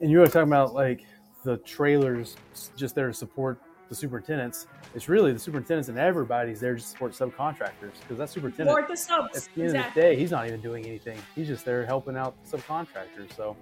And 0.00 0.10
you 0.10 0.18
were 0.18 0.26
talking 0.26 0.48
about 0.48 0.74
like 0.74 1.04
the 1.44 1.58
trailers 1.58 2.36
just 2.76 2.94
there 2.94 3.08
to 3.08 3.14
support 3.14 3.60
the 3.88 3.94
superintendents. 3.94 4.66
It's 4.94 5.08
really 5.08 5.32
the 5.32 5.38
superintendents 5.38 5.88
and 5.88 5.98
everybody's 5.98 6.60
there 6.60 6.74
to 6.74 6.80
support 6.80 7.12
subcontractors 7.12 8.00
because 8.00 8.18
that 8.18 8.30
superintendent 8.30 8.70
Support 8.74 8.88
the 8.88 8.96
subs. 8.96 9.36
at 9.36 9.54
the 9.54 9.62
end 9.62 9.70
Exactly. 9.70 9.88
of 9.88 9.94
the 9.94 10.00
day 10.00 10.16
he's 10.18 10.30
not 10.30 10.46
even 10.46 10.60
doing 10.60 10.86
anything. 10.86 11.18
He's 11.34 11.46
just 11.48 11.64
there 11.64 11.84
helping 11.84 12.16
out 12.16 12.34
the 12.44 12.56
subcontractors. 12.56 13.34
So 13.36 13.50
um, 13.50 13.56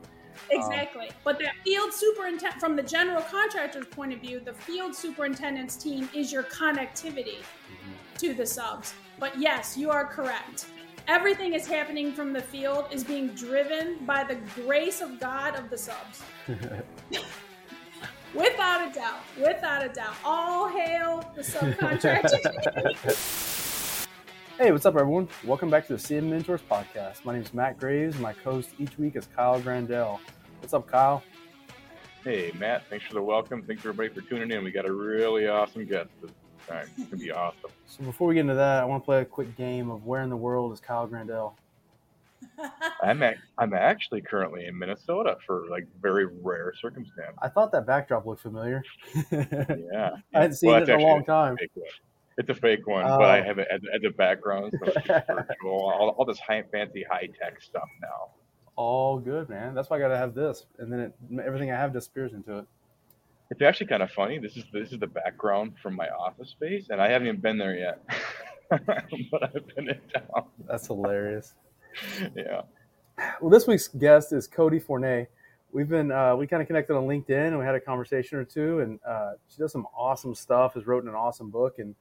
Exactly. 0.51 1.11
but 1.25 1.39
that 1.41 1.55
field 1.65 1.93
superintendent, 1.93 2.61
from 2.61 2.77
the 2.77 2.83
general 2.83 3.23
contractor's 3.23 3.87
point 3.87 4.13
of 4.13 4.21
view, 4.21 4.41
the 4.41 4.55
field 4.55 4.95
superintendent's 4.95 5.77
team 5.77 6.09
is 6.15 6.33
your 6.33 6.45
connectivity 6.45 7.41
mm-hmm. 7.41 7.93
to 8.19 8.33
the 8.33 8.47
subs. 8.47 8.95
But 9.19 9.39
yes, 9.39 9.77
you 9.77 9.91
are 9.91 10.07
correct. 10.07 10.67
Everything 11.09 11.55
is 11.55 11.67
happening 11.67 12.13
from 12.13 12.33
the 12.33 12.41
field 12.41 12.87
is 12.93 13.03
being 13.03 13.29
driven 13.29 14.05
by 14.07 14.23
the 14.23 14.37
grace 14.63 15.01
of 15.01 15.19
God 15.19 15.57
of 15.57 15.69
the 15.69 15.77
subs. 15.77 16.23
without 18.35 18.89
a 18.89 18.93
doubt. 18.95 19.21
Without 19.37 19.85
a 19.85 19.89
doubt. 19.89 20.15
All 20.25 20.69
hail 20.69 21.29
the 21.35 21.43
subcontractor. 21.43 22.39
Hey, 24.59 24.71
what's 24.71 24.85
up, 24.85 24.95
everyone? 24.95 25.29
Welcome 25.45 25.71
back 25.71 25.87
to 25.89 25.97
the 25.97 25.99
CM 25.99 26.25
Mentors 26.25 26.61
podcast. 26.71 27.25
My 27.25 27.33
name 27.33 27.43
is 27.43 27.55
Matt 27.55 27.81
Graves. 27.81 28.19
My 28.19 28.35
co 28.35 28.53
host 28.53 28.71
each 28.79 28.97
week 28.99 29.17
is 29.17 29.27
Kyle 29.35 29.61
Grandell. 29.61 30.21
What's 30.61 30.75
up, 30.75 30.87
Kyle? 30.87 31.23
Hey, 32.23 32.53
Matt, 32.59 32.85
thanks 32.89 33.07
for 33.07 33.15
the 33.15 33.23
welcome. 33.23 33.63
Thanks 33.63 33.81
everybody 33.81 34.11
for 34.11 34.21
tuning 34.21 34.53
in. 34.53 34.63
We 34.63 34.71
got 34.71 34.85
a 34.85 34.93
really 34.93 35.49
awesome 35.49 35.87
guest 35.87 36.11
It's 36.71 37.11
to 37.11 37.17
be 37.17 37.31
awesome. 37.31 37.71
So 37.87 38.05
before 38.05 38.29
we 38.29 38.35
get 38.35 38.41
into 38.41 38.55
that, 38.55 38.83
I 38.83 38.85
want 38.85 39.03
to 39.03 39.05
play 39.05 39.21
a 39.21 39.25
quick 39.25 39.57
game 39.57 39.91
of 39.91 40.05
where 40.07 40.23
in 40.23 40.31
the 40.31 40.37
world 40.37 40.73
is 40.73 40.81
Kyle 40.81 41.07
Grandell? 41.09 41.53
I'm, 43.03 43.23
ac- 43.23 43.39
I'm 43.59 43.73
actually 43.75 44.21
currently 44.23 44.67
in 44.67 44.79
Minnesota 44.79 45.37
for 45.47 45.67
like 45.71 45.87
very 46.01 46.27
rare 46.27 46.73
circumstance. 46.81 47.37
I 47.41 47.49
thought 47.49 47.73
that 47.73 47.87
backdrop 47.87 48.27
looked 48.27 48.43
familiar. 48.43 48.83
Yeah. 49.31 50.11
I 50.35 50.41
hadn't 50.41 50.55
seen 50.57 50.71
Well, 50.71 50.83
it 50.83 50.89
in 50.89 51.01
a 51.01 51.03
long 51.03 51.25
time. 51.25 51.57
It's 52.39 52.49
a 52.49 52.55
fake 52.55 52.87
one, 52.87 53.05
but 53.05 53.23
I 53.23 53.41
Oh. 53.41 53.45
have 53.45 53.59
it 53.59 53.69
as, 53.71 53.81
as 53.95 54.03
a 54.05 54.11
background. 54.11 54.73
So 54.79 54.87
it's 54.93 55.07
just 55.07 55.27
virtual. 55.29 55.91
All, 55.91 56.15
all 56.19 56.25
this 56.25 56.41
high, 56.41 56.63
fancy 56.73 57.05
high 57.09 57.29
tech 57.41 57.61
stuff 57.61 57.89
now. 58.01 58.31
All 58.75 59.19
good, 59.19 59.49
man. 59.51 59.75
That's 59.75 59.91
why 59.91 59.99
I 59.99 60.01
got 60.01 60.09
to 60.09 60.17
have 60.17 60.35
this, 60.35 60.65
and 60.79 60.91
then 60.91 61.01
it, 61.01 61.15
everything 61.45 61.71
I 61.71 61.77
have 61.77 61.93
disappears 61.93 62.33
into 62.33 62.59
it. 62.61 62.65
It's 63.51 63.63
actually 63.63 63.87
kind 63.87 64.03
of 64.03 64.11
funny. 64.11 64.39
This 64.39 64.57
is 64.57 64.65
this 64.73 64.93
is 64.93 64.99
the 64.99 65.07
background 65.07 65.75
from 65.83 65.95
my 65.95 66.09
office 66.09 66.51
space, 66.51 66.89
and 66.91 67.01
I 67.01 67.09
haven't 67.11 67.29
even 67.29 67.41
been 67.41 67.59
there 67.59 67.77
yet. 67.77 68.03
but 68.71 69.43
I've 69.43 69.67
been 69.75 69.91
in 69.91 70.01
town. 70.13 70.47
That's 70.67 70.87
hilarious. 70.87 71.55
Yeah. 72.35 72.63
Well, 73.43 73.51
this 73.51 73.67
week's 73.67 73.89
guest 73.89 74.33
is 74.33 74.49
Coty 74.49 74.83
Fournier. 74.83 75.29
We've 75.73 75.89
been 75.89 76.11
uh, 76.11 76.35
we 76.35 76.47
kind 76.47 76.63
of 76.63 76.67
connected 76.67 76.97
on 76.97 77.05
LinkedIn 77.05 77.49
and 77.49 77.59
we 77.59 77.65
had 77.67 77.75
a 77.75 77.81
conversation 77.81 78.39
or 78.39 78.45
two, 78.45 78.81
and 78.81 78.99
uh, 79.07 79.33
she 79.49 79.59
does 79.59 79.73
some 79.73 79.87
awesome 79.95 80.35
stuff. 80.35 80.73
Has 80.73 80.87
written 80.87 81.11
an 81.11 81.15
awesome 81.15 81.51
book, 81.51 81.79
and 81.79 81.95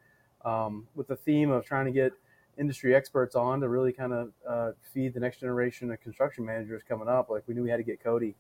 um, 0.46 0.88
with 0.96 1.08
the 1.08 1.18
theme 1.18 1.52
of 1.52 1.66
trying 1.66 1.86
to 1.86 1.92
get 1.92 2.14
industry 2.58 2.96
experts 2.96 3.36
on 3.36 3.60
to 3.62 3.70
really 3.70 3.92
kind 3.92 4.14
of 4.14 4.32
uh, 4.48 4.72
feed 4.94 5.14
the 5.14 5.20
next 5.20 5.40
generation 5.40 5.92
of 5.92 6.02
construction 6.02 6.46
managers 6.46 6.82
coming 6.88 7.08
up. 7.08 7.30
Like 7.30 7.44
we 7.48 7.54
knew 7.54 7.64
we 7.64 7.70
had 7.70 7.78
to 7.78 7.84
get 7.84 8.04
Coty, 8.04 8.34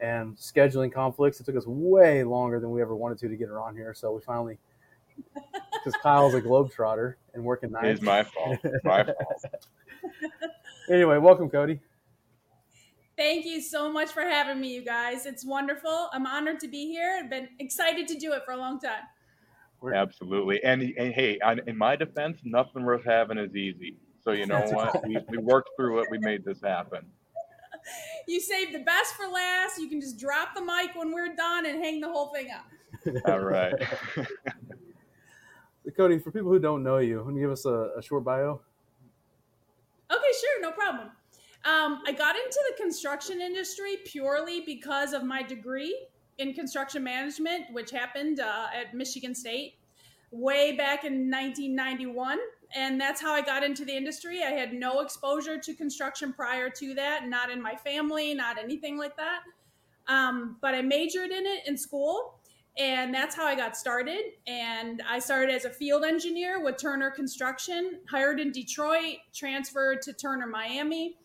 and 0.00 0.36
scheduling 0.36 0.92
conflicts. 0.92 1.40
It 1.40 1.44
took 1.46 1.56
us 1.56 1.66
way 1.66 2.22
longer 2.24 2.60
than 2.60 2.70
we 2.70 2.80
ever 2.82 2.96
wanted 2.96 3.18
to 3.18 3.28
to 3.28 3.36
get 3.36 3.48
her 3.48 3.60
on 3.60 3.74
here, 3.74 3.94
so 3.94 4.12
we 4.12 4.20
finally. 4.20 4.58
Because 5.72 5.98
Kyle's 6.02 6.34
a 6.34 6.42
globetrotter 6.42 7.14
and 7.32 7.42
working 7.42 7.70
It 7.70 7.72
nights. 7.72 8.00
is 8.00 8.02
my 8.02 8.22
fault. 8.22 8.58
It's 8.62 8.84
my 8.84 9.02
fault. 9.04 9.66
anyway, 10.90 11.16
welcome, 11.16 11.48
Coty. 11.48 11.80
Thank 13.16 13.46
you 13.46 13.62
so 13.62 13.90
much 13.90 14.10
for 14.10 14.22
having 14.22 14.60
me, 14.60 14.74
you 14.74 14.84
guys. 14.84 15.24
It's 15.24 15.44
wonderful. 15.44 16.10
I'm 16.12 16.26
honored 16.26 16.60
to 16.60 16.68
be 16.68 16.86
here. 16.88 17.18
I've 17.22 17.30
been 17.30 17.48
excited 17.60 18.08
to 18.08 18.18
do 18.18 18.32
it 18.32 18.42
for 18.44 18.52
a 18.52 18.56
long 18.56 18.78
time. 18.78 19.04
Absolutely. 19.94 20.62
And, 20.64 20.82
and 20.98 21.14
hey, 21.14 21.38
on, 21.40 21.60
in 21.66 21.78
my 21.78 21.96
defense, 21.96 22.40
nothing 22.44 22.84
worth 22.84 23.04
having 23.04 23.38
is 23.38 23.54
easy. 23.56 23.96
So 24.22 24.32
you 24.32 24.46
know 24.46 24.58
That's 24.58 24.72
what? 24.72 25.06
We, 25.06 25.18
we 25.28 25.38
worked 25.38 25.70
through 25.76 26.00
it. 26.00 26.08
We 26.10 26.18
made 26.18 26.44
this 26.44 26.60
happen. 26.60 27.06
You 28.26 28.40
saved 28.40 28.74
the 28.74 28.80
best 28.80 29.14
for 29.14 29.26
last. 29.26 29.78
You 29.78 29.88
can 29.88 30.00
just 30.00 30.18
drop 30.18 30.54
the 30.54 30.60
mic 30.60 30.94
when 30.94 31.12
we're 31.12 31.34
done 31.34 31.66
and 31.66 31.82
hang 31.82 32.00
the 32.00 32.08
whole 32.08 32.28
thing 32.28 32.48
up. 32.50 32.66
All 33.28 33.40
right. 33.40 33.74
Coty, 35.98 36.22
for 36.22 36.30
people 36.30 36.50
who 36.50 36.58
don't 36.60 36.82
know 36.82 36.98
you, 36.98 37.24
can 37.24 37.34
you 37.34 37.42
give 37.42 37.50
us 37.50 37.64
a, 37.64 37.90
a 37.96 38.02
short 38.02 38.24
bio? 38.24 38.60
Okay, 40.10 40.32
sure, 40.40 40.62
no 40.62 40.70
problem. 40.70 41.08
Um, 41.64 42.02
I 42.06 42.12
got 42.12 42.36
into 42.36 42.58
the 42.70 42.82
construction 42.82 43.40
industry 43.40 43.96
purely 44.04 44.62
because 44.64 45.12
of 45.12 45.24
my 45.24 45.42
degree 45.42 46.06
in 46.38 46.54
construction 46.54 47.04
management, 47.04 47.64
which 47.72 47.90
happened 47.90 48.40
uh, 48.40 48.66
at 48.74 48.94
Michigan 48.94 49.34
State 49.34 49.74
way 50.30 50.76
back 50.76 51.04
in 51.04 51.30
1991. 51.30 52.38
And 52.74 53.00
that's 53.00 53.20
how 53.20 53.32
I 53.32 53.42
got 53.42 53.64
into 53.64 53.84
the 53.84 53.96
industry. 53.96 54.42
I 54.44 54.50
had 54.50 54.72
no 54.72 55.00
exposure 55.00 55.58
to 55.58 55.74
construction 55.74 56.32
prior 56.32 56.70
to 56.70 56.94
that, 56.94 57.28
not 57.28 57.50
in 57.50 57.60
my 57.60 57.74
family, 57.74 58.32
not 58.34 58.58
anything 58.58 58.96
like 58.96 59.16
that. 59.16 59.40
Um, 60.06 60.56
but 60.60 60.74
I 60.74 60.82
majored 60.82 61.30
in 61.30 61.46
it 61.46 61.66
in 61.66 61.76
school, 61.76 62.38
and 62.76 63.12
that's 63.12 63.34
how 63.34 63.44
I 63.44 63.54
got 63.54 63.76
started. 63.76 64.20
And 64.46 65.02
I 65.08 65.18
started 65.18 65.54
as 65.54 65.64
a 65.64 65.70
field 65.70 66.04
engineer 66.04 66.62
with 66.62 66.78
Turner 66.78 67.10
Construction, 67.10 68.00
hired 68.08 68.40
in 68.40 68.52
Detroit, 68.52 69.16
transferred 69.34 70.02
to 70.02 70.12
Turner 70.12 70.46
Miami, 70.46 71.16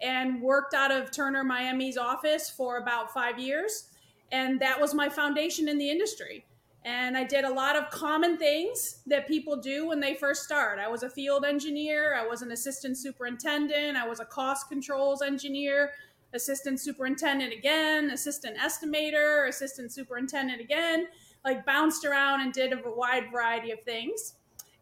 and 0.00 0.42
worked 0.42 0.74
out 0.74 0.90
of 0.90 1.10
Turner 1.10 1.44
Miami's 1.44 1.96
office 1.96 2.50
for 2.50 2.78
about 2.78 3.12
five 3.12 3.38
years. 3.38 3.88
And 4.30 4.60
that 4.60 4.80
was 4.80 4.94
my 4.94 5.08
foundation 5.08 5.68
in 5.68 5.78
the 5.78 5.90
industry. 5.90 6.44
And 6.84 7.16
I 7.16 7.24
did 7.24 7.44
a 7.44 7.52
lot 7.52 7.76
of 7.76 7.90
common 7.90 8.38
things 8.38 9.02
that 9.06 9.26
people 9.26 9.56
do 9.56 9.86
when 9.88 10.00
they 10.00 10.14
first 10.14 10.44
start. 10.44 10.78
I 10.78 10.88
was 10.88 11.02
a 11.02 11.10
field 11.10 11.44
engineer, 11.44 12.14
I 12.14 12.26
was 12.26 12.42
an 12.42 12.52
assistant 12.52 12.96
superintendent, 12.96 13.96
I 13.96 14.06
was 14.06 14.20
a 14.20 14.24
cost 14.24 14.68
controls 14.68 15.20
engineer, 15.20 15.92
assistant 16.34 16.80
superintendent 16.80 17.52
again, 17.52 18.10
assistant 18.10 18.56
estimator, 18.58 19.48
assistant 19.48 19.92
superintendent 19.92 20.60
again, 20.60 21.08
like 21.44 21.66
bounced 21.66 22.04
around 22.04 22.42
and 22.42 22.52
did 22.52 22.72
a 22.72 22.80
wide 22.84 23.30
variety 23.32 23.70
of 23.70 23.82
things. 23.82 24.34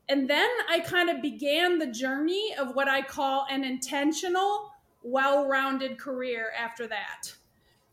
And 0.09 0.31
then 0.31 0.49
I 0.71 0.81
kind 0.81 1.11
of 1.11 1.21
began 1.21 1.79
the 1.79 1.87
journey 1.87 2.55
of 2.59 2.75
what 2.75 2.89
I 2.89 3.03
call 3.03 3.47
an 3.51 3.65
intentional, 3.65 4.71
well 5.03 5.49
rounded 5.49 5.99
career 5.99 6.53
after 6.59 6.87
that. 6.89 7.33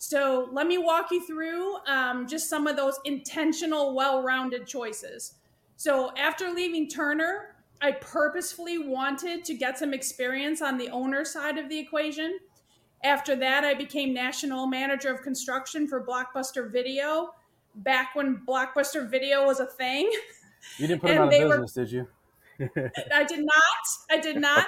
So 0.05 0.49
let 0.51 0.67
me 0.67 0.77
walk 0.77 1.11
you 1.11 1.25
through 1.25 1.77
um, 1.87 2.27
just 2.27 2.49
some 2.49 2.67
of 2.67 2.75
those 2.75 2.99
intentional, 3.05 3.95
well 3.95 4.21
rounded 4.21 4.67
choices. 4.67 5.35
So 5.77 6.11
after 6.17 6.49
leaving 6.49 6.89
Turner, 6.89 7.55
I 7.81 7.93
purposefully 7.93 8.79
wanted 8.79 9.45
to 9.45 9.53
get 9.53 9.79
some 9.79 9.93
experience 9.93 10.61
on 10.61 10.77
the 10.77 10.89
owner 10.89 11.23
side 11.23 11.57
of 11.57 11.69
the 11.69 11.79
equation. 11.79 12.37
After 13.05 13.33
that, 13.37 13.63
I 13.63 13.75
became 13.75 14.13
national 14.13 14.67
manager 14.67 15.09
of 15.09 15.21
construction 15.21 15.87
for 15.87 16.05
Blockbuster 16.05 16.69
Video 16.69 17.29
back 17.75 18.13
when 18.13 18.41
Blockbuster 18.45 19.09
Video 19.09 19.45
was 19.45 19.61
a 19.61 19.67
thing. 19.67 20.11
You 20.79 20.87
didn't 20.87 20.99
put 20.99 21.09
him 21.11 21.21
out 21.21 21.33
of 21.33 21.39
were- 21.39 21.49
business, 21.49 21.71
did 21.71 21.91
you? 21.93 22.07
I 22.59 23.23
did 23.23 23.39
not. 23.45 23.83
I 24.09 24.17
did 24.19 24.37
not. 24.37 24.67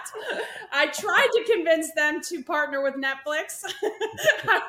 I 0.71 0.87
tried 0.87 1.29
to 1.33 1.53
convince 1.53 1.91
them 1.93 2.21
to 2.29 2.43
partner 2.43 2.81
with 2.81 2.95
Netflix. 2.95 3.63
I, 4.47 4.61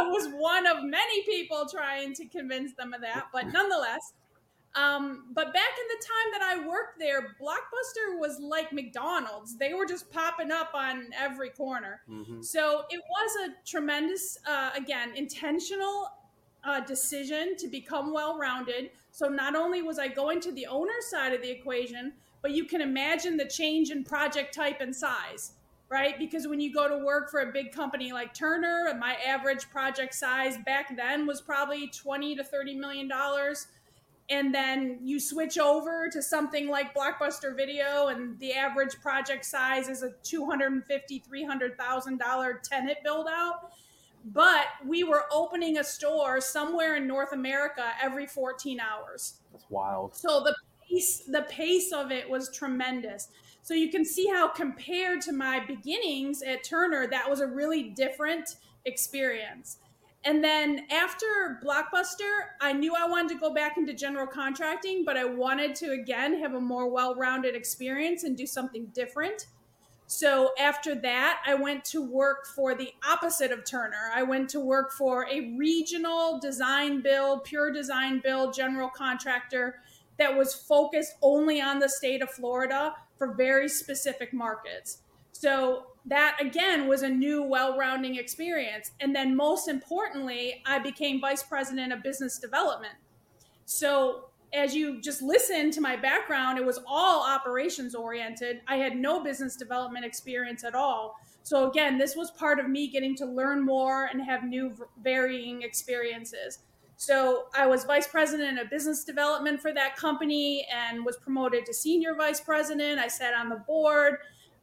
I 0.00 0.06
was 0.08 0.28
one 0.34 0.66
of 0.66 0.78
many 0.82 1.24
people 1.24 1.66
trying 1.70 2.14
to 2.14 2.26
convince 2.26 2.74
them 2.74 2.92
of 2.92 3.00
that, 3.02 3.26
but 3.32 3.46
nonetheless. 3.52 4.14
Um, 4.74 5.26
but 5.34 5.52
back 5.52 5.68
in 5.78 5.98
the 5.98 6.06
time 6.06 6.32
that 6.32 6.42
I 6.42 6.66
worked 6.66 6.98
there, 6.98 7.36
Blockbuster 7.40 8.18
was 8.18 8.40
like 8.40 8.72
McDonald's. 8.72 9.58
They 9.58 9.74
were 9.74 9.84
just 9.84 10.10
popping 10.10 10.50
up 10.50 10.70
on 10.74 11.08
every 11.18 11.50
corner. 11.50 12.00
Mhm. 12.08 12.42
So 12.42 12.84
it 12.88 13.02
was 13.10 13.50
a 13.50 13.68
tremendous, 13.68 14.38
uh, 14.46 14.70
again, 14.74 15.12
intentional 15.14 16.08
uh, 16.64 16.80
decision 16.80 17.56
to 17.56 17.68
become 17.68 18.12
well 18.14 18.38
rounded. 18.38 18.92
So 19.10 19.28
not 19.28 19.56
only 19.56 19.82
was 19.82 19.98
I 19.98 20.08
going 20.08 20.40
to 20.40 20.52
the 20.52 20.66
owner 20.66 21.00
side 21.00 21.32
of 21.34 21.42
the 21.42 21.50
equation, 21.50 22.14
but 22.42 22.50
you 22.50 22.64
can 22.64 22.80
imagine 22.80 23.36
the 23.36 23.46
change 23.46 23.90
in 23.90 24.04
project 24.04 24.52
type 24.54 24.80
and 24.80 24.94
size, 24.94 25.52
right? 25.88 26.18
Because 26.18 26.46
when 26.48 26.60
you 26.60 26.72
go 26.72 26.88
to 26.88 27.04
work 27.04 27.30
for 27.30 27.40
a 27.40 27.52
big 27.52 27.72
company 27.72 28.12
like 28.12 28.34
Turner, 28.34 28.88
and 28.90 28.98
my 28.98 29.14
average 29.26 29.70
project 29.70 30.14
size 30.14 30.58
back 30.66 30.96
then 30.96 31.26
was 31.26 31.40
probably 31.40 31.88
20 31.88 32.36
to 32.36 32.44
30 32.44 32.74
million 32.74 33.08
dollars. 33.08 33.68
And 34.30 34.54
then 34.54 35.00
you 35.02 35.18
switch 35.20 35.58
over 35.58 36.08
to 36.10 36.22
something 36.22 36.68
like 36.68 36.94
Blockbuster 36.94 37.56
Video, 37.56 38.06
and 38.08 38.38
the 38.38 38.52
average 38.52 39.00
project 39.00 39.44
size 39.44 39.88
is 39.88 40.02
a 40.02 40.10
$250,000, 40.24 41.22
$300,000 41.28 42.62
tenant 42.62 42.98
build 43.04 43.26
out 43.28 43.72
but 44.24 44.66
we 44.86 45.04
were 45.04 45.24
opening 45.32 45.78
a 45.78 45.84
store 45.84 46.40
somewhere 46.40 46.96
in 46.96 47.06
North 47.06 47.32
America 47.32 47.90
every 48.00 48.26
14 48.26 48.78
hours. 48.80 49.40
That's 49.50 49.66
wild. 49.68 50.14
So 50.14 50.42
the 50.42 50.54
pace, 50.92 51.22
the 51.26 51.42
pace 51.42 51.92
of 51.92 52.10
it 52.10 52.28
was 52.28 52.50
tremendous. 52.50 53.28
So 53.62 53.74
you 53.74 53.90
can 53.90 54.04
see 54.04 54.26
how 54.26 54.48
compared 54.48 55.20
to 55.22 55.32
my 55.32 55.64
beginnings 55.64 56.42
at 56.42 56.64
Turner, 56.64 57.06
that 57.08 57.28
was 57.28 57.40
a 57.40 57.46
really 57.46 57.90
different 57.90 58.56
experience. 58.84 59.78
And 60.24 60.42
then 60.42 60.86
after 60.90 61.60
Blockbuster, 61.64 62.42
I 62.60 62.72
knew 62.72 62.94
I 62.94 63.06
wanted 63.08 63.30
to 63.34 63.40
go 63.40 63.52
back 63.52 63.76
into 63.76 63.92
general 63.92 64.26
contracting, 64.26 65.04
but 65.04 65.16
I 65.16 65.24
wanted 65.24 65.74
to 65.76 65.92
again 65.92 66.38
have 66.40 66.54
a 66.54 66.60
more 66.60 66.88
well 66.88 67.14
rounded 67.14 67.56
experience 67.56 68.22
and 68.22 68.36
do 68.36 68.46
something 68.46 68.86
different. 68.94 69.46
So 70.06 70.52
after 70.60 70.94
that, 70.96 71.40
I 71.46 71.54
went 71.54 71.84
to 71.86 72.02
work 72.02 72.46
for 72.54 72.74
the 72.74 72.92
opposite 73.08 73.50
of 73.50 73.64
Turner. 73.64 74.10
I 74.14 74.22
went 74.22 74.50
to 74.50 74.60
work 74.60 74.92
for 74.92 75.26
a 75.28 75.56
regional 75.56 76.38
design 76.38 77.00
build, 77.00 77.44
pure 77.44 77.72
design 77.72 78.20
build 78.22 78.54
general 78.54 78.90
contractor 78.90 79.81
that 80.18 80.36
was 80.36 80.54
focused 80.54 81.14
only 81.22 81.60
on 81.60 81.78
the 81.78 81.88
state 81.88 82.22
of 82.22 82.30
Florida 82.30 82.94
for 83.16 83.34
very 83.34 83.68
specific 83.68 84.32
markets. 84.32 84.98
So 85.32 85.86
that 86.06 86.36
again 86.40 86.88
was 86.88 87.02
a 87.02 87.08
new 87.08 87.42
well-rounding 87.42 88.16
experience. 88.16 88.90
And 89.00 89.14
then 89.14 89.36
most 89.36 89.68
importantly, 89.68 90.62
I 90.66 90.78
became 90.78 91.20
vice 91.20 91.42
president 91.42 91.92
of 91.92 92.02
business 92.02 92.38
development. 92.38 92.94
So 93.64 94.28
as 94.52 94.74
you 94.74 95.00
just 95.00 95.22
listen 95.22 95.70
to 95.70 95.80
my 95.80 95.96
background, 95.96 96.58
it 96.58 96.64
was 96.64 96.80
all 96.86 97.24
operations 97.24 97.94
oriented. 97.94 98.60
I 98.68 98.76
had 98.76 98.96
no 98.96 99.22
business 99.22 99.56
development 99.56 100.04
experience 100.04 100.62
at 100.64 100.74
all. 100.74 101.16
So 101.42 101.70
again, 101.70 101.96
this 101.98 102.14
was 102.14 102.30
part 102.32 102.60
of 102.60 102.68
me 102.68 102.88
getting 102.88 103.16
to 103.16 103.24
learn 103.24 103.64
more 103.64 104.06
and 104.06 104.22
have 104.22 104.44
new 104.44 104.74
varying 105.02 105.62
experiences. 105.62 106.58
So 107.02 107.46
I 107.52 107.66
was 107.66 107.82
vice 107.82 108.06
president 108.06 108.60
of 108.60 108.70
business 108.70 109.02
development 109.02 109.60
for 109.60 109.74
that 109.74 109.96
company 109.96 110.64
and 110.72 111.04
was 111.04 111.16
promoted 111.16 111.66
to 111.66 111.74
senior 111.74 112.14
vice 112.14 112.40
president. 112.40 113.00
I 113.00 113.08
sat 113.08 113.34
on 113.34 113.48
the 113.48 113.56
board. 113.56 114.18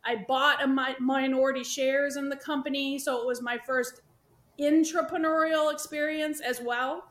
I 0.05 0.23
bought 0.25 0.63
a 0.63 0.67
mi- 0.69 0.95
minority 1.01 1.65
shares 1.65 2.15
in 2.15 2.29
the 2.29 2.37
company, 2.37 2.97
so 2.97 3.19
it 3.19 3.27
was 3.27 3.41
my 3.41 3.57
first 3.57 4.03
entrepreneurial 4.57 5.69
experience 5.69 6.39
as 6.39 6.61
well. 6.61 7.03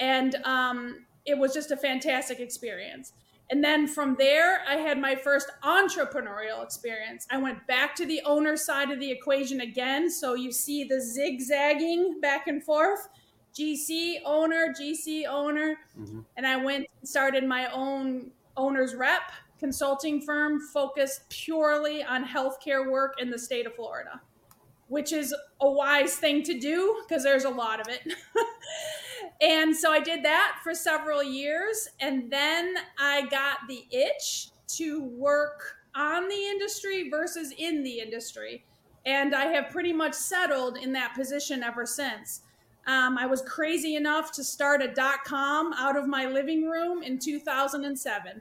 And 0.00 0.34
um, 0.44 1.06
it 1.24 1.38
was 1.38 1.54
just 1.54 1.70
a 1.70 1.76
fantastic 1.78 2.38
experience. 2.38 3.14
And 3.48 3.64
then 3.64 3.86
from 3.86 4.16
there, 4.18 4.60
I 4.68 4.74
had 4.74 5.00
my 5.00 5.14
first 5.14 5.50
entrepreneurial 5.64 6.62
experience. 6.62 7.26
I 7.30 7.38
went 7.38 7.66
back 7.66 7.96
to 7.96 8.04
the 8.04 8.20
owner 8.26 8.54
side 8.54 8.90
of 8.90 9.00
the 9.00 9.10
equation 9.10 9.62
again. 9.62 10.10
So 10.10 10.34
you 10.34 10.52
see 10.52 10.84
the 10.84 11.00
zigzagging 11.00 12.20
back 12.20 12.48
and 12.48 12.62
forth 12.62 13.08
GC 13.54 14.16
owner, 14.24 14.74
GC 14.78 15.26
owner. 15.28 15.76
Mm-hmm. 15.98 16.20
And 16.36 16.46
I 16.46 16.56
went 16.56 16.86
and 17.00 17.08
started 17.08 17.44
my 17.44 17.70
own 17.72 18.30
owner's 18.56 18.94
rep 18.94 19.30
consulting 19.58 20.20
firm 20.20 20.60
focused 20.60 21.28
purely 21.28 22.02
on 22.02 22.24
healthcare 22.24 22.90
work 22.90 23.20
in 23.20 23.30
the 23.30 23.38
state 23.38 23.66
of 23.66 23.74
Florida, 23.74 24.20
which 24.86 25.12
is 25.12 25.34
a 25.60 25.70
wise 25.70 26.14
thing 26.14 26.42
to 26.44 26.58
do 26.58 27.02
because 27.06 27.22
there's 27.22 27.44
a 27.44 27.50
lot 27.50 27.80
of 27.80 27.88
it. 27.88 28.14
and 29.40 29.74
so 29.74 29.90
I 29.90 30.00
did 30.00 30.24
that 30.24 30.58
for 30.62 30.74
several 30.74 31.22
years. 31.22 31.88
And 32.00 32.30
then 32.30 32.76
I 32.98 33.26
got 33.26 33.58
the 33.68 33.84
itch 33.90 34.50
to 34.76 35.02
work 35.02 35.76
on 35.94 36.28
the 36.28 36.46
industry 36.46 37.10
versus 37.10 37.52
in 37.56 37.82
the 37.82 37.98
industry. 38.00 38.64
And 39.06 39.34
I 39.34 39.46
have 39.46 39.70
pretty 39.70 39.92
much 39.92 40.14
settled 40.14 40.76
in 40.76 40.92
that 40.92 41.14
position 41.14 41.62
ever 41.62 41.86
since. 41.86 42.42
Um, 42.88 43.18
I 43.18 43.26
was 43.26 43.42
crazy 43.42 43.96
enough 43.96 44.32
to 44.32 44.42
start 44.42 44.80
a 44.82 44.88
dot 44.88 45.22
com 45.24 45.74
out 45.74 45.96
of 45.96 46.08
my 46.08 46.24
living 46.24 46.64
room 46.64 47.02
in 47.02 47.18
2007. 47.18 48.40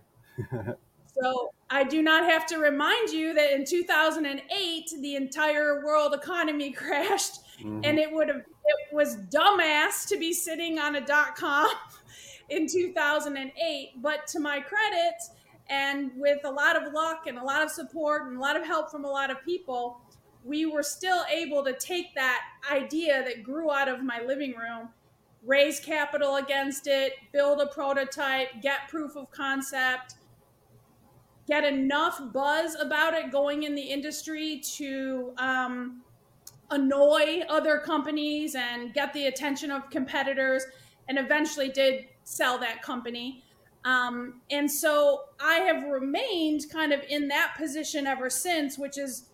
so 1.19 1.51
I 1.69 1.83
do 1.83 2.01
not 2.01 2.23
have 2.23 2.45
to 2.47 2.57
remind 2.57 3.09
you 3.09 3.33
that 3.33 3.51
in 3.51 3.65
2008, 3.65 4.89
the 5.01 5.15
entire 5.15 5.85
world 5.85 6.13
economy 6.13 6.71
crashed 6.73 7.41
mm-hmm. 7.59 7.81
and 7.83 7.99
it 7.99 8.09
would 8.11 8.29
have 8.29 8.37
it 8.39 8.93
was 8.93 9.17
dumbass 9.33 10.07
to 10.07 10.17
be 10.17 10.33
sitting 10.33 10.79
on 10.79 10.95
a 10.95 11.01
dot 11.01 11.35
com 11.35 11.69
in 12.49 12.67
2008 12.67 14.01
but 14.01 14.25
to 14.27 14.39
my 14.39 14.59
credit 14.59 15.15
and 15.69 16.11
with 16.15 16.39
a 16.45 16.49
lot 16.49 16.81
of 16.81 16.93
luck 16.93 17.27
and 17.27 17.37
a 17.37 17.43
lot 17.43 17.61
of 17.61 17.69
support 17.69 18.27
and 18.27 18.37
a 18.37 18.39
lot 18.39 18.55
of 18.55 18.65
help 18.65 18.89
from 18.89 19.03
a 19.03 19.09
lot 19.09 19.29
of 19.29 19.43
people 19.43 20.01
we 20.43 20.65
were 20.65 20.83
still 20.83 21.23
able 21.31 21.63
to 21.63 21.73
take 21.73 22.13
that 22.15 22.41
idea 22.71 23.23
that 23.23 23.43
grew 23.43 23.71
out 23.71 23.87
of 23.87 24.03
my 24.03 24.21
living 24.25 24.53
room 24.55 24.89
raise 25.43 25.79
capital 25.79 26.37
against 26.37 26.87
it 26.87 27.13
build 27.31 27.61
a 27.61 27.67
prototype 27.67 28.47
get 28.61 28.87
proof 28.89 29.15
of 29.15 29.29
concept 29.31 30.15
get 31.47 31.63
enough 31.63 32.21
buzz 32.33 32.75
about 32.75 33.13
it 33.13 33.31
going 33.31 33.63
in 33.63 33.73
the 33.73 33.81
industry 33.81 34.59
to 34.59 35.33
um, 35.37 36.01
annoy 36.69 37.41
other 37.49 37.79
companies 37.79 38.55
and 38.55 38.93
get 38.93 39.13
the 39.13 39.27
attention 39.27 39.71
of 39.71 39.89
competitors, 39.89 40.65
and 41.07 41.17
eventually 41.17 41.69
did 41.69 42.05
sell 42.23 42.57
that 42.59 42.81
company. 42.81 43.43
Um, 43.85 44.41
and 44.51 44.69
so 44.69 45.21
I 45.39 45.59
have 45.59 45.83
remained 45.83 46.65
kind 46.71 46.91
of 46.91 47.01
in 47.07 47.29
that 47.29 47.55
position 47.57 48.05
ever 48.05 48.29
since, 48.29 48.77
which 48.77 48.97
is 48.97 49.29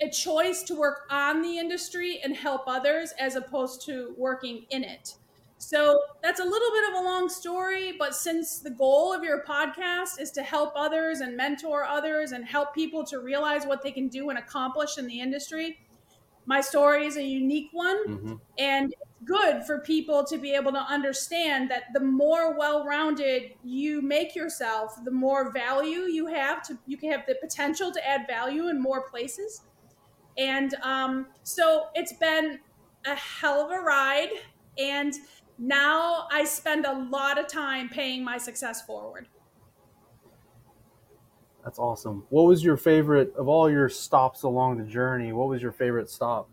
a 0.00 0.10
choice 0.10 0.62
to 0.64 0.74
work 0.74 1.06
on 1.10 1.42
the 1.42 1.58
industry 1.58 2.20
and 2.22 2.36
help 2.36 2.62
others 2.66 3.12
as 3.18 3.36
opposed 3.36 3.84
to 3.86 4.14
working 4.16 4.66
in 4.70 4.84
it. 4.84 5.14
So 5.58 6.00
that's 6.22 6.40
a 6.40 6.44
little 6.44 6.70
bit 6.72 6.90
of 6.90 7.00
a 7.00 7.04
long 7.04 7.28
story, 7.28 7.94
but 7.98 8.14
since 8.14 8.58
the 8.58 8.70
goal 8.70 9.14
of 9.14 9.22
your 9.22 9.44
podcast 9.44 10.20
is 10.20 10.30
to 10.32 10.42
help 10.42 10.72
others 10.76 11.20
and 11.20 11.36
mentor 11.36 11.84
others 11.84 12.32
and 12.32 12.44
help 12.44 12.74
people 12.74 13.04
to 13.04 13.20
realize 13.20 13.64
what 13.64 13.82
they 13.82 13.92
can 13.92 14.08
do 14.08 14.30
and 14.30 14.38
accomplish 14.38 14.98
in 14.98 15.06
the 15.06 15.20
industry, 15.20 15.78
my 16.46 16.60
story 16.60 17.06
is 17.06 17.16
a 17.16 17.22
unique 17.22 17.68
one 17.72 18.06
mm-hmm. 18.06 18.34
and 18.58 18.92
it's 18.92 19.24
good 19.24 19.64
for 19.64 19.78
people 19.78 20.24
to 20.24 20.36
be 20.36 20.52
able 20.52 20.72
to 20.72 20.78
understand 20.78 21.70
that 21.70 21.84
the 21.94 22.00
more 22.00 22.58
well-rounded 22.58 23.52
you 23.64 24.02
make 24.02 24.34
yourself 24.34 24.94
the 25.04 25.10
more 25.10 25.50
value 25.52 26.00
you 26.00 26.26
have 26.26 26.62
to 26.62 26.76
you 26.86 26.96
can 26.98 27.10
have 27.10 27.24
the 27.26 27.34
potential 27.40 27.90
to 27.90 28.06
add 28.06 28.26
value 28.26 28.68
in 28.68 28.80
more 28.80 29.08
places 29.08 29.62
and 30.36 30.74
um, 30.82 31.26
so 31.42 31.86
it's 31.94 32.12
been 32.14 32.58
a 33.06 33.14
hell 33.14 33.64
of 33.64 33.70
a 33.70 33.80
ride 33.80 34.30
and 34.78 35.14
now 35.58 36.26
i 36.32 36.44
spend 36.44 36.84
a 36.84 36.92
lot 37.10 37.38
of 37.38 37.46
time 37.46 37.88
paying 37.88 38.24
my 38.24 38.36
success 38.36 38.82
forward 38.82 39.28
that's 41.64 41.78
awesome. 41.78 42.24
What 42.28 42.42
was 42.42 42.62
your 42.62 42.76
favorite 42.76 43.34
of 43.36 43.48
all 43.48 43.70
your 43.70 43.88
stops 43.88 44.42
along 44.42 44.76
the 44.76 44.84
journey? 44.84 45.32
What 45.32 45.48
was 45.48 45.62
your 45.62 45.72
favorite 45.72 46.10
stop? 46.10 46.50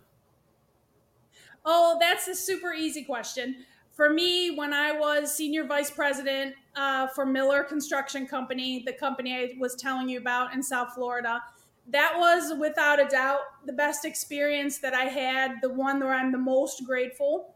Oh, 1.66 1.98
that's 2.00 2.30
a 2.30 2.36
super 2.36 2.74
easy 2.74 3.04
question. 3.04 3.66
For 3.92 4.10
me, 4.10 4.56
when 4.56 4.74
I 4.74 4.94
was 4.94 5.36
senior 5.36 5.66
vice 5.66 5.92
president 5.92 6.56
uh, 6.76 7.08
for 7.08 7.26
Miller 7.26 7.62
Construction 7.64 8.26
Company, 8.26 8.84
the 8.86 8.94
company 8.94 9.36
I 9.36 9.60
was 9.60 9.76
telling 9.76 10.08
you 10.08 10.18
about 10.18 10.54
in 10.54 10.64
South 10.64 10.94
Florida, 10.96 11.42
that 11.88 12.14
was 12.18 12.54
without 12.60 13.00
a 13.00 13.06
doubt 13.06 13.42
the 13.66 13.74
best 13.74 14.06
experience 14.06 14.80
that 14.80 14.94
I 14.94 15.06
had, 15.06 15.56
the 15.62 15.70
one 15.70 16.00
where 16.00 16.14
I'm 16.14 16.32
the 16.32 16.38
most 16.38 16.86
grateful. 16.86 17.56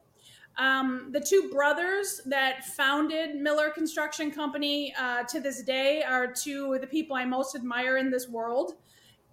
Um, 0.57 1.09
the 1.11 1.19
two 1.19 1.49
brothers 1.51 2.21
that 2.25 2.65
founded 2.65 3.35
Miller 3.35 3.69
Construction 3.69 4.31
Company 4.31 4.93
uh, 4.97 5.23
to 5.23 5.41
this 5.41 5.63
day 5.63 6.01
are 6.03 6.31
two 6.31 6.73
of 6.73 6.81
the 6.81 6.87
people 6.87 7.15
I 7.15 7.25
most 7.25 7.55
admire 7.55 7.97
in 7.97 8.09
this 8.09 8.29
world. 8.29 8.75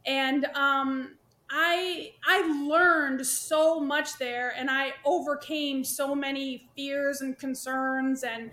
And 0.05 0.47
um, 0.57 1.17
I 1.49 2.13
I 2.27 2.67
learned 2.67 3.25
so 3.27 3.79
much 3.79 4.19
there, 4.19 4.53
and 4.57 4.71
I 4.71 4.95
overcame 5.05 5.85
so 5.85 6.15
many 6.15 6.69
fears 6.75 7.21
and 7.21 7.39
concerns, 7.39 8.25
and 8.25 8.51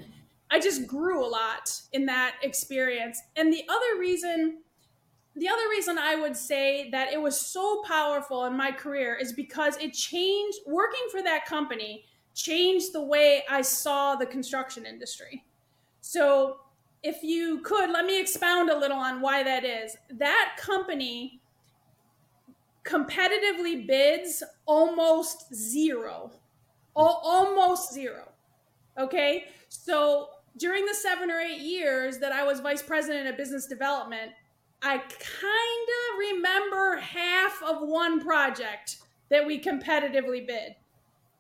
I 0.52 0.60
just 0.60 0.86
grew 0.86 1.26
a 1.26 1.28
lot 1.28 1.72
in 1.94 2.06
that 2.08 2.36
experience. 2.44 3.22
And 3.36 3.54
the 3.54 3.64
other 3.70 4.00
reason, 4.00 4.60
the 5.36 5.48
other 5.48 5.70
reason 5.70 5.98
I 5.98 6.16
would 6.16 6.36
say 6.36 6.90
that 6.92 7.14
it 7.14 7.22
was 7.22 7.40
so 7.40 7.82
powerful 7.88 8.46
in 8.46 8.58
my 8.58 8.72
career 8.72 9.16
is 9.16 9.32
because 9.34 9.78
it 9.78 9.94
changed 9.94 10.60
working 10.68 11.08
for 11.12 11.22
that 11.22 11.46
company 11.46 12.06
changed 12.34 12.94
the 12.94 13.04
way 13.04 13.44
I 13.50 13.62
saw 13.62 14.16
the 14.16 14.26
construction 14.26 14.86
industry. 14.86 15.46
So, 16.02 16.58
if 17.02 17.24
you 17.24 17.62
could, 17.62 17.92
let 17.92 18.06
me 18.06 18.20
expound 18.20 18.70
a 18.70 18.78
little 18.78 18.98
on 18.98 19.22
why 19.22 19.42
that 19.44 19.64
is. 19.64 19.96
That 20.12 20.56
company 20.58 21.42
competitively 22.84 23.88
bids 23.88 24.44
almost 24.66 25.54
zero, 25.54 26.32
almost 26.96 27.94
zero. 27.94 28.30
Okay. 28.98 29.46
So, 29.70 30.30
during 30.58 30.86
the 30.86 30.94
seven 30.94 31.32
or 31.32 31.40
eight 31.40 31.62
years 31.62 32.18
that 32.20 32.32
I 32.32 32.44
was 32.44 32.60
vice 32.60 32.82
president 32.82 33.28
of 33.28 33.38
business 33.38 33.68
development, 33.68 34.32
I 34.82 34.98
kind 34.98 35.10
of 35.10 36.18
remember 36.18 36.98
half 36.98 37.62
of 37.64 37.88
one 37.88 38.22
project 38.22 38.98
that 39.30 39.46
we 39.46 39.60
competitively 39.60 40.46
bid. 40.46 40.76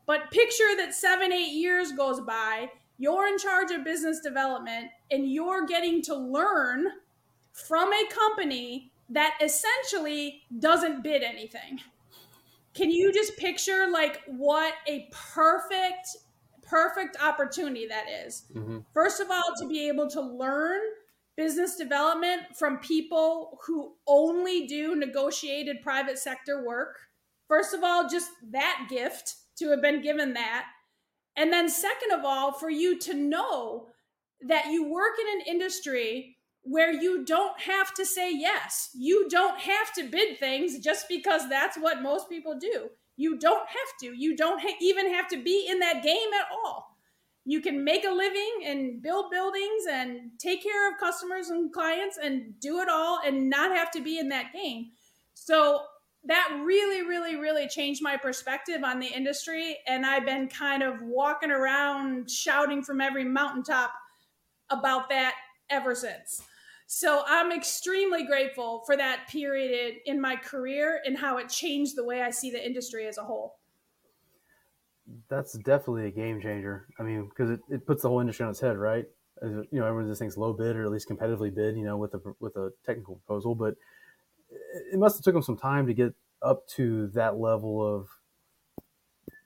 But 0.05 0.31
picture 0.31 0.75
that 0.77 0.93
seven, 0.93 1.31
eight 1.31 1.53
years 1.53 1.91
goes 1.91 2.19
by, 2.19 2.69
you're 2.97 3.27
in 3.27 3.37
charge 3.37 3.71
of 3.71 3.83
business 3.83 4.19
development, 4.19 4.89
and 5.09 5.31
you're 5.31 5.65
getting 5.65 6.01
to 6.03 6.15
learn 6.15 6.87
from 7.53 7.93
a 7.93 8.07
company 8.11 8.91
that 9.09 9.37
essentially 9.41 10.43
doesn't 10.59 11.03
bid 11.03 11.23
anything. 11.23 11.79
can 12.73 12.91
you 12.91 13.11
just 13.13 13.37
picture 13.37 13.89
like 13.91 14.21
what 14.27 14.73
a 14.87 15.09
perfect 15.11 16.07
perfect 16.61 17.17
opportunity 17.21 17.87
that 17.87 18.05
is? 18.25 18.43
Mm-hmm. 18.53 18.79
First 18.93 19.19
of 19.19 19.31
all, 19.31 19.55
to 19.59 19.67
be 19.67 19.87
able 19.87 20.07
to 20.11 20.21
learn 20.21 20.79
business 21.39 21.77
development 21.77 22.41
from 22.57 22.79
people 22.79 23.57
who 23.65 23.93
only 24.05 24.67
do 24.67 24.93
negotiated 24.93 25.81
private 25.81 26.19
sector 26.19 26.65
work. 26.67 26.97
First 27.47 27.73
of 27.73 27.81
all, 27.81 28.09
just 28.09 28.29
that 28.51 28.87
gift 28.89 29.35
to 29.57 29.69
have 29.69 29.81
been 29.81 30.01
given 30.01 30.33
that. 30.33 30.65
And 31.37 31.53
then, 31.53 31.69
second 31.69 32.11
of 32.11 32.25
all, 32.25 32.51
for 32.51 32.69
you 32.69 32.99
to 32.99 33.13
know 33.13 33.87
that 34.49 34.65
you 34.65 34.91
work 34.91 35.13
in 35.17 35.39
an 35.39 35.47
industry 35.47 36.35
where 36.63 36.91
you 36.91 37.23
don't 37.23 37.57
have 37.61 37.93
to 37.93 38.05
say 38.05 38.35
yes. 38.35 38.89
You 38.93 39.29
don't 39.29 39.61
have 39.61 39.93
to 39.93 40.09
bid 40.09 40.39
things 40.39 40.79
just 40.79 41.07
because 41.07 41.47
that's 41.47 41.77
what 41.77 42.01
most 42.01 42.27
people 42.27 42.59
do. 42.59 42.89
You 43.15 43.39
don't 43.39 43.65
have 43.65 43.97
to. 44.01 44.07
You 44.13 44.35
don't 44.35 44.59
ha- 44.59 44.75
even 44.81 45.13
have 45.13 45.29
to 45.29 45.41
be 45.41 45.67
in 45.69 45.79
that 45.79 46.03
game 46.03 46.33
at 46.37 46.47
all. 46.51 46.88
You 47.49 47.61
can 47.61 47.83
make 47.83 48.05
a 48.05 48.11
living 48.11 48.59
and 48.63 49.01
build 49.01 49.31
buildings 49.31 49.85
and 49.89 50.29
take 50.37 50.61
care 50.61 50.87
of 50.87 50.99
customers 50.99 51.49
and 51.49 51.73
clients 51.73 52.19
and 52.21 52.53
do 52.59 52.79
it 52.79 52.87
all 52.87 53.21
and 53.25 53.49
not 53.49 53.75
have 53.75 53.89
to 53.93 54.03
be 54.03 54.19
in 54.19 54.29
that 54.29 54.53
game. 54.53 54.91
So 55.33 55.81
that 56.25 56.61
really, 56.63 57.01
really, 57.01 57.37
really 57.37 57.67
changed 57.67 58.03
my 58.03 58.17
perspective 58.17 58.83
on 58.83 58.99
the 58.99 59.07
industry. 59.07 59.79
And 59.87 60.05
I've 60.05 60.27
been 60.27 60.47
kind 60.47 60.83
of 60.83 61.01
walking 61.01 61.49
around 61.49 62.29
shouting 62.29 62.83
from 62.83 63.01
every 63.01 63.23
mountaintop 63.23 63.93
about 64.69 65.09
that 65.09 65.33
ever 65.71 65.95
since. 65.95 66.43
So 66.85 67.23
I'm 67.25 67.51
extremely 67.51 68.27
grateful 68.27 68.83
for 68.85 68.95
that 68.95 69.27
period 69.27 69.95
in 70.05 70.21
my 70.21 70.35
career 70.35 71.01
and 71.03 71.17
how 71.17 71.37
it 71.37 71.49
changed 71.49 71.95
the 71.95 72.05
way 72.05 72.21
I 72.21 72.29
see 72.29 72.51
the 72.51 72.63
industry 72.63 73.07
as 73.07 73.17
a 73.17 73.23
whole. 73.23 73.58
That's 75.29 75.53
definitely 75.53 76.07
a 76.07 76.11
game 76.11 76.41
changer. 76.41 76.87
I 76.99 77.03
mean, 77.03 77.29
because 77.29 77.49
it, 77.51 77.61
it 77.69 77.85
puts 77.85 78.03
the 78.03 78.09
whole 78.09 78.19
industry 78.19 78.43
on 78.43 78.51
its 78.51 78.59
head, 78.59 78.77
right? 78.77 79.05
As, 79.41 79.51
you 79.51 79.79
know, 79.79 79.85
everyone 79.85 80.09
just 80.09 80.19
thinks 80.19 80.37
low 80.37 80.53
bid 80.53 80.75
or 80.75 80.83
at 80.83 80.91
least 80.91 81.09
competitively 81.09 81.53
bid, 81.53 81.77
you 81.77 81.83
know, 81.83 81.97
with 81.97 82.13
a 82.13 82.21
with 82.39 82.55
a 82.55 82.71
technical 82.85 83.15
proposal. 83.15 83.55
But 83.55 83.75
it 84.91 84.99
must 84.99 85.17
have 85.17 85.23
took 85.23 85.33
them 85.33 85.43
some 85.43 85.57
time 85.57 85.87
to 85.87 85.93
get 85.93 86.13
up 86.41 86.67
to 86.67 87.07
that 87.07 87.37
level 87.37 87.85
of 87.85 88.09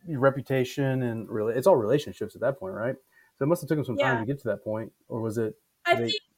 reputation 0.08 1.04
and 1.04 1.30
really, 1.30 1.54
it's 1.56 1.68
all 1.68 1.76
relationships 1.76 2.36
at 2.36 2.42
that 2.42 2.60
point, 2.60 2.74
right? 2.74 2.96
So 3.38 3.44
it 3.44 3.48
must 3.48 3.62
have 3.62 3.70
taken 3.70 3.86
some 3.86 3.98
time 3.98 4.20
to 4.20 4.26
get 4.26 4.40
to 4.42 4.48
that 4.50 4.64
point, 4.64 4.92
or 5.08 5.22
was 5.22 5.38
it? 5.38 5.56
I 5.86 5.96
they, 5.96 6.02
think 6.02 6.14
I 6.14 6.14
think 6.14 6.22
on 6.22 6.33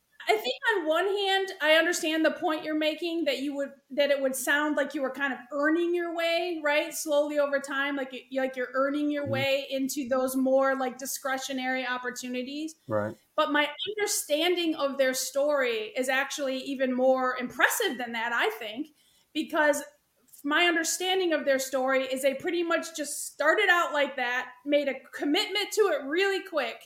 one 0.95 1.07
hand, 1.07 1.51
I 1.61 1.73
understand 1.73 2.23
the 2.23 2.31
point 2.31 2.63
you're 2.63 2.77
making 2.77 3.25
that 3.25 3.39
you 3.39 3.53
would 3.57 3.71
that 3.91 4.11
it 4.11 4.21
would 4.21 4.33
sound 4.33 4.77
like 4.77 4.95
you 4.95 5.01
were 5.01 5.11
kind 5.11 5.33
of 5.33 5.39
earning 5.51 5.93
your 5.93 6.15
way, 6.15 6.61
right? 6.63 6.93
Slowly 6.93 7.37
over 7.37 7.59
time, 7.59 7.97
like 7.97 8.13
you, 8.29 8.39
like 8.39 8.55
you're 8.55 8.69
earning 8.73 9.11
your 9.11 9.23
mm-hmm. 9.23 9.33
way 9.33 9.67
into 9.69 10.07
those 10.07 10.37
more 10.37 10.73
like 10.73 10.97
discretionary 10.97 11.85
opportunities. 11.85 12.75
Right. 12.87 13.13
But 13.35 13.51
my 13.51 13.67
understanding 13.89 14.75
of 14.75 14.97
their 14.97 15.13
story 15.13 15.91
is 15.97 16.07
actually 16.07 16.59
even 16.59 16.95
more 16.95 17.35
impressive 17.41 17.97
than 17.97 18.13
that, 18.13 18.31
I 18.33 18.49
think, 18.57 18.87
because 19.33 19.83
my 20.45 20.63
understanding 20.63 21.33
of 21.33 21.43
their 21.43 21.59
story 21.59 22.03
is 22.03 22.21
they 22.21 22.35
pretty 22.35 22.63
much 22.63 22.95
just 22.95 23.33
started 23.33 23.67
out 23.69 23.91
like 23.91 24.15
that, 24.15 24.47
made 24.65 24.87
a 24.87 24.93
commitment 25.13 25.71
to 25.73 25.81
it 25.81 26.07
really 26.07 26.41
quick 26.47 26.77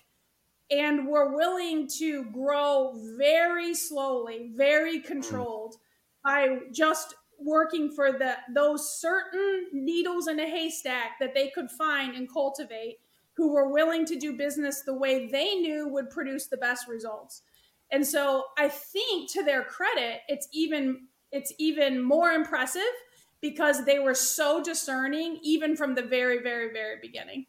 and 0.72 1.08
we're 1.08 1.36
willing 1.36 1.88
to 1.98 2.26
grow 2.26 2.94
very 3.18 3.74
slowly, 3.74 4.52
very 4.56 5.00
controlled 5.00 5.76
by 6.24 6.60
just 6.72 7.16
working 7.40 7.90
for 7.92 8.12
the 8.12 8.36
those 8.54 9.00
certain 9.00 9.68
needles 9.72 10.28
in 10.28 10.40
a 10.40 10.48
haystack 10.48 11.18
that 11.20 11.34
they 11.34 11.50
could 11.50 11.72
find 11.72 12.16
and 12.16 12.32
cultivate 12.32 12.98
who 13.34 13.54
were 13.54 13.72
willing 13.72 14.06
to 14.06 14.18
do 14.18 14.36
business 14.36 14.82
the 14.82 14.94
way 14.94 15.28
they 15.28 15.56
knew 15.56 15.88
would 15.88 16.10
produce 16.10 16.48
the 16.48 16.58
best 16.58 16.88
results. 16.88 17.42
And 17.92 18.06
so 18.06 18.44
I 18.58 18.68
think 18.68 19.32
to 19.32 19.44
their 19.44 19.64
credit, 19.64 20.20
it's 20.28 20.48
even 20.52 21.08
it's 21.32 21.54
even 21.58 22.02
more 22.02 22.32
impressive 22.32 22.82
because 23.42 23.86
they 23.86 24.00
were 24.00 24.16
so 24.16 24.62
discerning 24.62 25.40
even 25.42 25.76
from 25.76 25.96
the 25.96 26.02
very 26.02 26.42
very 26.44 26.74
very 26.74 26.98
beginning 27.02 27.46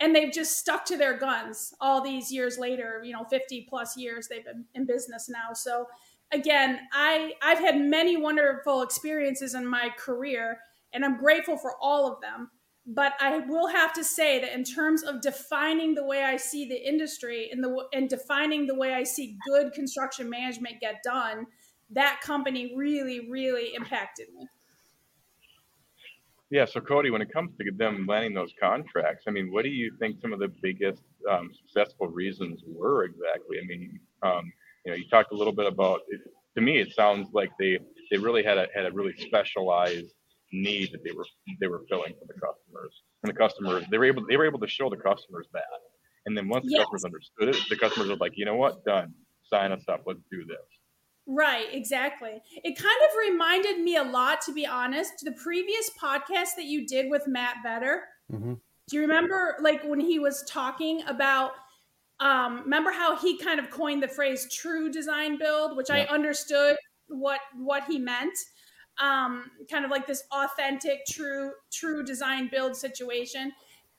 and 0.00 0.14
they've 0.14 0.32
just 0.32 0.58
stuck 0.58 0.84
to 0.84 0.96
their 0.96 1.16
guns 1.16 1.72
all 1.80 2.02
these 2.02 2.32
years 2.32 2.58
later 2.58 3.00
you 3.04 3.12
know 3.12 3.24
50 3.24 3.66
plus 3.68 3.96
years 3.96 4.28
they've 4.28 4.44
been 4.44 4.64
in 4.74 4.86
business 4.86 5.28
now. 5.28 5.52
So 5.52 5.86
again 6.32 6.80
i 6.92 7.32
i've 7.42 7.58
had 7.58 7.78
many 7.78 8.16
wonderful 8.16 8.82
experiences 8.82 9.54
in 9.54 9.66
my 9.66 9.90
career 9.96 10.58
and 10.92 11.04
i'm 11.04 11.18
grateful 11.18 11.56
for 11.56 11.74
all 11.80 12.10
of 12.10 12.20
them. 12.20 12.50
But 12.86 13.12
i 13.20 13.38
will 13.38 13.68
have 13.68 13.92
to 13.94 14.04
say 14.04 14.40
that 14.40 14.54
in 14.54 14.64
terms 14.64 15.02
of 15.02 15.20
defining 15.20 15.94
the 15.94 16.04
way 16.04 16.22
i 16.22 16.36
see 16.36 16.66
the 16.66 16.88
industry 16.88 17.50
and 17.52 17.62
the 17.62 17.86
and 17.92 18.08
defining 18.08 18.66
the 18.66 18.74
way 18.74 18.94
i 18.94 19.02
see 19.04 19.38
good 19.46 19.72
construction 19.72 20.28
management 20.28 20.80
get 20.80 21.02
done 21.02 21.46
that 21.90 22.20
company 22.22 22.74
really 22.76 23.30
really 23.30 23.74
impacted 23.74 24.26
me 24.34 24.48
yeah. 26.54 26.64
So 26.64 26.80
Coty, 26.80 27.10
when 27.10 27.20
it 27.20 27.32
comes 27.32 27.50
to 27.58 27.70
them 27.72 28.06
landing 28.06 28.32
those 28.32 28.52
contracts, 28.62 29.24
I 29.26 29.32
mean, 29.32 29.52
what 29.52 29.64
do 29.64 29.70
you 29.70 29.92
think 29.98 30.20
some 30.22 30.32
of 30.32 30.38
the 30.38 30.52
biggest 30.62 31.02
um, 31.28 31.50
successful 31.52 32.06
reasons 32.06 32.62
were 32.64 33.02
exactly? 33.02 33.58
I 33.60 33.66
mean, 33.66 33.98
um, 34.22 34.52
you 34.86 34.92
know, 34.92 34.96
you 34.96 35.08
talked 35.08 35.32
a 35.32 35.36
little 35.36 35.52
bit 35.52 35.66
about. 35.66 36.02
It, 36.08 36.20
to 36.54 36.60
me, 36.60 36.78
it 36.80 36.94
sounds 36.94 37.26
like 37.32 37.50
they 37.58 37.80
they 38.12 38.18
really 38.18 38.44
had 38.44 38.56
a 38.56 38.68
had 38.72 38.86
a 38.86 38.92
really 38.92 39.14
specialized 39.16 40.14
need 40.52 40.92
that 40.92 41.02
they 41.02 41.10
were 41.10 41.26
they 41.60 41.66
were 41.66 41.82
filling 41.88 42.14
for 42.20 42.26
the 42.32 42.34
customers, 42.34 43.02
and 43.24 43.32
the 43.32 43.36
customers 43.36 43.84
they 43.90 43.98
were 43.98 44.04
able 44.04 44.24
they 44.28 44.36
were 44.36 44.46
able 44.46 44.60
to 44.60 44.68
show 44.68 44.88
the 44.88 44.96
customers 44.96 45.48
that. 45.52 45.64
And 46.26 46.36
then 46.36 46.48
once 46.48 46.66
the 46.66 46.70
yes. 46.70 46.82
customers 46.82 47.04
understood 47.04 47.48
it, 47.48 47.68
the 47.68 47.76
customers 47.76 48.10
were 48.10 48.16
like, 48.16 48.32
you 48.36 48.44
know 48.44 48.54
what, 48.54 48.84
done, 48.84 49.12
sign 49.42 49.72
us 49.72 49.82
up, 49.88 50.04
let's 50.06 50.22
do 50.30 50.44
this. 50.46 50.83
Right, 51.26 51.66
exactly. 51.72 52.42
It 52.62 52.76
kind 52.76 53.00
of 53.08 53.16
reminded 53.18 53.80
me 53.80 53.96
a 53.96 54.02
lot, 54.02 54.42
to 54.42 54.52
be 54.52 54.66
honest, 54.66 55.12
the 55.22 55.32
previous 55.32 55.90
podcast 56.00 56.56
that 56.56 56.64
you 56.64 56.86
did 56.86 57.10
with 57.10 57.26
Matt 57.26 57.56
Better. 57.64 58.02
Mm-hmm. 58.30 58.54
Do 58.88 58.96
you 58.96 59.00
remember, 59.00 59.56
like, 59.60 59.82
when 59.84 60.00
he 60.00 60.18
was 60.18 60.44
talking 60.48 61.02
about? 61.06 61.52
Um, 62.20 62.60
remember 62.64 62.92
how 62.92 63.16
he 63.16 63.38
kind 63.38 63.58
of 63.58 63.70
coined 63.70 64.02
the 64.02 64.08
phrase 64.08 64.46
"true 64.52 64.90
design 64.90 65.38
build," 65.38 65.76
which 65.76 65.88
yeah. 65.88 66.06
I 66.08 66.14
understood 66.14 66.76
what 67.08 67.40
what 67.56 67.84
he 67.84 67.98
meant. 67.98 68.36
Um, 69.02 69.50
kind 69.70 69.84
of 69.84 69.90
like 69.90 70.06
this 70.06 70.22
authentic, 70.30 71.00
true, 71.10 71.52
true 71.72 72.04
design 72.04 72.48
build 72.52 72.76
situation. 72.76 73.52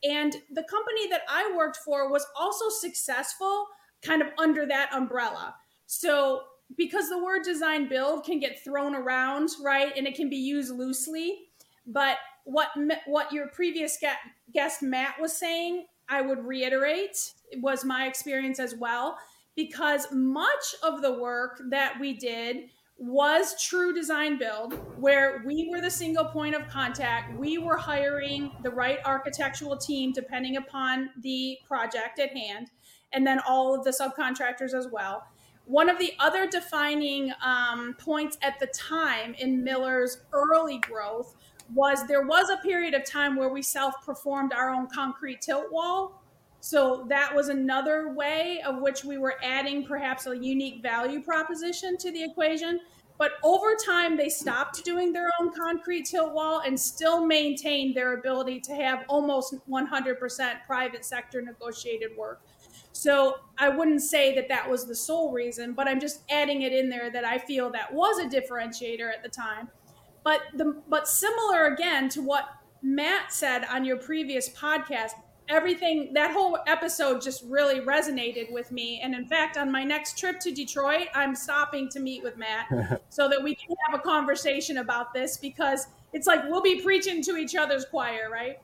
And 0.04 0.34
the 0.52 0.64
company 0.64 1.10
that 1.10 1.22
I 1.28 1.54
worked 1.58 1.78
for 1.78 2.10
was 2.10 2.26
also 2.40 2.70
successful, 2.70 3.66
kind 4.02 4.22
of 4.22 4.30
under 4.38 4.66
that 4.68 4.94
umbrella. 4.94 5.56
So 5.88 6.44
because 6.78 7.10
the 7.10 7.24
word 7.24 7.44
design 7.44 7.88
build 7.88 8.26
can 8.26 8.40
get 8.40 8.64
thrown 8.64 8.96
around, 8.96 9.50
right? 9.64 9.94
And 9.96 10.08
it 10.08 10.16
can 10.16 10.30
be 10.30 10.38
used 10.38 10.74
loosely. 10.74 11.48
But 11.86 12.18
what 12.44 12.70
what 13.06 13.32
your 13.32 13.48
previous 13.48 13.98
guest 14.54 14.82
Matt 14.82 15.16
was 15.20 15.34
saying, 15.38 15.86
I 16.10 16.22
would 16.22 16.46
reiterate, 16.46 17.34
was 17.58 17.86
my 17.86 18.08
experience 18.08 18.60
as 18.60 18.76
well 18.76 19.18
because 19.56 20.08
much 20.12 20.76
of 20.84 21.02
the 21.02 21.14
work 21.14 21.62
that 21.70 22.00
we 22.00 22.14
did 22.14 22.70
was 22.98 23.62
true 23.62 23.94
design 23.94 24.38
build 24.38 24.74
where 24.98 25.44
we 25.46 25.68
were 25.70 25.82
the 25.82 25.92
single 25.92 26.24
point 26.26 26.56
of 26.56 26.66
contact 26.70 27.38
we 27.38 27.58
were 27.58 27.76
hiring 27.76 28.50
the 28.64 28.70
right 28.70 29.00
architectural 29.04 29.76
team 29.76 30.14
depending 30.14 30.56
upon 30.56 31.10
the 31.22 31.58
project 31.68 32.20
at 32.20 32.36
hand 32.36 32.72
and 33.12 33.28
then 33.28 33.40
all 33.46 33.76
of 33.76 33.84
the 33.84 33.92
subcontractors 33.92 34.74
as 34.74 34.88
well 34.94 35.24
one 35.66 35.90
of 35.90 35.98
the 35.98 36.14
other 36.20 36.48
defining 36.48 37.32
um, 37.44 37.96
points 37.98 38.38
at 38.42 38.60
the 38.60 38.68
time 38.68 39.34
in 39.36 39.64
Miller's 39.64 40.20
early 40.32 40.78
growth 40.80 41.36
was 41.74 42.06
there 42.08 42.26
was 42.26 42.50
a 42.50 42.58
period 42.58 42.94
of 42.94 43.04
time 43.06 43.36
where 43.36 43.50
we 43.50 43.62
self 43.62 43.96
performed 44.06 44.54
our 44.54 44.70
own 44.70 44.88
concrete 44.88 45.42
tilt 45.42 45.72
wall. 45.72 46.22
So 46.60 47.06
that 47.10 47.34
was 47.36 47.50
another 47.50 48.14
way 48.14 48.62
of 48.66 48.82
which 48.82 49.04
we 49.04 49.18
were 49.18 49.36
adding 49.44 49.86
perhaps 49.86 50.26
a 50.26 50.36
unique 50.36 50.82
value 50.82 51.22
proposition 51.22 51.98
to 51.98 52.12
the 52.12 52.24
equation. 52.24 52.80
But 53.18 53.34
over 53.44 53.76
time, 53.76 54.18
they 54.18 54.30
stopped 54.30 54.84
doing 54.84 55.14
their 55.14 55.30
own 55.40 55.54
concrete 55.54 56.06
tilt 56.06 56.34
wall 56.34 56.62
and 56.66 56.78
still 56.78 57.26
maintained 57.26 57.96
their 57.96 58.14
ability 58.14 58.60
to 58.62 58.74
have 58.74 59.04
almost 59.08 59.56
100% 59.70 60.64
private 60.66 61.06
sector 61.06 61.42
negotiated 61.42 62.12
work. 62.18 62.42
So 62.96 63.40
I 63.58 63.68
wouldn't 63.68 64.02
say 64.02 64.34
that 64.36 64.48
that 64.48 64.70
was 64.70 64.86
the 64.86 64.96
sole 64.96 65.34
reason, 65.34 65.74
but 65.74 65.86
I'm 65.86 66.00
just 66.00 66.22
adding 66.30 66.62
it 66.62 66.72
in 66.72 66.90
there 66.90 67.12
that 67.12 67.26
I 67.26 67.38
feel 67.38 67.70
that 67.72 67.94
was 67.94 68.20
a 68.20 68.26
differentiator 68.26 69.12
at 69.12 69.22
the 69.22 69.28
time. 69.28 69.68
But 70.24 70.44
the 70.56 70.82
but 70.88 71.06
similar 71.10 71.66
again 71.66 72.08
to 72.10 72.22
what 72.22 72.46
Matt 72.82 73.34
said 73.34 73.66
on 73.66 73.84
your 73.84 73.98
previous 73.98 74.48
podcast, 74.48 75.12
everything 75.50 76.14
that 76.14 76.32
whole 76.32 76.58
episode 76.68 77.22
just 77.22 77.44
really 77.44 77.82
resonated 77.82 78.50
with 78.50 78.72
me. 78.72 79.02
And 79.04 79.14
in 79.14 79.28
fact, 79.28 79.58
on 79.58 79.70
my 79.70 79.84
next 79.84 80.18
trip 80.18 80.40
to 80.40 80.52
Detroit, 80.52 81.10
I'm 81.14 81.36
stopping 81.36 81.90
to 81.90 82.00
meet 82.00 82.24
with 82.24 82.38
Matt 82.38 83.02
so 83.10 83.28
that 83.28 83.44
we 83.44 83.56
can 83.56 83.76
have 83.86 84.00
a 84.00 84.02
conversation 84.02 84.78
about 84.78 85.14
this 85.14 85.36
because 85.36 85.88
it's 86.14 86.28
like 86.28 86.46
we'll 86.46 86.62
be 86.62 86.82
preaching 86.82 87.22
to 87.24 87.36
each 87.36 87.58
other's 87.58 87.84
choir, 87.84 88.30
right? 88.32 88.58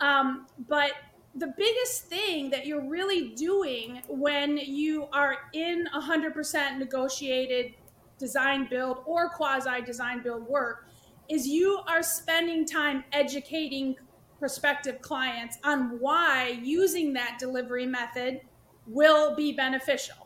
Um, 0.00 0.46
but 0.68 0.92
the 1.34 1.52
biggest 1.56 2.06
thing 2.06 2.50
that 2.50 2.66
you're 2.66 2.86
really 2.86 3.30
doing 3.30 4.02
when 4.08 4.58
you 4.58 5.06
are 5.12 5.36
in 5.54 5.86
100% 5.94 6.78
negotiated 6.78 7.74
design 8.18 8.68
build 8.68 8.98
or 9.06 9.30
quasi 9.30 9.82
design 9.82 10.22
build 10.22 10.46
work 10.46 10.86
is 11.28 11.46
you 11.46 11.80
are 11.88 12.02
spending 12.02 12.66
time 12.66 13.02
educating 13.12 13.96
prospective 14.38 15.00
clients 15.00 15.58
on 15.64 15.98
why 16.00 16.58
using 16.62 17.12
that 17.12 17.36
delivery 17.38 17.86
method 17.86 18.40
will 18.86 19.34
be 19.34 19.52
beneficial. 19.52 20.16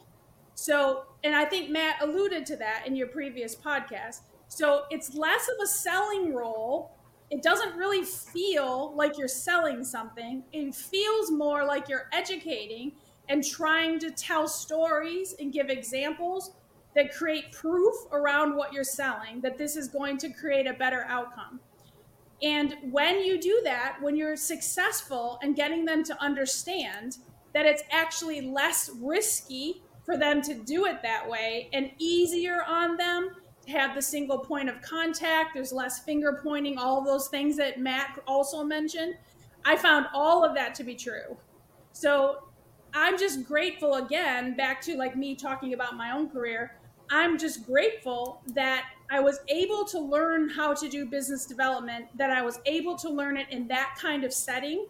So, 0.55 1.05
and 1.23 1.37
I 1.37 1.45
think 1.45 1.71
Matt 1.71 2.03
alluded 2.03 2.47
to 2.47 2.57
that 2.57 2.85
in 2.87 2.97
your 2.97 3.09
previous 3.09 3.55
podcast. 3.55 4.21
So 4.49 4.85
it's 4.91 5.15
less 5.15 5.49
of 5.49 5.63
a 5.63 5.67
selling 5.67 6.35
role. 6.35 6.96
It 7.31 7.43
doesn't 7.43 7.77
really 7.77 8.05
feel 8.05 8.95
like 8.95 9.19
you're 9.19 9.29
selling 9.29 9.85
something. 9.85 10.45
It 10.53 10.75
feels 10.75 11.31
more 11.31 11.65
like 11.65 11.89
you're 11.89 12.09
educating 12.13 12.93
and 13.29 13.45
trying 13.45 13.99
to 14.01 14.11
tell 14.13 14.47
stories 14.47 15.35
and 15.41 15.53
give 15.53 15.69
examples 15.69 16.53
that 16.95 17.13
create 17.13 17.53
proof 17.53 17.95
around 18.13 18.57
what 18.57 18.73
you're 18.73 18.85
selling 18.85 19.41
that 19.41 19.59
this 19.59 19.77
is 19.77 19.89
going 19.89 20.19
to 20.19 20.31
create 20.31 20.67
a 20.67 20.73
better 20.73 21.05
outcome. 21.09 21.61
And 22.43 22.77
when 22.91 23.23
you 23.23 23.41
do 23.41 23.61
that, 23.65 23.99
when 24.01 24.17
you're 24.17 24.37
successful 24.37 25.39
in 25.43 25.55
getting 25.55 25.85
them 25.85 26.05
to 26.05 26.23
understand 26.23 27.19
that 27.55 27.67
it's 27.67 27.83
actually 27.91 28.41
less 28.43 28.91
risky 29.01 29.83
for 30.05 30.17
them 30.17 30.43
to 30.43 30.55
do 30.55 30.87
it 30.87 31.03
that 31.03 31.29
way 31.29 31.69
and 31.73 31.91
easier 31.99 32.63
on 32.65 32.97
them 32.97 33.31
have 33.69 33.95
the 33.95 34.03
single 34.03 34.39
point 34.39 34.69
of 34.69 34.81
contact, 34.83 35.55
there's 35.55 35.73
less 35.73 36.01
finger 36.01 36.41
pointing, 36.43 36.79
all 36.79 37.05
those 37.05 37.29
things 37.29 37.57
that 37.57 37.81
Matt 37.81 38.19
also 38.27 38.63
mentioned. 38.63 39.17
I 39.65 39.77
found 39.77 40.07
all 40.15 40.45
of 40.45 40.55
that 40.55 40.75
to 40.77 40.85
be 40.85 40.95
true. 40.95 41.37
So 41.93 42.49
I'm 42.95 43.19
just 43.19 43.45
grateful 43.45 43.95
again, 43.95 44.57
back 44.57 44.81
to 44.83 44.97
like 44.97 45.17
me 45.17 45.35
talking 45.35 45.75
about 45.75 45.97
my 45.97 46.13
own 46.13 46.31
career. 46.31 46.79
I'm 47.11 47.39
just 47.39 47.67
grateful 47.67 48.43
that 48.55 48.87
I 49.11 49.21
was 49.21 49.41
able 49.49 49.85
to 49.87 49.99
learn 49.99 50.49
how 50.49 50.75
to 50.75 50.89
do 50.89 51.07
business 51.07 51.47
development, 51.47 52.07
that 52.17 52.31
I 52.31 52.43
was 52.43 52.61
able 52.67 52.97
to 52.97 53.09
learn 53.09 53.37
it 53.37 53.49
in 53.51 53.69
that 53.69 53.97
kind 54.01 54.25
of 54.25 54.33
setting. 54.33 54.87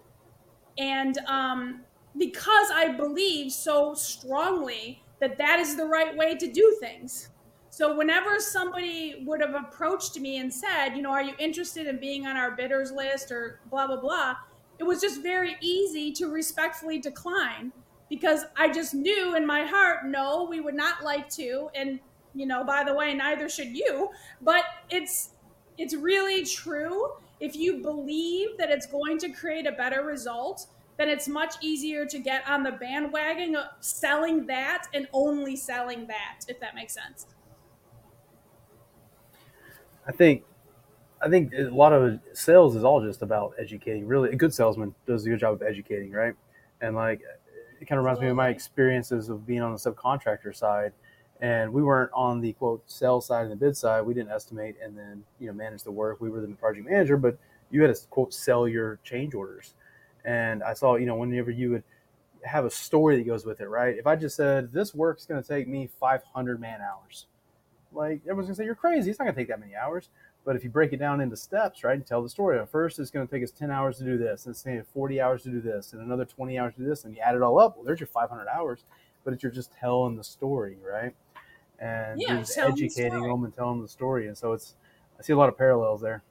And 0.78 1.18
um, 1.26 1.80
because 2.18 2.68
I 2.72 2.88
believe 2.88 3.52
so 3.52 3.94
strongly 3.94 5.02
that 5.20 5.38
that 5.38 5.58
is 5.58 5.76
the 5.76 5.84
right 5.84 6.16
way 6.16 6.34
to 6.36 6.50
do 6.50 6.76
things. 6.80 7.30
So, 7.76 7.94
whenever 7.94 8.40
somebody 8.40 9.22
would 9.26 9.42
have 9.42 9.54
approached 9.54 10.18
me 10.18 10.38
and 10.38 10.50
said, 10.50 10.96
you 10.96 11.02
know, 11.02 11.10
are 11.10 11.22
you 11.22 11.34
interested 11.38 11.86
in 11.86 12.00
being 12.00 12.26
on 12.26 12.34
our 12.34 12.52
bidders 12.52 12.90
list 12.90 13.30
or 13.30 13.60
blah, 13.68 13.86
blah, 13.86 14.00
blah, 14.00 14.34
it 14.78 14.84
was 14.84 14.98
just 14.98 15.22
very 15.22 15.56
easy 15.60 16.10
to 16.12 16.28
respectfully 16.28 16.98
decline 16.98 17.74
because 18.08 18.46
I 18.56 18.72
just 18.72 18.94
knew 18.94 19.36
in 19.36 19.46
my 19.46 19.64
heart, 19.64 20.06
no, 20.06 20.46
we 20.48 20.58
would 20.58 20.74
not 20.74 21.04
like 21.04 21.28
to. 21.32 21.68
And, 21.74 22.00
you 22.34 22.46
know, 22.46 22.64
by 22.64 22.82
the 22.82 22.94
way, 22.94 23.12
neither 23.12 23.46
should 23.46 23.76
you. 23.76 24.08
But 24.40 24.64
it's 24.88 25.32
it's 25.76 25.94
really 25.94 26.46
true. 26.46 27.10
If 27.40 27.56
you 27.56 27.82
believe 27.82 28.56
that 28.56 28.70
it's 28.70 28.86
going 28.86 29.18
to 29.18 29.28
create 29.28 29.66
a 29.66 29.72
better 29.72 30.02
result, 30.02 30.66
then 30.96 31.10
it's 31.10 31.28
much 31.28 31.56
easier 31.60 32.06
to 32.06 32.18
get 32.18 32.48
on 32.48 32.62
the 32.62 32.72
bandwagon 32.72 33.54
of 33.54 33.66
selling 33.80 34.46
that 34.46 34.86
and 34.94 35.06
only 35.12 35.56
selling 35.56 36.06
that, 36.06 36.40
if 36.48 36.58
that 36.60 36.74
makes 36.74 36.94
sense. 36.94 37.26
I 40.06 40.12
think 40.12 40.44
I 41.20 41.28
think 41.28 41.52
a 41.54 41.62
lot 41.64 41.92
of 41.92 42.20
sales 42.32 42.76
is 42.76 42.84
all 42.84 43.02
just 43.04 43.22
about 43.22 43.54
educating. 43.58 44.06
Really, 44.06 44.30
a 44.30 44.36
good 44.36 44.54
salesman 44.54 44.94
does 45.06 45.24
a 45.26 45.30
good 45.30 45.40
job 45.40 45.54
of 45.54 45.62
educating, 45.62 46.12
right? 46.12 46.34
And 46.80 46.94
like 46.94 47.22
it 47.80 47.86
kind 47.86 47.98
of 47.98 48.04
reminds 48.04 48.20
me 48.20 48.28
of 48.28 48.36
my 48.36 48.48
experiences 48.48 49.28
of 49.28 49.46
being 49.46 49.62
on 49.62 49.72
the 49.72 49.78
subcontractor 49.78 50.54
side 50.54 50.92
and 51.40 51.70
we 51.70 51.82
weren't 51.82 52.10
on 52.14 52.40
the 52.40 52.52
quote 52.54 52.82
sales 52.90 53.26
side 53.26 53.42
and 53.42 53.52
the 53.52 53.56
bid 53.56 53.76
side. 53.76 54.02
We 54.02 54.14
didn't 54.14 54.30
estimate 54.30 54.76
and 54.82 54.96
then 54.96 55.24
you 55.38 55.48
know 55.48 55.52
manage 55.52 55.82
the 55.82 55.92
work. 55.92 56.20
We 56.20 56.30
were 56.30 56.40
the 56.40 56.48
project 56.48 56.88
manager 56.88 57.16
but 57.16 57.38
you 57.70 57.82
had 57.82 57.94
to 57.94 58.06
quote 58.08 58.32
sell 58.32 58.68
your 58.68 58.98
change 59.04 59.34
orders. 59.34 59.74
And 60.24 60.62
i 60.62 60.74
saw 60.74 60.96
you 60.96 61.06
know 61.06 61.16
whenever 61.16 61.50
you 61.50 61.70
would 61.70 61.84
have 62.44 62.64
a 62.64 62.70
story 62.70 63.16
that 63.16 63.26
goes 63.26 63.44
with 63.44 63.60
it 63.60 63.68
right? 63.68 63.96
If 63.96 64.06
i 64.06 64.14
just 64.16 64.36
said 64.36 64.72
this 64.72 64.94
work's 64.94 65.26
going 65.26 65.42
to 65.42 65.48
take 65.48 65.66
me 65.66 65.88
500 65.98 66.60
man 66.60 66.80
hours 66.80 67.26
like 67.96 68.20
everyone's 68.22 68.46
going 68.46 68.54
to 68.54 68.62
say 68.62 68.64
you're 68.64 68.74
crazy 68.74 69.10
it's 69.10 69.18
not 69.18 69.24
going 69.24 69.34
to 69.34 69.40
take 69.40 69.48
that 69.48 69.58
many 69.58 69.74
hours 69.74 70.10
but 70.46 70.54
if 70.54 70.62
you 70.62 70.70
break 70.70 70.92
it 70.92 70.98
down 70.98 71.20
into 71.20 71.36
steps, 71.36 71.82
right, 71.82 71.96
and 71.96 72.06
tell 72.06 72.22
the 72.22 72.28
story, 72.28 72.56
at 72.58 72.70
first 72.70 73.00
it's 73.00 73.10
going 73.10 73.26
to 73.26 73.30
take 73.30 73.42
us 73.42 73.50
10 73.50 73.68
hours 73.68 73.98
to 73.98 74.04
do 74.04 74.16
this, 74.16 74.46
and 74.46 74.54
it's 74.54 74.62
going 74.62 74.76
to 74.76 74.82
take 74.82 74.92
40 74.92 75.20
hours 75.20 75.42
to 75.42 75.50
do 75.50 75.60
this, 75.60 75.92
and 75.92 76.00
another 76.00 76.24
20 76.24 76.56
hours 76.56 76.74
to 76.74 76.82
do 76.82 76.86
this, 76.86 77.04
and 77.04 77.12
you 77.12 77.20
add 77.20 77.34
it 77.34 77.42
all 77.42 77.58
up, 77.58 77.76
well, 77.76 77.84
there's 77.84 77.98
your 77.98 78.06
500 78.06 78.46
hours, 78.46 78.84
but 79.24 79.34
it's 79.34 79.42
you're 79.42 79.50
just 79.50 79.72
telling 79.72 80.16
the 80.16 80.22
story, 80.22 80.78
right? 80.88 81.12
And 81.80 82.20
yeah, 82.20 82.38
just 82.38 82.56
educating 82.56 83.22
the 83.22 83.26
them 83.26 83.42
and 83.42 83.54
telling 83.54 83.82
the 83.82 83.88
story. 83.88 84.28
And 84.28 84.38
so 84.38 84.52
it's, 84.52 84.76
I 85.18 85.22
see 85.22 85.32
a 85.32 85.36
lot 85.36 85.48
of 85.48 85.58
parallels 85.58 86.00
there. 86.00 86.22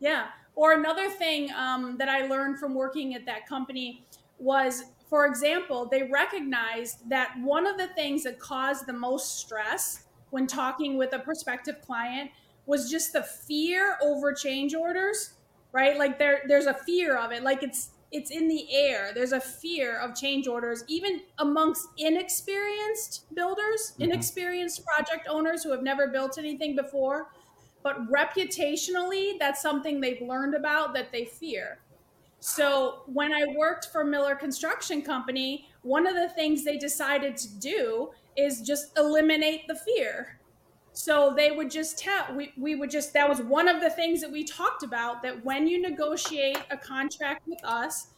Yeah. 0.00 0.26
Or 0.56 0.72
another 0.72 1.08
thing 1.08 1.50
um, 1.52 1.96
that 1.98 2.08
I 2.08 2.26
learned 2.26 2.58
from 2.58 2.74
working 2.74 3.14
at 3.14 3.24
that 3.26 3.46
company 3.46 4.04
was, 4.40 4.82
for 5.08 5.26
example, 5.26 5.88
they 5.88 6.02
recognized 6.02 7.08
that 7.08 7.34
one 7.40 7.66
of 7.68 7.78
the 7.78 7.86
things 7.88 8.24
that 8.24 8.40
caused 8.40 8.86
the 8.86 8.92
most 8.92 9.38
stress 9.38 10.06
when 10.32 10.46
talking 10.46 10.96
with 10.96 11.12
a 11.12 11.18
prospective 11.18 11.80
client 11.82 12.30
was 12.64 12.90
just 12.90 13.12
the 13.12 13.22
fear 13.22 13.98
over 14.02 14.32
change 14.32 14.74
orders, 14.74 15.34
right? 15.72 15.98
Like 15.98 16.18
there 16.18 16.42
there's 16.48 16.66
a 16.66 16.74
fear 16.74 17.16
of 17.16 17.32
it. 17.32 17.42
Like 17.42 17.62
it's 17.62 17.90
it's 18.10 18.30
in 18.30 18.48
the 18.48 18.66
air. 18.74 19.12
There's 19.14 19.32
a 19.32 19.40
fear 19.40 19.98
of 19.98 20.14
change 20.14 20.46
orders, 20.46 20.84
even 20.88 21.20
amongst 21.38 21.86
inexperienced 21.98 23.34
builders, 23.34 23.92
mm-hmm. 23.92 24.04
inexperienced 24.04 24.84
project 24.84 25.28
owners 25.28 25.62
who 25.62 25.70
have 25.70 25.82
never 25.82 26.08
built 26.08 26.38
anything 26.38 26.76
before. 26.76 27.28
But 27.82 28.06
reputationally, 28.10 29.38
that's 29.38 29.60
something 29.60 30.00
they've 30.00 30.20
learned 30.22 30.54
about 30.54 30.94
that 30.94 31.12
they 31.12 31.26
fear. 31.26 31.78
So 32.40 33.02
when 33.06 33.32
I 33.32 33.44
worked 33.56 33.88
for 33.92 34.02
Miller 34.02 34.34
Construction 34.34 35.02
Company, 35.02 35.68
one 35.82 36.06
of 36.06 36.14
the 36.14 36.28
things 36.28 36.64
they 36.64 36.78
decided 36.78 37.36
to 37.36 37.58
do 37.58 38.10
is 38.36 38.62
just 38.62 38.96
eliminate 38.98 39.66
the 39.68 39.74
fear 39.74 40.38
so 40.92 41.32
they 41.34 41.50
would 41.50 41.70
just 41.70 41.98
tell, 41.98 42.34
we, 42.34 42.52
we 42.56 42.74
would 42.74 42.90
just, 42.90 43.14
that 43.14 43.28
was 43.28 43.40
one 43.40 43.66
of 43.66 43.80
the 43.80 43.90
things 43.90 44.20
that 44.20 44.30
we 44.30 44.44
talked 44.44 44.82
about 44.82 45.22
that 45.22 45.42
when 45.44 45.66
you 45.66 45.80
negotiate 45.80 46.58
a 46.70 46.76
contract 46.76 47.46
with 47.48 47.64
us, 47.64 48.08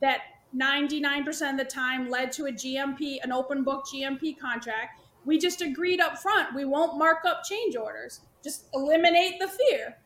that 0.00 0.20
99% 0.56 1.50
of 1.50 1.58
the 1.58 1.64
time 1.64 2.08
led 2.08 2.32
to 2.32 2.46
a 2.46 2.52
GMP, 2.52 3.18
an 3.22 3.32
open 3.32 3.64
book 3.64 3.84
GMP 3.92 4.38
contract. 4.38 5.00
We 5.24 5.38
just 5.38 5.60
agreed 5.60 6.00
up 6.00 6.18
front, 6.18 6.54
we 6.54 6.64
won't 6.64 6.98
mark 6.98 7.18
up 7.26 7.44
change 7.44 7.76
orders, 7.76 8.20
just 8.42 8.66
eliminate 8.74 9.38
the 9.38 9.48
fear. 9.48 9.98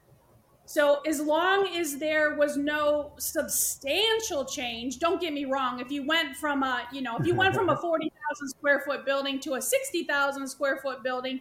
So 0.67 1.01
as 1.03 1.21
long 1.21 1.69
as 1.77 1.97
there 1.99 2.35
was 2.35 2.57
no 2.57 3.13
substantial 3.19 4.45
change, 4.45 4.99
don't 4.99 5.21
get 5.21 5.33
me 5.33 5.45
wrong. 5.45 5.79
If 5.79 5.93
you 5.93 6.05
went 6.05 6.37
from 6.37 6.65
a, 6.65 6.89
you 6.93 7.03
know, 7.03 7.17
if 7.17 7.27
you 7.27 7.37
went 7.37 7.55
from 7.55 7.69
a 7.69 7.77
40,000 7.81 8.49
square 8.49 8.81
foot 8.81 9.07
building 9.07 9.39
to 9.41 9.55
a 9.55 9.63
60,000 9.63 10.49
square 10.49 10.79
foot 10.79 11.05
building, 11.05 11.41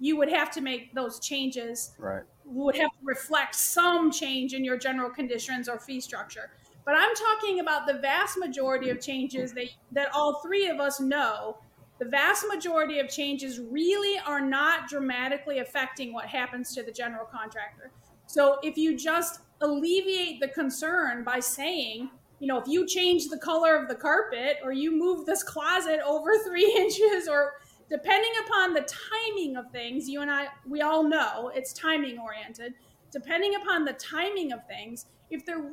you 0.00 0.16
would 0.16 0.28
have 0.28 0.50
to 0.50 0.60
make 0.60 0.92
those 0.92 1.20
changes. 1.20 1.92
Right. 1.98 2.24
Would 2.46 2.76
have 2.76 2.90
to 2.90 3.04
reflect 3.04 3.54
some 3.54 4.10
change 4.10 4.54
in 4.54 4.64
your 4.64 4.76
general 4.76 5.08
conditions 5.08 5.68
or 5.68 5.78
fee 5.78 6.00
structure. 6.00 6.50
But 6.84 6.96
I'm 6.96 7.14
talking 7.14 7.60
about 7.60 7.86
the 7.86 7.94
vast 7.94 8.36
majority 8.38 8.90
of 8.90 9.00
changes 9.00 9.54
that 9.54 9.68
that 9.92 10.08
all 10.12 10.40
three 10.42 10.68
of 10.68 10.80
us 10.80 11.00
know. 11.00 11.58
The 12.00 12.06
vast 12.06 12.44
majority 12.48 12.98
of 12.98 13.08
changes 13.08 13.60
really 13.60 14.18
are 14.26 14.40
not 14.40 14.88
dramatically 14.88 15.60
affecting 15.60 16.12
what 16.12 16.26
happens 16.26 16.74
to 16.74 16.82
the 16.82 16.90
general 16.90 17.24
contractor. 17.24 17.92
So 18.26 18.58
if 18.62 18.76
you 18.76 18.96
just 18.96 19.40
alleviate 19.60 20.40
the 20.40 20.48
concern 20.48 21.24
by 21.24 21.40
saying, 21.40 22.10
you 22.40 22.48
know, 22.48 22.58
if 22.60 22.68
you 22.68 22.86
change 22.86 23.28
the 23.28 23.38
color 23.38 23.76
of 23.76 23.88
the 23.88 23.94
carpet 23.94 24.58
or 24.62 24.72
you 24.72 24.92
move 24.92 25.26
this 25.26 25.42
closet 25.42 26.00
over 26.04 26.38
three 26.46 26.72
inches 26.76 27.28
or 27.28 27.54
depending 27.88 28.32
upon 28.46 28.74
the 28.74 28.82
timing 28.82 29.56
of 29.56 29.70
things, 29.70 30.08
you 30.08 30.20
and 30.20 30.30
I, 30.30 30.48
we 30.68 30.82
all 30.82 31.02
know 31.02 31.50
it's 31.54 31.72
timing 31.72 32.18
oriented. 32.18 32.74
Depending 33.10 33.54
upon 33.54 33.84
the 33.84 33.92
timing 33.94 34.52
of 34.52 34.66
things, 34.66 35.06
if 35.30 35.46
there 35.46 35.70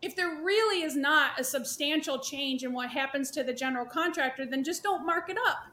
if 0.00 0.14
there 0.14 0.42
really 0.42 0.82
is 0.82 0.96
not 0.96 1.40
a 1.40 1.44
substantial 1.44 2.18
change 2.18 2.62
in 2.62 2.74
what 2.74 2.90
happens 2.90 3.30
to 3.30 3.42
the 3.42 3.54
general 3.54 3.86
contractor, 3.86 4.44
then 4.44 4.62
just 4.62 4.82
don't 4.82 5.06
mark 5.06 5.30
it 5.30 5.38
up. 5.46 5.64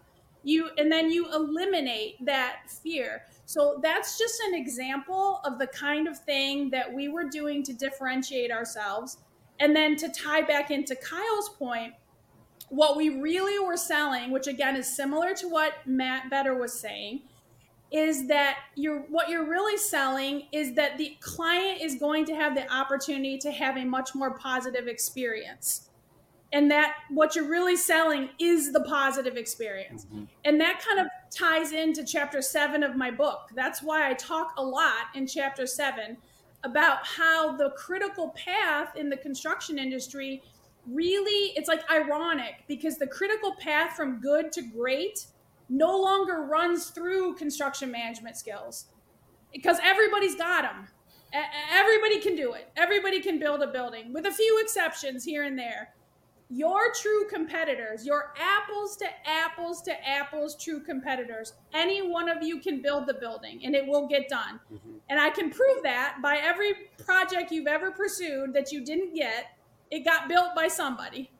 You 0.44 0.70
and 0.78 0.91
then 0.91 1.12
you 1.12 1.32
eliminate 1.34 2.26
that 2.26 2.62
fear. 2.67 3.24
So 3.52 3.82
that's 3.84 4.18
just 4.18 4.40
an 4.48 4.56
example 4.56 5.42
of 5.44 5.60
the 5.60 5.68
kind 5.68 6.08
of 6.08 6.18
thing 6.18 6.70
that 6.70 6.94
we 6.94 7.10
were 7.10 7.26
doing 7.26 7.64
to 7.64 7.74
differentiate 7.74 8.50
ourselves. 8.50 9.18
And 9.60 9.76
then 9.76 9.98
to 9.98 10.08
tie 10.08 10.42
back 10.42 10.72
into 10.72 10.96
Kyle's 10.96 11.50
point, 11.50 11.92
what 12.70 12.96
we 12.96 13.10
really 13.10 13.60
were 13.60 13.76
selling, 13.76 14.32
which 14.32 14.48
again 14.48 14.78
is 14.78 14.88
similar 14.88 15.34
to 15.34 15.50
what 15.50 15.74
Matt 15.86 16.30
Better 16.30 16.56
was 16.56 16.72
saying, 16.80 17.24
is 17.92 18.26
that 18.28 18.60
you're 18.76 19.02
what 19.10 19.28
you're 19.28 19.50
really 19.50 19.78
selling 19.78 20.44
is 20.54 20.74
that 20.76 20.98
the 20.98 21.18
client 21.20 21.82
is 21.82 21.96
going 21.96 22.24
to 22.28 22.34
have 22.34 22.56
the 22.56 22.74
opportunity 22.74 23.38
to 23.40 23.52
have 23.52 23.76
a 23.76 23.84
much 23.84 24.16
more 24.16 24.38
positive 24.38 24.88
experience 24.88 25.90
and 26.54 26.70
that 26.70 26.96
what 27.10 27.36
you're 27.36 27.48
really 27.48 27.78
selling 27.78 28.30
is 28.40 28.74
the 28.74 28.82
positive 28.82 29.38
experience. 29.38 30.06
Mm-hmm. 30.06 30.24
and 30.46 30.60
that 30.60 30.84
kind 30.86 31.00
of 31.00 31.08
ties 31.30 31.72
into 31.72 32.04
chapter 32.04 32.42
7 32.42 32.84
of 32.84 32.96
my 32.96 33.10
book. 33.10 33.50
That's 33.56 33.82
why 33.82 34.10
i 34.10 34.14
talk 34.14 34.54
a 34.58 34.64
lot 34.64 35.08
in 35.16 35.28
chapter 35.28 35.66
7 35.66 36.18
about 36.64 37.06
how 37.06 37.56
the 37.56 37.72
critical 37.72 38.30
path 38.30 38.96
in 38.96 39.10
the 39.10 39.18
construction 39.18 39.80
industry 39.80 40.44
really 40.88 41.54
it's 41.56 41.68
like 41.68 41.90
ironic 41.92 42.64
because 42.68 42.98
the 42.98 43.06
critical 43.06 43.56
path 43.60 43.96
from 43.96 44.20
good 44.20 44.52
to 44.52 44.64
great 44.64 45.28
no 45.70 45.96
longer 45.96 46.42
runs 46.42 46.90
through 46.90 47.36
construction 47.36 47.92
management 47.92 48.36
skills 48.36 48.86
because 49.54 49.78
everybody's 49.84 50.36
got 50.36 50.64
them 50.64 50.88
everybody 51.74 52.20
can 52.20 52.36
do 52.36 52.54
it. 52.54 52.70
Everybody 52.76 53.22
can 53.22 53.40
build 53.40 53.62
a 53.62 53.68
building 53.68 54.14
with 54.14 54.26
a 54.26 54.32
few 54.32 54.60
exceptions 54.62 55.24
here 55.24 55.44
and 55.44 55.58
there 55.58 55.94
your 56.54 56.92
true 56.94 57.26
competitors, 57.30 58.06
your 58.06 58.34
apples 58.38 58.98
to 58.98 59.06
apples 59.26 59.82
to 59.84 60.08
apples 60.08 60.62
true 60.62 60.82
competitors, 60.82 61.54
any 61.74 62.02
one 62.06 62.28
of 62.28 62.44
you 62.44 62.60
can 62.60 62.82
build 62.82 63.08
the 63.08 63.14
building 63.14 63.62
and 63.64 63.74
it 63.74 63.88
will 63.88 64.06
get 64.06 64.28
done. 64.28 64.60
Mm-hmm. 64.72 64.98
And 65.10 65.20
I 65.20 65.30
can 65.30 65.50
prove 65.50 65.82
that 65.84 66.18
by 66.22 66.38
every 66.38 66.74
project 67.06 67.54
you've 67.54 67.68
ever 67.68 67.92
pursued 67.92 68.54
that 68.54 68.74
you 68.74 68.84
didn't 68.84 69.16
get, 69.16 69.58
it 69.92 70.04
got 70.04 70.28
built 70.28 70.54
by 70.54 70.68
somebody, 70.68 71.32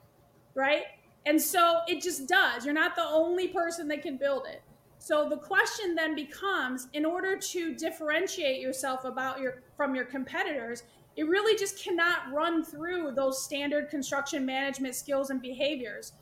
right? 0.56 0.84
And 1.26 1.42
so 1.42 1.82
it 1.90 2.02
just 2.02 2.30
does. 2.30 2.64
You're 2.64 2.74
not 2.74 2.96
the 2.96 3.04
only 3.04 3.50
person 3.50 3.90
that 3.90 4.02
can 4.02 4.16
build 4.16 4.48
it. 4.50 4.62
So 4.98 5.28
the 5.28 5.38
question 5.38 5.94
then 5.94 6.16
becomes 6.16 6.88
in 6.94 7.06
order 7.06 7.36
to 7.36 7.76
differentiate 7.76 8.62
yourself 8.62 9.04
about 9.04 9.42
your 9.42 9.62
from 9.76 9.94
your 9.94 10.06
competitors, 10.06 10.84
it 11.16 11.24
really 11.24 11.58
just 11.58 11.84
cannot 11.84 12.32
run 12.34 12.64
through 12.64 13.12
those 13.12 13.44
standard 13.44 13.90
construction 13.90 14.46
management 14.46 14.96
skills 14.96 15.30
and 15.30 15.42
behaviors. 15.42 16.14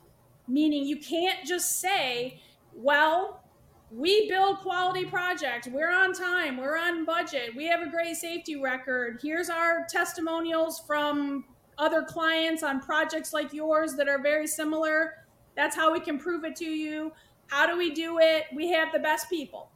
Meaning, 0.48 0.84
you 0.84 0.96
can't 0.96 1.46
just 1.46 1.80
say, 1.80 2.40
well, 2.74 3.44
we 3.90 4.28
build 4.28 4.58
quality 4.58 5.04
projects. 5.04 5.68
We're 5.68 5.92
on 5.92 6.12
time. 6.12 6.56
We're 6.56 6.76
on 6.76 7.04
budget. 7.04 7.54
We 7.56 7.66
have 7.66 7.82
a 7.82 7.90
great 7.90 8.16
safety 8.16 8.60
record. 8.60 9.20
Here's 9.22 9.50
our 9.50 9.86
testimonials 9.88 10.80
from 10.86 11.44
other 11.78 12.02
clients 12.02 12.62
on 12.62 12.80
projects 12.80 13.32
like 13.32 13.52
yours 13.52 13.94
that 13.94 14.08
are 14.08 14.20
very 14.20 14.46
similar. 14.46 15.24
That's 15.56 15.74
how 15.74 15.92
we 15.92 16.00
can 16.00 16.18
prove 16.18 16.44
it 16.44 16.54
to 16.56 16.64
you. 16.64 17.12
How 17.48 17.66
do 17.66 17.76
we 17.76 17.90
do 17.92 18.18
it? 18.20 18.44
We 18.54 18.70
have 18.70 18.92
the 18.92 18.98
best 19.00 19.28
people. 19.28 19.70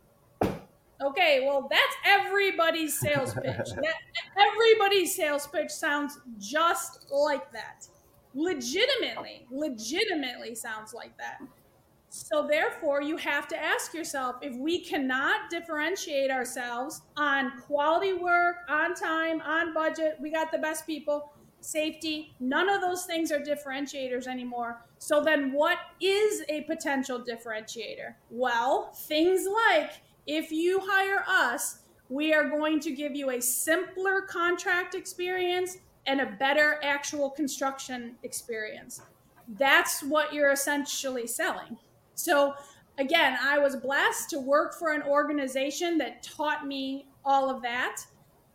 Okay, 1.05 1.45
well, 1.47 1.69
that's 1.71 1.97
everybody's 2.07 2.99
sales 2.99 3.35
pitch. 3.43 3.71
that, 3.83 3.95
everybody's 4.39 5.15
sales 5.15 5.47
pitch 5.47 5.71
sounds 5.71 6.19
just 6.39 7.07
like 7.11 7.51
that. 7.53 7.87
Legitimately, 8.35 9.47
legitimately 9.51 10.55
sounds 10.55 10.93
like 10.95 11.17
that. 11.19 11.39
So, 12.09 12.47
therefore, 12.47 13.03
you 13.03 13.17
have 13.17 13.49
to 13.49 13.61
ask 13.61 13.93
yourself 13.93 14.37
if 14.41 14.57
we 14.57 14.85
cannot 14.85 15.51
differentiate 15.51 16.31
ourselves 16.31 17.03
on 17.17 17.61
quality 17.63 18.13
work, 18.13 18.57
on 18.69 18.95
time, 18.95 19.41
on 19.41 19.75
budget, 19.75 20.17
we 20.21 20.31
got 20.31 20.53
the 20.53 20.59
best 20.59 20.87
people, 20.87 21.33
safety, 21.61 22.35
none 22.39 22.69
of 22.69 22.81
those 22.81 23.05
things 23.05 23.33
are 23.33 23.41
differentiators 23.41 24.29
anymore. 24.29 24.87
So, 24.99 25.23
then 25.25 25.53
what 25.53 25.79
is 26.01 26.45
a 26.49 26.63
potential 26.63 27.19
differentiator? 27.19 28.15
Well, 28.31 28.93
things 28.95 29.47
like 29.71 29.91
if 30.27 30.51
you 30.51 30.81
hire 30.83 31.25
us, 31.27 31.81
we 32.09 32.33
are 32.33 32.49
going 32.49 32.81
to 32.81 32.91
give 32.91 33.15
you 33.15 33.31
a 33.31 33.41
simpler 33.41 34.23
contract 34.23 34.95
experience 34.95 35.79
and 36.07 36.21
a 36.21 36.37
better 36.39 36.79
actual 36.83 37.31
construction 37.31 38.17
experience. 38.23 39.01
That's 39.59 40.03
what 40.03 40.33
you're 40.33 40.53
essentially 40.53 41.27
selling. 41.27 41.77
So, 42.15 42.55
again, 42.99 43.37
I 43.43 43.59
was 43.59 43.77
blessed 43.77 44.31
to 44.31 44.39
work 44.39 44.79
for 44.79 44.93
an 44.93 45.03
organization 45.03 45.99
that 45.99 46.23
taught 46.23 46.67
me 46.67 47.07
all 47.25 47.51
of 47.51 47.63
that. 47.63 48.03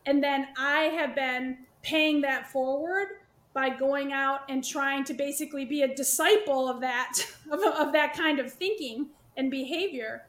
And 0.06 0.24
then 0.24 0.48
I 0.58 0.84
have 0.84 1.16
been 1.16 1.58
paying 1.82 2.22
that 2.22 2.52
forward 2.52 3.08
by 3.54 3.70
going 3.70 4.14
out 4.14 4.42
and 4.48 4.64
trying 4.64 5.04
to 5.06 5.14
basically 5.14 5.66
be 5.66 5.82
a 5.82 5.96
disciple 5.96 6.70
of 6.70 6.82
that 6.82 7.14
of, 7.52 7.62
of 7.62 7.94
that 7.94 8.14
kind 8.14 8.40
of 8.40 8.52
thinking 8.52 9.08
and 9.38 9.50
behavior 9.50 10.29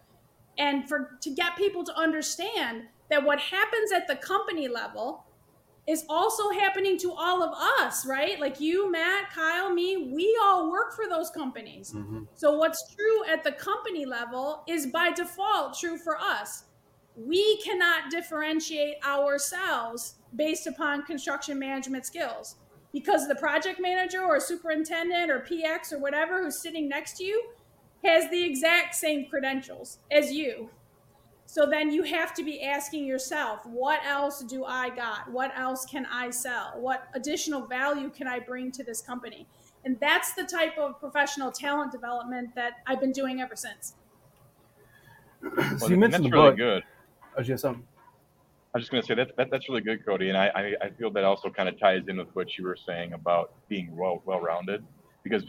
and 0.60 0.86
for 0.86 1.16
to 1.22 1.30
get 1.30 1.56
people 1.56 1.82
to 1.82 1.96
understand 1.98 2.82
that 3.08 3.24
what 3.24 3.40
happens 3.40 3.90
at 3.90 4.06
the 4.06 4.14
company 4.14 4.68
level 4.68 5.24
is 5.88 6.04
also 6.08 6.50
happening 6.50 6.98
to 6.98 7.12
all 7.12 7.42
of 7.42 7.52
us, 7.80 8.06
right? 8.06 8.38
Like 8.38 8.60
you, 8.60 8.92
Matt, 8.92 9.30
Kyle, 9.30 9.72
me, 9.72 10.12
we 10.14 10.38
all 10.42 10.70
work 10.70 10.94
for 10.94 11.08
those 11.08 11.30
companies. 11.30 11.92
Mm-hmm. 11.92 12.24
So 12.34 12.56
what's 12.58 12.94
true 12.94 13.24
at 13.24 13.42
the 13.42 13.52
company 13.52 14.04
level 14.04 14.62
is 14.68 14.86
by 14.86 15.10
default 15.10 15.76
true 15.76 15.96
for 15.96 16.16
us. 16.18 16.64
We 17.16 17.60
cannot 17.62 18.10
differentiate 18.10 19.04
ourselves 19.04 20.16
based 20.36 20.66
upon 20.66 21.04
construction 21.06 21.58
management 21.58 22.06
skills 22.06 22.56
because 22.92 23.26
the 23.26 23.34
project 23.34 23.80
manager 23.80 24.22
or 24.22 24.38
superintendent 24.38 25.30
or 25.30 25.40
PX 25.40 25.92
or 25.92 25.98
whatever 25.98 26.44
who's 26.44 26.60
sitting 26.60 26.88
next 26.88 27.16
to 27.16 27.24
you 27.24 27.42
has 28.04 28.30
the 28.30 28.42
exact 28.42 28.94
same 28.94 29.26
credentials 29.26 29.98
as 30.10 30.32
you. 30.32 30.70
So 31.46 31.66
then 31.66 31.90
you 31.90 32.04
have 32.04 32.32
to 32.34 32.44
be 32.44 32.62
asking 32.62 33.06
yourself, 33.06 33.66
what 33.66 34.00
else 34.04 34.40
do 34.44 34.64
I 34.64 34.88
got? 34.90 35.30
What 35.30 35.50
else 35.56 35.84
can 35.84 36.06
I 36.06 36.30
sell? 36.30 36.74
What 36.76 37.08
additional 37.14 37.66
value 37.66 38.08
can 38.08 38.28
I 38.28 38.38
bring 38.38 38.70
to 38.72 38.84
this 38.84 39.02
company? 39.02 39.48
And 39.84 39.98
that's 39.98 40.32
the 40.34 40.44
type 40.44 40.78
of 40.78 41.00
professional 41.00 41.50
talent 41.50 41.90
development 41.90 42.54
that 42.54 42.74
I've 42.86 43.00
been 43.00 43.12
doing 43.12 43.40
ever 43.40 43.56
since. 43.56 43.94
so 45.78 45.88
you 45.88 45.96
mentioned 45.96 46.26
the 46.26 46.30
really 46.30 46.50
book. 46.50 46.56
good. 46.56 46.82
Oh, 47.36 47.42
you 47.42 47.56
something? 47.56 47.82
I 48.72 48.78
was 48.78 48.82
just 48.82 48.92
going 48.92 49.02
to 49.02 49.06
say 49.08 49.14
that, 49.16 49.36
that 49.36 49.50
that's 49.50 49.68
really 49.68 49.80
good, 49.80 50.06
Coty, 50.06 50.28
and 50.28 50.36
I, 50.36 50.46
I, 50.54 50.86
I 50.86 50.90
feel 50.90 51.10
that 51.10 51.24
also 51.24 51.50
kind 51.50 51.68
of 51.68 51.80
ties 51.80 52.02
in 52.06 52.18
with 52.18 52.28
what 52.34 52.56
you 52.56 52.64
were 52.64 52.76
saying 52.86 53.12
about 53.12 53.52
being 53.68 53.96
well 53.96 54.22
well 54.24 54.38
rounded 54.38 54.84
because 55.22 55.44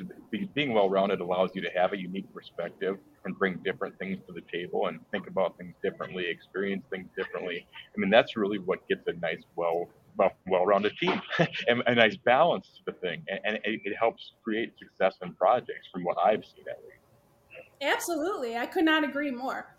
being 0.53 0.73
well-rounded 0.73 1.21
allows 1.21 1.51
you 1.53 1.61
to 1.61 1.69
have 1.75 1.93
a 1.93 1.97
unique 1.97 2.31
perspective 2.33 2.97
and 3.25 3.37
bring 3.37 3.57
different 3.63 3.97
things 3.99 4.17
to 4.27 4.33
the 4.33 4.41
table 4.51 4.87
and 4.87 4.99
think 5.11 5.27
about 5.27 5.57
things 5.57 5.73
differently, 5.81 6.25
experience 6.27 6.83
things 6.89 7.07
differently. 7.17 7.65
I 7.95 7.99
mean, 7.99 8.09
that's 8.09 8.35
really 8.35 8.57
what 8.59 8.87
gets 8.89 9.07
a 9.07 9.13
nice, 9.13 9.43
well, 9.55 9.87
well, 10.17 10.31
well-rounded 10.47 10.97
team 10.97 11.21
and 11.67 11.83
a 11.87 11.95
nice 11.95 12.17
balance 12.17 12.67
to 12.77 12.91
the 12.91 12.97
thing, 12.99 13.23
and, 13.29 13.39
and 13.45 13.55
it, 13.63 13.81
it, 13.85 13.95
helps 13.97 14.33
create 14.43 14.73
success 14.77 15.15
in 15.21 15.33
projects, 15.35 15.87
from 15.91 16.03
what 16.03 16.17
I've 16.17 16.43
seen 16.43 16.65
at 16.69 16.79
least. 16.83 16.97
Absolutely, 17.81 18.57
I 18.57 18.65
could 18.65 18.85
not 18.85 19.03
agree 19.03 19.31
more. 19.31 19.75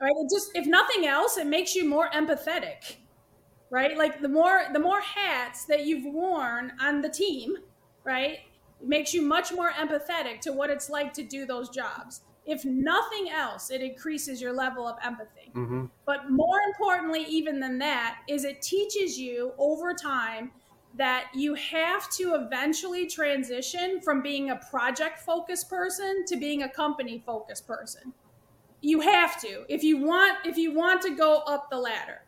Right, 0.00 0.12
it 0.16 0.30
just 0.34 0.50
if 0.54 0.66
nothing 0.66 1.06
else, 1.06 1.36
it 1.36 1.46
makes 1.46 1.74
you 1.74 1.88
more 1.88 2.08
empathetic. 2.10 2.96
Right, 3.70 3.96
like 3.96 4.20
the 4.20 4.28
more 4.28 4.62
the 4.72 4.78
more 4.78 5.00
hats 5.00 5.64
that 5.66 5.84
you've 5.84 6.04
worn 6.04 6.72
on 6.80 7.00
the 7.00 7.08
team, 7.08 7.56
right, 8.04 8.38
makes 8.82 9.14
you 9.14 9.22
much 9.22 9.52
more 9.52 9.70
empathetic 9.72 10.40
to 10.40 10.52
what 10.52 10.70
it's 10.70 10.90
like 10.90 11.12
to 11.14 11.22
do 11.22 11.46
those 11.46 11.68
jobs. 11.68 12.22
If 12.46 12.64
nothing 12.64 13.30
else, 13.30 13.70
it 13.70 13.80
increases 13.80 14.40
your 14.40 14.52
level 14.52 14.86
of 14.86 14.96
empathy. 15.02 15.50
Mm-hmm. 15.54 15.86
But 16.04 16.30
more 16.30 16.58
importantly, 16.66 17.24
even 17.24 17.58
than 17.58 17.78
that, 17.78 18.18
is 18.28 18.44
it 18.44 18.60
teaches 18.60 19.18
you 19.18 19.52
over 19.58 19.94
time 19.94 20.50
that 20.96 21.26
you 21.34 21.54
have 21.54 22.08
to 22.10 22.34
eventually 22.34 23.06
transition 23.06 24.00
from 24.00 24.22
being 24.22 24.50
a 24.50 24.56
project 24.56 25.20
focused 25.20 25.68
person 25.68 26.24
to 26.26 26.36
being 26.36 26.62
a 26.62 26.68
company 26.68 27.22
focused 27.26 27.66
person. 27.66 28.12
You 28.80 29.00
have 29.00 29.40
to 29.40 29.64
if 29.68 29.82
you 29.82 30.04
want 30.04 30.46
if 30.46 30.56
you 30.56 30.72
want 30.74 31.00
to 31.02 31.10
go 31.10 31.38
up 31.46 31.70
the 31.70 31.78
ladder. 31.78 32.22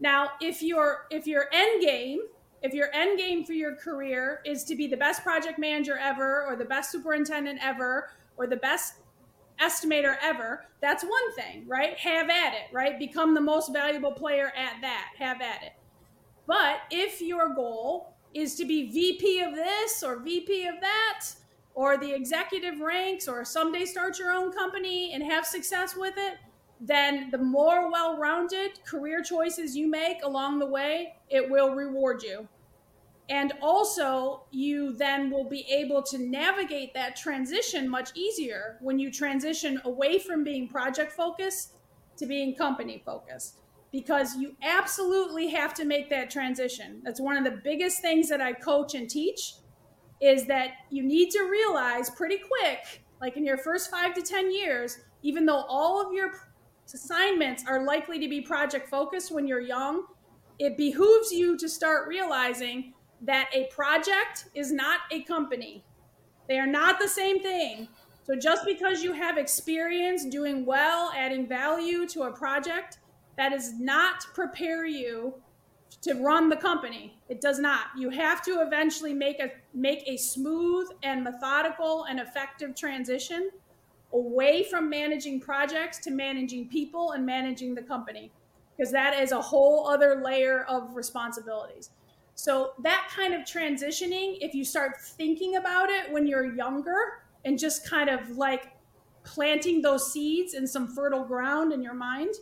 Now, 0.00 0.30
if 0.40 0.62
your 0.62 1.06
if 1.10 1.26
your 1.26 1.46
end 1.52 1.82
game 1.82 2.20
if 2.62 2.74
your 2.74 2.92
end 2.94 3.18
game 3.18 3.44
for 3.44 3.52
your 3.52 3.74
career 3.76 4.40
is 4.44 4.64
to 4.64 4.74
be 4.74 4.86
the 4.86 4.96
best 4.96 5.22
project 5.22 5.58
manager 5.58 5.96
ever 5.98 6.44
or 6.46 6.56
the 6.56 6.64
best 6.64 6.90
superintendent 6.90 7.58
ever 7.62 8.10
or 8.36 8.46
the 8.46 8.56
best 8.56 8.94
estimator 9.60 10.16
ever 10.22 10.64
that's 10.80 11.02
one 11.02 11.34
thing 11.34 11.64
right? 11.66 11.98
Have 11.98 12.30
at 12.30 12.54
it 12.54 12.72
right? 12.72 12.98
Become 12.98 13.34
the 13.34 13.40
most 13.40 13.72
valuable 13.72 14.12
player 14.12 14.52
at 14.56 14.80
that. 14.80 15.08
Have 15.18 15.40
at 15.40 15.62
it. 15.62 15.72
But 16.46 16.80
if 16.90 17.20
your 17.20 17.54
goal 17.54 18.14
is 18.34 18.54
to 18.56 18.64
be 18.64 18.90
vp 18.90 19.40
of 19.40 19.54
this 19.54 20.02
or 20.02 20.20
vp 20.20 20.66
of 20.66 20.80
that 20.80 21.26
or 21.74 21.96
the 21.96 22.12
executive 22.12 22.80
ranks 22.80 23.28
or 23.28 23.44
someday 23.44 23.84
start 23.84 24.18
your 24.18 24.32
own 24.32 24.52
company 24.52 25.12
and 25.12 25.22
have 25.22 25.46
success 25.46 25.96
with 25.96 26.14
it 26.16 26.34
then 26.80 27.30
the 27.30 27.38
more 27.38 27.90
well 27.90 28.18
rounded 28.18 28.84
career 28.84 29.22
choices 29.22 29.76
you 29.76 29.90
make 29.90 30.22
along 30.22 30.58
the 30.58 30.66
way, 30.66 31.14
it 31.28 31.48
will 31.48 31.74
reward 31.74 32.22
you. 32.22 32.48
And 33.30 33.52
also, 33.60 34.44
you 34.50 34.94
then 34.94 35.30
will 35.30 35.44
be 35.44 35.66
able 35.70 36.02
to 36.04 36.18
navigate 36.18 36.94
that 36.94 37.14
transition 37.14 37.86
much 37.88 38.10
easier 38.14 38.78
when 38.80 38.98
you 38.98 39.12
transition 39.12 39.80
away 39.84 40.18
from 40.18 40.44
being 40.44 40.66
project 40.66 41.12
focused 41.12 41.74
to 42.16 42.26
being 42.26 42.54
company 42.54 43.02
focused 43.04 43.58
because 43.92 44.36
you 44.36 44.56
absolutely 44.62 45.48
have 45.48 45.74
to 45.74 45.84
make 45.84 46.08
that 46.10 46.30
transition. 46.30 47.00
That's 47.04 47.20
one 47.20 47.36
of 47.36 47.44
the 47.44 47.60
biggest 47.62 48.00
things 48.00 48.28
that 48.28 48.40
I 48.40 48.52
coach 48.52 48.94
and 48.94 49.08
teach 49.08 49.54
is 50.20 50.46
that 50.46 50.70
you 50.90 51.02
need 51.02 51.30
to 51.30 51.44
realize 51.44 52.10
pretty 52.10 52.38
quick, 52.38 53.04
like 53.20 53.36
in 53.36 53.44
your 53.44 53.58
first 53.58 53.90
five 53.90 54.14
to 54.14 54.22
10 54.22 54.52
years, 54.52 54.98
even 55.22 55.46
though 55.46 55.64
all 55.68 56.04
of 56.04 56.12
your 56.12 56.32
assignments 56.94 57.64
are 57.66 57.84
likely 57.84 58.18
to 58.18 58.28
be 58.28 58.40
project 58.40 58.88
focused 58.88 59.32
when 59.32 59.46
you're 59.46 59.60
young, 59.60 60.04
it 60.58 60.76
behooves 60.76 61.30
you 61.30 61.56
to 61.56 61.68
start 61.68 62.08
realizing 62.08 62.94
that 63.20 63.48
a 63.52 63.68
project 63.74 64.46
is 64.54 64.72
not 64.72 65.00
a 65.10 65.22
company. 65.22 65.84
They 66.48 66.58
are 66.58 66.66
not 66.66 66.98
the 66.98 67.08
same 67.08 67.42
thing. 67.42 67.88
So 68.24 68.36
just 68.36 68.64
because 68.64 69.02
you 69.02 69.12
have 69.12 69.38
experience 69.38 70.24
doing 70.26 70.66
well, 70.66 71.12
adding 71.16 71.48
value 71.48 72.06
to 72.08 72.24
a 72.24 72.32
project, 72.32 72.98
that 73.36 73.50
does 73.50 73.72
not 73.78 74.24
prepare 74.34 74.84
you 74.84 75.34
to 76.02 76.14
run 76.14 76.48
the 76.48 76.56
company. 76.56 77.18
It 77.28 77.40
does 77.40 77.58
not. 77.58 77.86
You 77.96 78.10
have 78.10 78.42
to 78.44 78.60
eventually 78.60 79.14
make 79.14 79.40
a 79.40 79.50
make 79.74 80.02
a 80.06 80.16
smooth 80.16 80.88
and 81.02 81.24
methodical 81.24 82.04
and 82.04 82.20
effective 82.20 82.74
transition 82.74 83.50
away 84.12 84.64
from 84.64 84.88
managing 84.88 85.40
projects 85.40 85.98
to 85.98 86.10
managing 86.10 86.68
people 86.68 87.12
and 87.12 87.24
managing 87.24 87.74
the 87.74 87.82
company 87.82 88.30
because 88.76 88.92
that 88.92 89.18
is 89.20 89.32
a 89.32 89.40
whole 89.40 89.88
other 89.88 90.22
layer 90.24 90.64
of 90.64 90.94
responsibilities. 90.94 91.90
So 92.34 92.72
that 92.84 93.08
kind 93.14 93.34
of 93.34 93.42
transitioning, 93.42 94.38
if 94.40 94.54
you 94.54 94.64
start 94.64 95.00
thinking 95.00 95.56
about 95.56 95.90
it 95.90 96.10
when 96.12 96.26
you're 96.26 96.54
younger 96.54 97.24
and 97.44 97.58
just 97.58 97.88
kind 97.88 98.08
of 98.08 98.36
like 98.36 98.72
planting 99.24 99.82
those 99.82 100.12
seeds 100.12 100.54
in 100.54 100.66
some 100.66 100.86
fertile 100.86 101.24
ground 101.24 101.72
in 101.72 101.82
your 101.82 101.94
mind, 101.94 102.34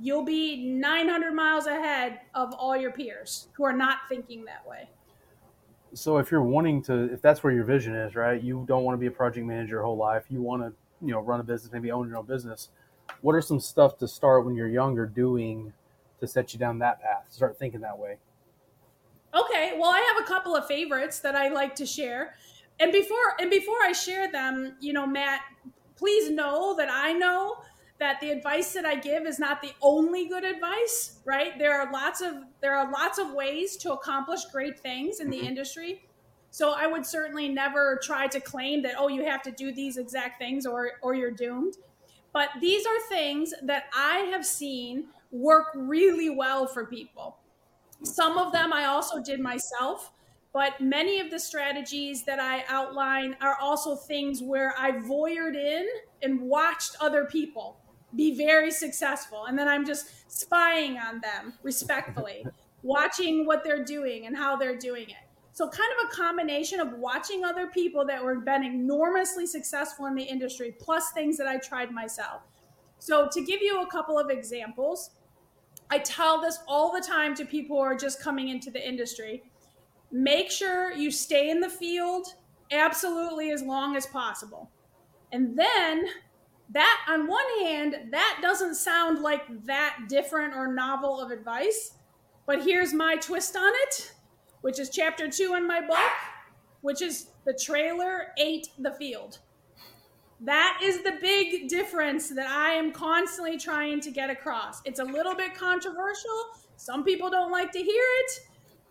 you'll 0.00 0.24
be 0.24 0.64
900 0.70 1.32
miles 1.34 1.66
ahead 1.66 2.20
of 2.34 2.54
all 2.54 2.76
your 2.76 2.92
peers 2.92 3.48
who 3.52 3.64
are 3.64 3.72
not 3.72 3.98
thinking 4.08 4.44
that 4.46 4.66
way. 4.66 4.88
So 5.94 6.18
if 6.18 6.30
you're 6.30 6.42
wanting 6.42 6.82
to, 6.84 7.12
if 7.12 7.20
that's 7.20 7.42
where 7.42 7.52
your 7.52 7.64
vision 7.64 7.94
is, 7.94 8.14
right? 8.14 8.42
You 8.42 8.64
don't 8.66 8.84
want 8.84 8.94
to 8.94 8.98
be 8.98 9.06
a 9.06 9.10
project 9.10 9.46
manager 9.46 9.76
your 9.76 9.82
whole 9.82 9.96
life. 9.96 10.24
You 10.28 10.40
want 10.40 10.62
to, 10.62 10.72
you 11.00 11.12
know, 11.12 11.20
run 11.20 11.40
a 11.40 11.44
business, 11.44 11.72
maybe 11.72 11.90
own 11.90 12.08
your 12.08 12.18
own 12.18 12.26
business. 12.26 12.68
What 13.20 13.34
are 13.34 13.40
some 13.40 13.60
stuff 13.60 13.98
to 13.98 14.08
start 14.08 14.44
when 14.44 14.54
you're 14.54 14.68
younger 14.68 15.06
doing 15.06 15.72
to 16.20 16.26
set 16.26 16.52
you 16.52 16.58
down 16.58 16.78
that 16.80 17.00
path? 17.00 17.26
Start 17.30 17.58
thinking 17.58 17.80
that 17.80 17.98
way. 17.98 18.18
Okay, 19.34 19.76
well, 19.78 19.90
I 19.90 20.00
have 20.14 20.24
a 20.24 20.26
couple 20.26 20.56
of 20.56 20.66
favorites 20.66 21.20
that 21.20 21.34
I 21.34 21.48
like 21.48 21.74
to 21.76 21.86
share. 21.86 22.34
And 22.80 22.92
before 22.92 23.34
and 23.40 23.50
before 23.50 23.76
I 23.82 23.92
share 23.92 24.30
them, 24.30 24.76
you 24.80 24.92
know, 24.92 25.06
Matt, 25.06 25.40
please 25.96 26.30
know 26.30 26.74
that 26.76 26.88
I 26.90 27.12
know 27.12 27.56
that 27.98 28.20
the 28.20 28.30
advice 28.30 28.72
that 28.72 28.86
I 28.86 28.94
give 28.94 29.26
is 29.26 29.38
not 29.38 29.60
the 29.60 29.72
only 29.82 30.28
good 30.28 30.44
advice, 30.44 31.18
right? 31.24 31.58
There 31.58 31.78
are 31.78 31.92
lots 31.92 32.20
of 32.20 32.34
there 32.60 32.76
are 32.76 32.90
lots 32.90 33.18
of 33.18 33.32
ways 33.32 33.76
to 33.78 33.92
accomplish 33.92 34.44
great 34.46 34.78
things 34.78 35.20
in 35.20 35.30
the 35.30 35.38
mm-hmm. 35.38 35.46
industry. 35.46 36.07
So 36.50 36.72
I 36.72 36.86
would 36.86 37.04
certainly 37.04 37.48
never 37.48 38.00
try 38.02 38.26
to 38.28 38.40
claim 38.40 38.82
that 38.82 38.94
oh 38.98 39.08
you 39.08 39.24
have 39.24 39.42
to 39.42 39.50
do 39.50 39.72
these 39.72 39.96
exact 39.96 40.38
things 40.38 40.66
or 40.66 40.92
or 41.02 41.14
you're 41.14 41.30
doomed. 41.30 41.74
But 42.32 42.50
these 42.60 42.86
are 42.86 43.00
things 43.08 43.52
that 43.62 43.84
I 43.94 44.18
have 44.30 44.44
seen 44.44 45.08
work 45.30 45.68
really 45.74 46.30
well 46.30 46.66
for 46.66 46.86
people. 46.86 47.38
Some 48.02 48.38
of 48.38 48.52
them 48.52 48.72
I 48.72 48.86
also 48.86 49.20
did 49.22 49.40
myself, 49.40 50.12
but 50.52 50.80
many 50.80 51.20
of 51.20 51.30
the 51.30 51.38
strategies 51.38 52.24
that 52.24 52.38
I 52.38 52.64
outline 52.68 53.36
are 53.40 53.56
also 53.60 53.96
things 53.96 54.42
where 54.42 54.74
I 54.78 54.92
voyeured 54.92 55.56
in 55.56 55.86
and 56.22 56.40
watched 56.40 56.96
other 57.00 57.24
people 57.24 57.76
be 58.14 58.36
very 58.36 58.70
successful. 58.70 59.46
And 59.46 59.58
then 59.58 59.68
I'm 59.68 59.84
just 59.84 60.30
spying 60.30 60.98
on 60.98 61.20
them 61.20 61.54
respectfully, 61.62 62.46
watching 62.82 63.46
what 63.46 63.64
they're 63.64 63.84
doing 63.84 64.26
and 64.26 64.36
how 64.36 64.56
they're 64.56 64.78
doing 64.78 65.10
it. 65.10 65.27
So, 65.58 65.68
kind 65.68 65.90
of 65.98 66.06
a 66.06 66.14
combination 66.14 66.78
of 66.78 66.92
watching 67.00 67.42
other 67.44 67.66
people 67.66 68.06
that 68.06 68.22
were 68.22 68.36
been 68.36 68.62
enormously 68.62 69.44
successful 69.44 70.06
in 70.06 70.14
the 70.14 70.22
industry, 70.22 70.76
plus 70.78 71.10
things 71.10 71.36
that 71.36 71.48
I 71.48 71.56
tried 71.56 71.90
myself. 71.90 72.42
So, 73.00 73.28
to 73.32 73.44
give 73.44 73.60
you 73.60 73.82
a 73.82 73.86
couple 73.88 74.20
of 74.20 74.30
examples, 74.30 75.10
I 75.90 75.98
tell 75.98 76.40
this 76.40 76.60
all 76.68 76.92
the 76.92 77.00
time 77.00 77.34
to 77.34 77.44
people 77.44 77.74
who 77.74 77.82
are 77.82 77.96
just 77.96 78.22
coming 78.22 78.50
into 78.50 78.70
the 78.70 78.88
industry. 78.88 79.50
Make 80.12 80.48
sure 80.48 80.92
you 80.92 81.10
stay 81.10 81.50
in 81.50 81.58
the 81.58 81.68
field 81.68 82.28
absolutely 82.70 83.50
as 83.50 83.60
long 83.60 83.96
as 83.96 84.06
possible. 84.06 84.70
And 85.32 85.58
then 85.58 86.06
that 86.70 87.00
on 87.08 87.26
one 87.26 87.58
hand 87.62 87.96
that 88.12 88.38
doesn't 88.40 88.76
sound 88.76 89.22
like 89.22 89.42
that 89.64 90.04
different 90.08 90.54
or 90.54 90.72
novel 90.72 91.20
of 91.20 91.32
advice 91.32 91.94
but 92.46 92.62
here's 92.62 92.92
my 92.92 93.16
twist 93.16 93.56
on 93.56 93.72
it 93.74 94.12
which 94.60 94.78
is 94.78 94.90
chapter 94.90 95.28
two 95.28 95.54
in 95.54 95.66
my 95.66 95.80
book 95.80 95.98
which 96.80 97.02
is 97.02 97.30
the 97.44 97.52
trailer 97.52 98.28
ate 98.38 98.68
the 98.78 98.92
field 98.92 99.38
that 100.40 100.78
is 100.82 101.02
the 101.02 101.18
big 101.20 101.68
difference 101.68 102.28
that 102.28 102.48
i 102.48 102.70
am 102.70 102.92
constantly 102.92 103.58
trying 103.58 104.00
to 104.00 104.10
get 104.10 104.30
across 104.30 104.80
it's 104.84 105.00
a 105.00 105.04
little 105.04 105.34
bit 105.34 105.54
controversial 105.54 106.44
some 106.76 107.04
people 107.04 107.30
don't 107.30 107.50
like 107.50 107.72
to 107.72 107.78
hear 107.78 108.04
it 108.20 108.40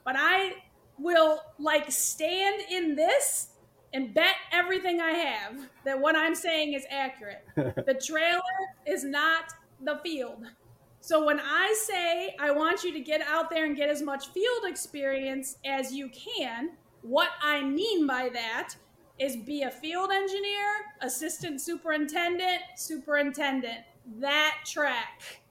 but 0.03 0.15
i 0.17 0.53
will 0.99 1.41
like 1.59 1.91
stand 1.91 2.61
in 2.71 2.95
this 2.95 3.49
and 3.93 4.13
bet 4.13 4.35
everything 4.51 4.99
I 4.99 5.11
have 5.11 5.55
that 5.85 5.99
what 5.99 6.15
I'm 6.15 6.35
saying 6.35 6.73
is 6.73 6.85
accurate. 6.89 7.43
the 7.55 7.99
trailer 8.05 8.41
is 8.85 9.03
not 9.03 9.45
the 9.83 9.99
field. 10.03 10.43
So 10.99 11.25
when 11.25 11.39
I 11.39 11.73
say 11.85 12.35
I 12.39 12.51
want 12.51 12.83
you 12.83 12.91
to 12.93 12.99
get 12.99 13.21
out 13.21 13.49
there 13.49 13.65
and 13.65 13.75
get 13.75 13.89
as 13.89 14.01
much 14.01 14.29
field 14.29 14.65
experience 14.65 15.57
as 15.65 15.91
you 15.91 16.09
can, 16.09 16.71
what 17.01 17.29
I 17.41 17.63
mean 17.63 18.05
by 18.07 18.29
that 18.33 18.75
is 19.19 19.35
be 19.35 19.63
a 19.63 19.71
field 19.71 20.11
engineer, 20.11 20.65
assistant 21.01 21.61
superintendent, 21.61 22.61
superintendent, 22.75 23.79
that 24.19 24.57
track. 24.65 25.41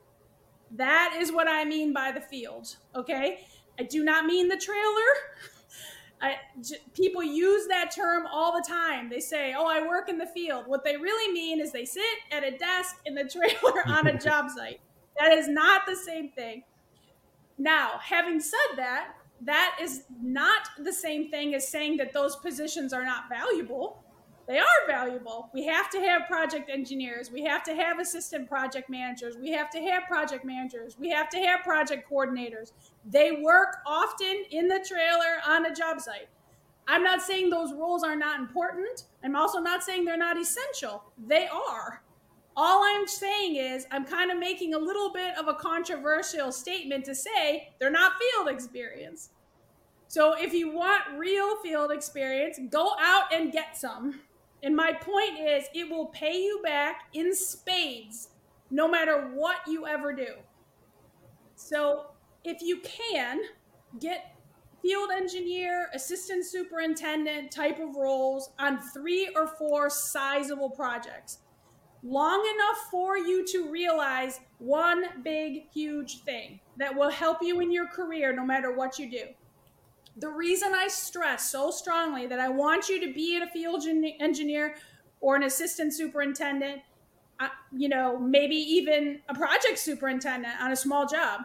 That 0.72 1.16
is 1.18 1.32
what 1.32 1.48
I 1.48 1.64
mean 1.64 1.92
by 1.92 2.12
the 2.12 2.20
field, 2.20 2.76
okay? 2.94 3.40
I 3.78 3.84
do 3.84 4.04
not 4.04 4.26
mean 4.26 4.48
the 4.48 4.56
trailer. 4.56 4.80
I, 6.20 6.36
j- 6.62 6.78
people 6.94 7.22
use 7.22 7.66
that 7.68 7.90
term 7.94 8.26
all 8.26 8.52
the 8.56 8.64
time. 8.66 9.10
They 9.10 9.20
say, 9.20 9.54
"Oh, 9.56 9.66
I 9.66 9.86
work 9.86 10.08
in 10.08 10.16
the 10.16 10.26
field." 10.26 10.66
What 10.66 10.82
they 10.82 10.96
really 10.96 11.32
mean 11.32 11.60
is 11.60 11.72
they 11.72 11.84
sit 11.84 12.02
at 12.32 12.42
a 12.42 12.56
desk 12.56 12.96
in 13.04 13.14
the 13.14 13.24
trailer 13.28 13.86
on 13.86 14.06
a 14.06 14.18
job 14.18 14.50
site. 14.50 14.80
That 15.18 15.32
is 15.32 15.48
not 15.48 15.82
the 15.86 15.96
same 15.96 16.30
thing. 16.30 16.64
Now, 17.58 17.98
having 18.02 18.40
said 18.40 18.76
that, 18.76 19.14
that 19.42 19.78
is 19.80 20.04
not 20.22 20.68
the 20.82 20.92
same 20.92 21.30
thing 21.30 21.54
as 21.54 21.68
saying 21.68 21.98
that 21.98 22.12
those 22.12 22.36
positions 22.36 22.92
are 22.92 23.04
not 23.04 23.28
valuable 23.28 24.04
they 24.46 24.58
are 24.58 24.86
valuable. 24.86 25.50
We 25.52 25.66
have 25.66 25.90
to 25.90 26.00
have 26.00 26.28
project 26.28 26.70
engineers. 26.70 27.32
We 27.32 27.42
have 27.44 27.64
to 27.64 27.74
have 27.74 27.98
assistant 27.98 28.48
project 28.48 28.88
managers. 28.88 29.36
We 29.36 29.50
have 29.50 29.70
to 29.70 29.80
have 29.80 30.04
project 30.06 30.44
managers. 30.44 30.96
We 30.98 31.10
have 31.10 31.28
to 31.30 31.38
have 31.38 31.62
project 31.62 32.08
coordinators. 32.08 32.72
They 33.04 33.32
work 33.42 33.78
often 33.84 34.44
in 34.50 34.68
the 34.68 34.84
trailer 34.86 35.40
on 35.46 35.66
a 35.66 35.74
job 35.74 36.00
site. 36.00 36.28
I'm 36.86 37.02
not 37.02 37.22
saying 37.22 37.50
those 37.50 37.72
roles 37.72 38.04
are 38.04 38.14
not 38.14 38.38
important. 38.38 39.04
I'm 39.24 39.34
also 39.34 39.58
not 39.58 39.82
saying 39.82 40.04
they're 40.04 40.16
not 40.16 40.40
essential. 40.40 41.02
They 41.26 41.48
are. 41.48 42.02
All 42.56 42.82
I'm 42.82 43.06
saying 43.06 43.56
is 43.56 43.86
I'm 43.90 44.06
kind 44.06 44.30
of 44.30 44.38
making 44.38 44.72
a 44.72 44.78
little 44.78 45.12
bit 45.12 45.36
of 45.36 45.48
a 45.48 45.54
controversial 45.54 46.50
statement 46.50 47.04
to 47.04 47.14
say 47.14 47.74
they're 47.78 47.90
not 47.90 48.12
field 48.18 48.48
experience. 48.48 49.30
So 50.08 50.34
if 50.38 50.54
you 50.54 50.72
want 50.72 51.02
real 51.18 51.56
field 51.56 51.90
experience, 51.90 52.58
go 52.70 52.92
out 52.98 53.34
and 53.34 53.52
get 53.52 53.76
some. 53.76 54.20
And 54.62 54.74
my 54.74 54.92
point 54.92 55.38
is, 55.38 55.64
it 55.74 55.90
will 55.90 56.06
pay 56.06 56.40
you 56.42 56.60
back 56.64 57.08
in 57.12 57.34
spades 57.34 58.28
no 58.70 58.88
matter 58.88 59.30
what 59.34 59.56
you 59.66 59.86
ever 59.86 60.14
do. 60.14 60.34
So 61.56 62.06
if 62.44 62.62
you 62.62 62.80
can, 62.80 63.40
get 64.00 64.34
field 64.82 65.10
engineer, 65.10 65.88
assistant 65.94 66.46
superintendent 66.46 67.50
type 67.50 67.78
of 67.80 67.96
roles 67.96 68.50
on 68.58 68.80
three 68.94 69.28
or 69.34 69.46
four 69.46 69.90
sizable 69.90 70.70
projects. 70.70 71.38
Long 72.02 72.40
enough 72.54 72.90
for 72.90 73.16
you 73.16 73.44
to 73.46 73.70
realize 73.70 74.40
one 74.58 75.22
big, 75.22 75.68
huge 75.72 76.22
thing 76.22 76.60
that 76.76 76.94
will 76.94 77.10
help 77.10 77.38
you 77.42 77.60
in 77.60 77.72
your 77.72 77.88
career 77.88 78.34
no 78.34 78.44
matter 78.44 78.76
what 78.76 78.98
you 78.98 79.10
do. 79.10 79.24
The 80.18 80.28
reason 80.28 80.72
I 80.74 80.88
stress 80.88 81.50
so 81.50 81.70
strongly 81.70 82.26
that 82.26 82.40
I 82.40 82.48
want 82.48 82.88
you 82.88 83.00
to 83.06 83.12
be 83.12 83.36
a 83.36 83.46
field 83.46 83.84
engineer 84.20 84.76
or 85.20 85.36
an 85.36 85.42
assistant 85.42 85.92
superintendent, 85.94 86.80
uh, 87.40 87.48
you 87.72 87.88
know, 87.88 88.18
maybe 88.18 88.56
even 88.56 89.20
a 89.28 89.34
project 89.34 89.78
superintendent 89.78 90.60
on 90.60 90.72
a 90.72 90.76
small 90.76 91.06
job, 91.06 91.42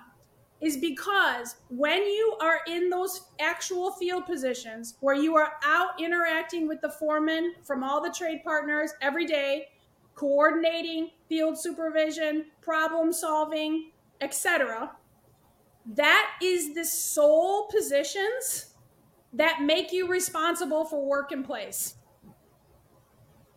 is 0.62 0.78
because 0.78 1.56
when 1.70 2.04
you 2.04 2.38
are 2.40 2.60
in 2.68 2.90
those 2.90 3.30
actual 3.40 3.92
field 3.94 4.26
positions 4.26 4.96
where 5.00 5.16
you 5.16 5.36
are 5.36 5.54
out 5.66 6.00
interacting 6.00 6.68
with 6.68 6.80
the 6.82 6.90
foreman 6.90 7.56
from 7.64 7.84
all 7.84 8.02
the 8.02 8.14
trade 8.16 8.42
partners 8.44 8.92
every 9.02 9.26
day, 9.26 9.68
coordinating, 10.16 11.10
field 11.28 11.58
supervision, 11.58 12.46
problem 12.62 13.12
solving, 13.14 13.92
etc. 14.22 14.92
That 15.86 16.32
is 16.42 16.74
the 16.76 16.86
sole 16.86 17.68
positions 17.68 18.68
that 19.34 19.62
make 19.62 19.92
you 19.92 20.08
responsible 20.08 20.86
for 20.86 21.06
work 21.06 21.32
in 21.32 21.44
place. 21.44 21.96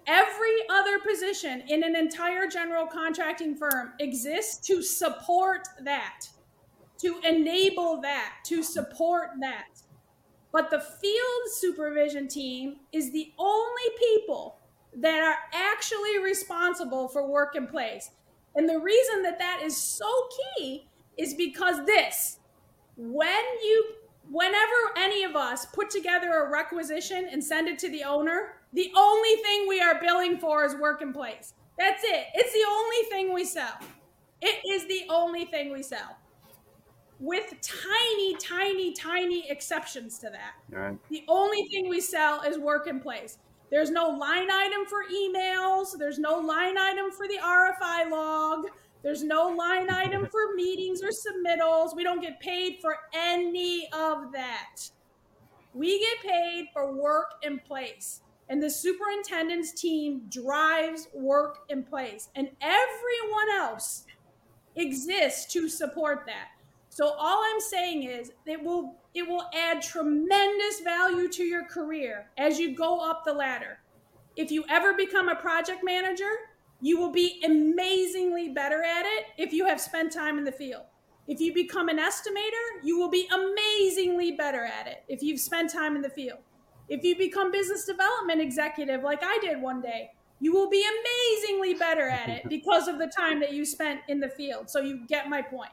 Every 0.06 0.56
other 0.68 0.98
position 0.98 1.62
in 1.68 1.82
an 1.82 1.96
entire 1.96 2.46
general 2.46 2.86
contracting 2.86 3.56
firm 3.56 3.92
exists 4.00 4.66
to 4.66 4.82
support 4.82 5.66
that, 5.82 6.28
to 6.98 7.18
enable 7.26 8.00
that, 8.02 8.34
to 8.46 8.62
support 8.62 9.30
that. 9.40 9.68
But 10.52 10.70
the 10.70 10.80
field 10.80 11.42
supervision 11.48 12.28
team 12.28 12.76
is 12.92 13.12
the 13.12 13.32
only 13.38 13.82
people 13.98 14.58
that 14.96 15.22
are 15.22 15.36
actually 15.52 16.18
responsible 16.18 17.08
for 17.08 17.26
work 17.26 17.56
in 17.56 17.66
place. 17.66 18.10
And 18.54 18.68
the 18.68 18.78
reason 18.78 19.22
that 19.22 19.38
that 19.38 19.60
is 19.62 19.76
so 19.76 20.10
key 20.56 20.88
is 21.16 21.34
because 21.34 21.84
this 21.86 22.38
when 22.96 23.44
you 23.62 23.84
whenever 24.30 24.72
any 24.96 25.24
of 25.24 25.36
us 25.36 25.66
put 25.66 25.90
together 25.90 26.44
a 26.44 26.50
requisition 26.50 27.28
and 27.30 27.42
send 27.42 27.68
it 27.68 27.78
to 27.78 27.90
the 27.90 28.04
owner, 28.04 28.54
the 28.72 28.92
only 28.96 29.36
thing 29.36 29.68
we 29.68 29.80
are 29.80 30.00
billing 30.00 30.38
for 30.38 30.64
is 30.64 30.74
work 30.76 31.02
in 31.02 31.12
place. 31.12 31.54
That's 31.78 32.02
it. 32.04 32.26
It's 32.34 32.52
the 32.52 32.64
only 32.68 33.10
thing 33.10 33.34
we 33.34 33.44
sell. 33.44 33.74
It 34.40 34.60
is 34.70 34.86
the 34.86 35.04
only 35.12 35.44
thing 35.46 35.72
we 35.72 35.82
sell. 35.82 36.16
With 37.20 37.54
tiny, 37.60 38.36
tiny, 38.36 38.92
tiny 38.92 39.50
exceptions 39.50 40.18
to 40.18 40.30
that. 40.30 40.54
Right. 40.70 40.98
The 41.10 41.24
only 41.28 41.62
thing 41.64 41.88
we 41.88 42.00
sell 42.00 42.42
is 42.42 42.58
work 42.58 42.86
in 42.86 43.00
place. 43.00 43.38
There's 43.74 43.90
no 43.90 44.08
line 44.08 44.52
item 44.52 44.86
for 44.86 45.00
emails. 45.12 45.98
There's 45.98 46.20
no 46.20 46.38
line 46.38 46.78
item 46.78 47.10
for 47.10 47.26
the 47.26 47.38
RFI 47.42 48.08
log. 48.08 48.66
There's 49.02 49.24
no 49.24 49.48
line 49.48 49.90
item 49.90 50.26
for 50.30 50.54
meetings 50.54 51.02
or 51.02 51.08
submittals. 51.08 51.96
We 51.96 52.04
don't 52.04 52.22
get 52.22 52.38
paid 52.38 52.78
for 52.80 52.96
any 53.12 53.88
of 53.92 54.30
that. 54.30 54.76
We 55.72 55.98
get 55.98 56.30
paid 56.30 56.68
for 56.72 56.94
work 56.94 57.32
in 57.42 57.58
place. 57.58 58.20
And 58.48 58.62
the 58.62 58.70
superintendent's 58.70 59.72
team 59.72 60.22
drives 60.28 61.08
work 61.12 61.64
in 61.68 61.82
place. 61.82 62.28
And 62.36 62.50
everyone 62.60 63.50
else 63.56 64.04
exists 64.76 65.52
to 65.52 65.68
support 65.68 66.26
that. 66.26 66.50
So 66.94 67.08
all 67.08 67.42
I'm 67.44 67.58
saying 67.58 68.04
is 68.04 68.30
it 68.46 68.62
will 68.62 68.94
it 69.14 69.26
will 69.28 69.50
add 69.52 69.82
tremendous 69.82 70.78
value 70.78 71.28
to 71.28 71.42
your 71.42 71.64
career 71.64 72.30
as 72.38 72.60
you 72.60 72.76
go 72.76 73.00
up 73.00 73.24
the 73.24 73.32
ladder. 73.32 73.80
If 74.36 74.52
you 74.52 74.64
ever 74.70 74.94
become 74.94 75.28
a 75.28 75.34
project 75.34 75.80
manager, 75.82 76.30
you 76.80 76.96
will 76.96 77.10
be 77.10 77.42
amazingly 77.44 78.50
better 78.50 78.84
at 78.84 79.06
it 79.06 79.26
if 79.36 79.52
you 79.52 79.66
have 79.66 79.80
spent 79.80 80.12
time 80.12 80.38
in 80.38 80.44
the 80.44 80.52
field. 80.52 80.84
If 81.26 81.40
you 81.40 81.52
become 81.52 81.88
an 81.88 81.98
estimator, 81.98 82.84
you 82.84 82.96
will 82.96 83.10
be 83.10 83.28
amazingly 83.28 84.36
better 84.36 84.64
at 84.64 84.86
it 84.86 85.02
if 85.08 85.20
you've 85.20 85.40
spent 85.40 85.72
time 85.72 85.96
in 85.96 86.02
the 86.02 86.10
field. 86.10 86.38
If 86.88 87.02
you 87.02 87.16
become 87.16 87.50
business 87.50 87.86
development 87.86 88.40
executive 88.40 89.02
like 89.02 89.24
I 89.24 89.36
did 89.42 89.60
one 89.60 89.80
day, 89.80 90.12
you 90.38 90.52
will 90.52 90.70
be 90.70 90.84
amazingly 90.84 91.74
better 91.74 92.08
at 92.08 92.28
it 92.28 92.42
because 92.48 92.86
of 92.86 93.00
the 93.00 93.08
time 93.08 93.40
that 93.40 93.52
you 93.52 93.64
spent 93.64 94.02
in 94.06 94.20
the 94.20 94.28
field. 94.28 94.70
So 94.70 94.80
you 94.80 95.04
get 95.08 95.28
my 95.28 95.42
point. 95.42 95.72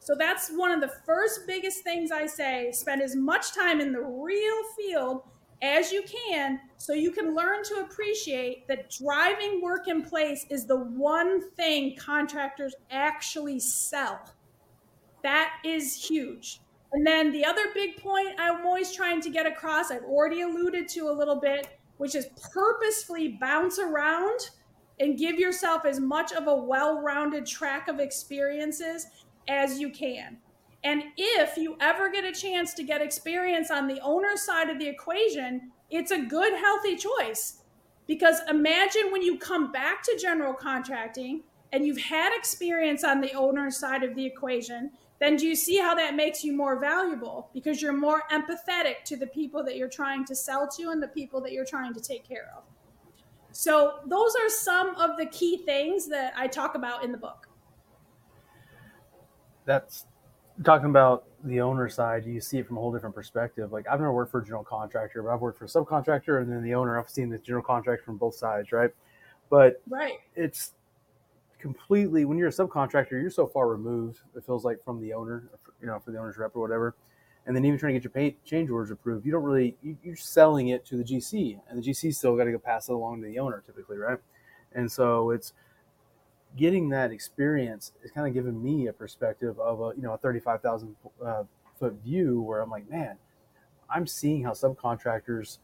So 0.00 0.14
that's 0.18 0.48
one 0.48 0.72
of 0.72 0.80
the 0.80 0.92
first 1.04 1.46
biggest 1.46 1.84
things 1.84 2.10
I 2.10 2.26
say 2.26 2.72
spend 2.72 3.02
as 3.02 3.14
much 3.14 3.54
time 3.54 3.80
in 3.80 3.92
the 3.92 4.00
real 4.00 4.62
field 4.76 5.22
as 5.62 5.92
you 5.92 6.02
can 6.02 6.58
so 6.78 6.94
you 6.94 7.10
can 7.10 7.34
learn 7.34 7.62
to 7.64 7.80
appreciate 7.80 8.66
that 8.66 8.90
driving 8.90 9.60
work 9.60 9.88
in 9.88 10.02
place 10.02 10.46
is 10.48 10.64
the 10.64 10.78
one 10.78 11.50
thing 11.50 11.96
contractors 11.96 12.74
actually 12.90 13.60
sell. 13.60 14.20
That 15.22 15.52
is 15.66 16.02
huge. 16.02 16.60
And 16.92 17.06
then 17.06 17.30
the 17.30 17.44
other 17.44 17.66
big 17.74 17.98
point 17.98 18.28
I'm 18.38 18.66
always 18.66 18.92
trying 18.92 19.20
to 19.20 19.30
get 19.30 19.46
across, 19.46 19.90
I've 19.90 20.04
already 20.04 20.40
alluded 20.40 20.88
to 20.88 21.10
a 21.10 21.12
little 21.12 21.38
bit, 21.38 21.78
which 21.98 22.14
is 22.14 22.26
purposefully 22.52 23.36
bounce 23.38 23.78
around 23.78 24.50
and 24.98 25.18
give 25.18 25.38
yourself 25.38 25.84
as 25.84 26.00
much 26.00 26.32
of 26.32 26.46
a 26.46 26.54
well 26.54 27.00
rounded 27.00 27.44
track 27.44 27.88
of 27.88 28.00
experiences 28.00 29.06
as 29.48 29.78
you 29.78 29.90
can. 29.90 30.38
And 30.82 31.04
if 31.16 31.56
you 31.56 31.76
ever 31.80 32.10
get 32.10 32.24
a 32.24 32.32
chance 32.32 32.72
to 32.74 32.82
get 32.82 33.02
experience 33.02 33.70
on 33.70 33.86
the 33.86 34.00
owner 34.00 34.36
side 34.36 34.70
of 34.70 34.78
the 34.78 34.88
equation, 34.88 35.72
it's 35.90 36.10
a 36.10 36.22
good, 36.22 36.54
healthy 36.54 36.96
choice. 36.96 37.58
Because 38.06 38.40
imagine 38.48 39.12
when 39.12 39.22
you 39.22 39.38
come 39.38 39.70
back 39.70 40.02
to 40.04 40.18
general 40.20 40.54
contracting 40.54 41.42
and 41.72 41.86
you've 41.86 42.00
had 42.00 42.36
experience 42.36 43.04
on 43.04 43.20
the 43.20 43.32
owner 43.34 43.70
side 43.70 44.02
of 44.02 44.14
the 44.14 44.24
equation, 44.24 44.90
then 45.20 45.36
do 45.36 45.46
you 45.46 45.54
see 45.54 45.76
how 45.76 45.94
that 45.94 46.16
makes 46.16 46.42
you 46.42 46.56
more 46.56 46.80
valuable? 46.80 47.50
Because 47.52 47.82
you're 47.82 47.92
more 47.92 48.22
empathetic 48.32 49.04
to 49.04 49.16
the 49.16 49.26
people 49.26 49.62
that 49.64 49.76
you're 49.76 49.88
trying 49.88 50.24
to 50.24 50.34
sell 50.34 50.66
to 50.76 50.90
and 50.90 51.02
the 51.02 51.08
people 51.08 51.40
that 51.42 51.52
you're 51.52 51.66
trying 51.66 51.92
to 51.94 52.00
take 52.00 52.26
care 52.26 52.50
of. 52.56 52.64
So, 53.52 53.98
those 54.06 54.34
are 54.36 54.48
some 54.48 54.94
of 54.94 55.18
the 55.18 55.26
key 55.26 55.58
things 55.58 56.08
that 56.08 56.32
I 56.36 56.46
talk 56.46 56.76
about 56.76 57.04
in 57.04 57.12
the 57.12 57.18
book. 57.18 57.49
That's 59.70 60.06
talking 60.64 60.90
about 60.90 61.26
the 61.44 61.60
owner 61.60 61.88
side, 61.88 62.26
you 62.26 62.40
see 62.40 62.58
it 62.58 62.66
from 62.66 62.76
a 62.76 62.80
whole 62.80 62.90
different 62.90 63.14
perspective. 63.14 63.70
Like 63.70 63.86
I've 63.86 64.00
never 64.00 64.12
worked 64.12 64.32
for 64.32 64.40
a 64.40 64.44
general 64.44 64.64
contractor, 64.64 65.22
but 65.22 65.32
I've 65.32 65.40
worked 65.40 65.60
for 65.60 65.64
a 65.64 65.68
subcontractor 65.68 66.42
and 66.42 66.50
then 66.50 66.64
the 66.64 66.74
owner. 66.74 66.98
I've 66.98 67.08
seen 67.08 67.28
the 67.28 67.38
general 67.38 67.62
contractor 67.62 68.02
from 68.04 68.16
both 68.16 68.34
sides, 68.34 68.72
right? 68.72 68.90
But 69.48 69.80
right, 69.88 70.14
it's 70.34 70.72
completely 71.60 72.24
when 72.24 72.36
you're 72.36 72.48
a 72.48 72.52
subcontractor, 72.52 73.12
you're 73.12 73.30
so 73.30 73.46
far 73.46 73.68
removed. 73.68 74.18
It 74.34 74.44
feels 74.44 74.64
like 74.64 74.82
from 74.84 75.00
the 75.00 75.12
owner, 75.12 75.48
you 75.80 75.86
know, 75.86 76.00
for 76.00 76.10
the 76.10 76.18
owner's 76.18 76.36
rep 76.36 76.56
or 76.56 76.62
whatever. 76.62 76.96
And 77.46 77.54
then 77.54 77.64
even 77.64 77.78
trying 77.78 77.94
to 77.94 78.00
get 78.00 78.04
your 78.04 78.10
pay, 78.10 78.36
change 78.44 78.70
orders 78.70 78.90
approved, 78.90 79.24
you 79.24 79.30
don't 79.30 79.44
really 79.44 79.76
you, 79.82 79.96
you're 80.02 80.16
selling 80.16 80.68
it 80.68 80.84
to 80.86 80.96
the 80.96 81.04
GC, 81.04 81.60
and 81.68 81.80
the 81.80 81.90
GC 81.92 82.12
still 82.12 82.36
got 82.36 82.44
to 82.44 82.50
go 82.50 82.58
pass 82.58 82.88
it 82.88 82.92
along 82.92 83.20
to 83.22 83.28
the 83.28 83.38
owner 83.38 83.62
typically, 83.64 83.98
right? 83.98 84.18
And 84.72 84.90
so 84.90 85.30
it's 85.30 85.52
getting 86.56 86.88
that 86.90 87.12
experience 87.12 87.92
is 88.02 88.10
kind 88.10 88.26
of 88.26 88.34
giving 88.34 88.62
me 88.62 88.86
a 88.88 88.92
perspective 88.92 89.58
of 89.58 89.80
a 89.80 89.92
you 89.96 90.02
know 90.02 90.14
a 90.14 90.18
35,000 90.18 90.96
uh, 91.24 91.44
foot 91.78 91.94
view 92.04 92.40
where 92.40 92.60
I'm 92.60 92.70
like, 92.70 92.88
man, 92.90 93.16
I'm 93.88 94.06
seeing 94.06 94.44
how 94.44 94.52
subcontractors 94.52 95.58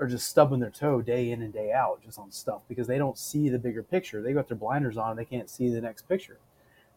are 0.00 0.06
just 0.06 0.28
stubbing 0.28 0.60
their 0.60 0.70
toe 0.70 1.00
day 1.00 1.30
in 1.30 1.42
and 1.42 1.52
day 1.52 1.72
out 1.72 2.02
just 2.04 2.18
on 2.18 2.30
stuff 2.32 2.62
because 2.68 2.86
they 2.86 2.98
don't 2.98 3.16
see 3.16 3.48
the 3.48 3.58
bigger 3.58 3.82
picture. 3.82 4.22
They 4.22 4.32
got 4.32 4.48
their 4.48 4.56
blinders 4.56 4.96
on, 4.96 5.16
they 5.16 5.24
can't 5.24 5.48
see 5.48 5.68
the 5.68 5.80
next 5.80 6.08
picture. 6.08 6.38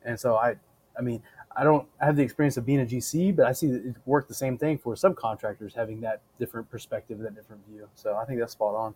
And 0.04 0.20
so 0.20 0.36
I, 0.36 0.56
I 0.98 1.02
mean, 1.02 1.22
I 1.56 1.64
don't 1.64 1.88
have 2.00 2.16
the 2.16 2.24
experience 2.24 2.58
of 2.58 2.66
being 2.66 2.82
a 2.82 2.86
GC, 2.86 3.36
but 3.36 3.46
I 3.46 3.52
see 3.52 3.68
it 3.68 3.96
work 4.06 4.28
the 4.28 4.34
same 4.34 4.58
thing 4.58 4.78
for 4.78 4.96
subcontractors 4.96 5.76
having 5.76 6.02
that 6.02 6.22
different 6.40 6.70
perspective, 6.70 7.20
that 7.20 7.36
different 7.36 7.62
view. 7.68 7.88
So 7.96 8.16
I 8.16 8.26
think 8.26 8.40
that's 8.40 8.54
spot 8.54 8.76
on. 8.76 8.96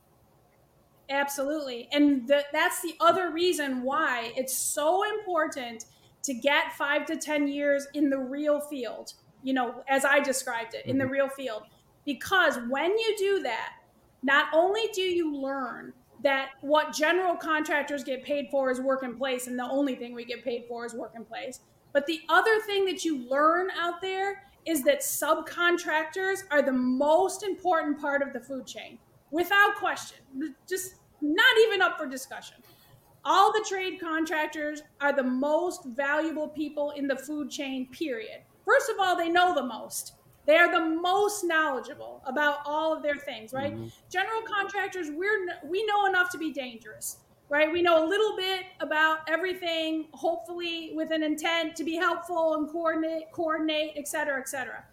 Absolutely. 1.12 1.90
And 1.92 2.28
the, 2.28 2.46
that's 2.54 2.82
the 2.82 2.96
other 3.02 3.32
reason 3.32 3.84
why 3.84 4.32
it's 4.36 4.56
so 4.56 5.04
important 5.04 5.86
to 6.24 6.34
get 6.34 6.74
five 6.74 7.06
to 7.08 7.18
10 7.18 7.48
years 7.48 7.88
in 7.94 8.10
the 8.10 8.18
real 8.18 8.62
field, 8.62 9.14
you 9.44 9.54
know, 9.54 9.84
as 9.90 10.06
I 10.06 10.22
described 10.22 10.74
it, 10.74 10.86
in 10.86 10.98
the 10.98 11.04
mm-hmm. 11.04 11.14
real 11.14 11.30
field. 11.30 11.64
Because 12.06 12.58
when 12.70 12.98
you 12.98 13.16
do 13.18 13.44
that, 13.44 13.74
not 14.24 14.48
only 14.54 14.90
do 14.94 15.02
you 15.02 15.36
learn 15.36 15.94
that 16.24 16.52
what 16.62 16.94
general 16.94 17.36
contractors 17.36 18.04
get 18.04 18.24
paid 18.24 18.48
for 18.50 18.72
is 18.72 18.80
work 18.80 19.04
in 19.04 19.16
place, 19.16 19.48
and 19.48 19.58
the 19.60 19.70
only 19.70 19.96
thing 19.96 20.14
we 20.14 20.24
get 20.24 20.44
paid 20.44 20.66
for 20.68 20.86
is 20.86 20.94
work 20.94 21.14
in 21.16 21.26
place, 21.26 21.60
but 21.94 22.06
the 22.06 22.22
other 22.30 22.62
thing 22.62 22.86
that 22.86 23.04
you 23.04 23.28
learn 23.28 23.70
out 23.78 24.02
there 24.02 24.44
is 24.66 24.84
that 24.84 25.02
subcontractors 25.02 26.44
are 26.52 26.62
the 26.62 26.72
most 26.72 27.44
important 27.44 28.00
part 28.00 28.22
of 28.22 28.32
the 28.32 28.40
food 28.40 28.66
chain 28.68 28.98
without 29.32 29.76
question. 29.76 30.18
Just 30.70 30.96
not 31.22 31.58
even 31.66 31.82
up 31.82 31.98
for 31.98 32.06
discussion. 32.06 32.58
All 33.24 33.52
the 33.52 33.66
trade 33.70 34.00
contractors 34.00 34.82
are 35.00 35.14
the 35.14 35.24
most 35.24 35.86
valuable 35.86 36.48
people 36.48 36.92
in 36.92 37.08
the 37.08 37.16
food 37.16 37.50
chain, 37.50 37.88
period. 37.92 38.42
First 38.66 38.90
of 38.90 38.96
all, 39.00 39.16
they 39.16 39.30
know 39.30 39.54
the 39.54 39.64
most. 39.64 40.14
They 40.48 40.58
are 40.58 40.72
the 40.72 40.96
most 41.00 41.44
knowledgeable 41.44 42.24
about 42.26 42.60
all 42.66 42.92
of 42.96 43.04
their 43.04 43.16
things, 43.16 43.54
right? 43.54 43.76
Mm-hmm. 43.76 43.88
General 44.10 44.42
contractors, 44.42 45.10
we're 45.12 45.48
we 45.64 45.86
know 45.86 46.08
enough 46.08 46.32
to 46.32 46.40
be 46.40 46.52
dangerous, 46.52 47.18
right? 47.48 47.72
We 47.72 47.84
know 47.84 48.04
a 48.04 48.08
little 48.08 48.36
bit 48.36 48.64
about 48.80 49.20
everything, 49.30 50.08
hopefully 50.14 50.94
with 50.96 51.12
an 51.12 51.22
intent 51.22 51.76
to 51.76 51.84
be 51.84 51.96
helpful 51.96 52.56
and 52.56 52.68
coordinate, 52.68 53.32
coordinate, 53.32 53.92
et 53.96 54.08
cetera, 54.08 54.40
et 54.40 54.50
cetera. 54.50 54.84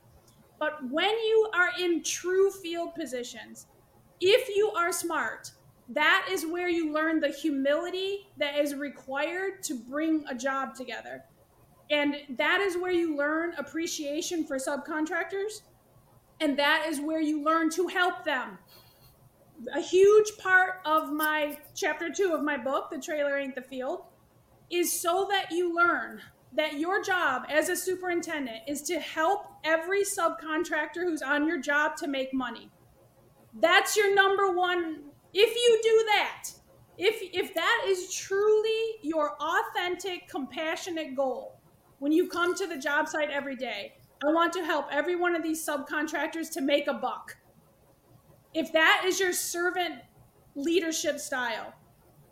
But 0.59 0.87
when 0.91 1.09
you 1.09 1.51
are 1.55 1.70
in 1.81 2.03
true 2.03 2.51
field 2.51 2.95
positions, 2.95 3.68
if 4.20 4.55
you 4.55 4.70
are 4.76 4.93
smart, 4.93 5.53
that 5.91 6.28
is 6.30 6.45
where 6.47 6.68
you 6.68 6.93
learn 6.93 7.20
the 7.20 7.30
humility 7.30 8.28
that 8.36 8.57
is 8.59 8.74
required 8.74 9.62
to 9.64 9.74
bring 9.74 10.24
a 10.28 10.34
job 10.34 10.74
together. 10.74 11.24
And 11.91 12.16
that 12.36 12.61
is 12.61 12.76
where 12.76 12.93
you 12.93 13.16
learn 13.16 13.55
appreciation 13.57 14.47
for 14.47 14.59
subcontractors. 14.59 15.62
And 16.41 16.59
that 16.59 16.86
is 16.89 17.01
where 17.01 17.20
you 17.20 17.43
learn 17.43 17.70
to 17.70 17.86
help 17.89 18.24
them. 18.24 18.59
a 19.72 19.80
huge 19.80 20.36
part 20.39 20.80
of 20.84 21.11
my 21.12 21.59
chapter 21.74 22.11
two 22.11 22.32
of 22.32 22.43
my 22.43 22.57
book, 22.57 22.91
The 22.91 22.99
Trailer 22.99 23.36
Ain't 23.39 23.55
the 23.55 23.62
Field, 23.62 24.03
is 24.70 25.01
so 25.01 25.26
that 25.30 25.51
you 25.51 25.74
learn 25.74 26.20
that 26.53 26.78
your 26.78 27.03
job 27.03 27.43
as 27.51 27.68
a 27.68 27.76
superintendent 27.76 28.59
is 28.66 28.82
to 28.82 28.99
help 29.01 29.47
every 29.64 30.03
subcontractor 30.03 31.03
who's 31.03 31.22
on 31.22 31.47
your 31.47 31.61
job 31.61 31.97
to 31.97 32.07
make 32.09 32.32
money. 32.32 32.70
That's 33.61 33.97
your 33.97 34.14
number 34.14 34.53
one. 34.53 35.07
If 35.35 35.55
you 35.55 35.81
do 35.83 36.05
that, 36.07 36.51
if 36.97 37.20
if 37.33 37.55
that 37.55 37.85
is 37.87 38.12
truly 38.12 38.97
your 39.03 39.37
authentic, 39.41 40.29
compassionate 40.29 41.14
goal, 41.14 41.61
when 41.99 42.12
you 42.12 42.29
come 42.29 42.55
to 42.57 42.66
the 42.66 42.76
job 42.76 43.09
site 43.09 43.31
every 43.31 43.57
day, 43.57 43.95
I 44.24 44.33
want 44.33 44.53
to 44.55 44.64
help 44.64 44.87
every 44.91 45.16
one 45.16 45.37
of 45.37 45.43
these 45.43 45.64
subcontractors 45.64 46.51
to 46.53 46.61
make 46.61 46.89
a 46.89 46.95
buck. 46.95 47.37
If 48.55 48.72
that 48.72 49.03
is 49.05 49.20
your 49.20 49.33
servant 49.33 50.01
leadership 50.55 51.20
style, 51.20 51.74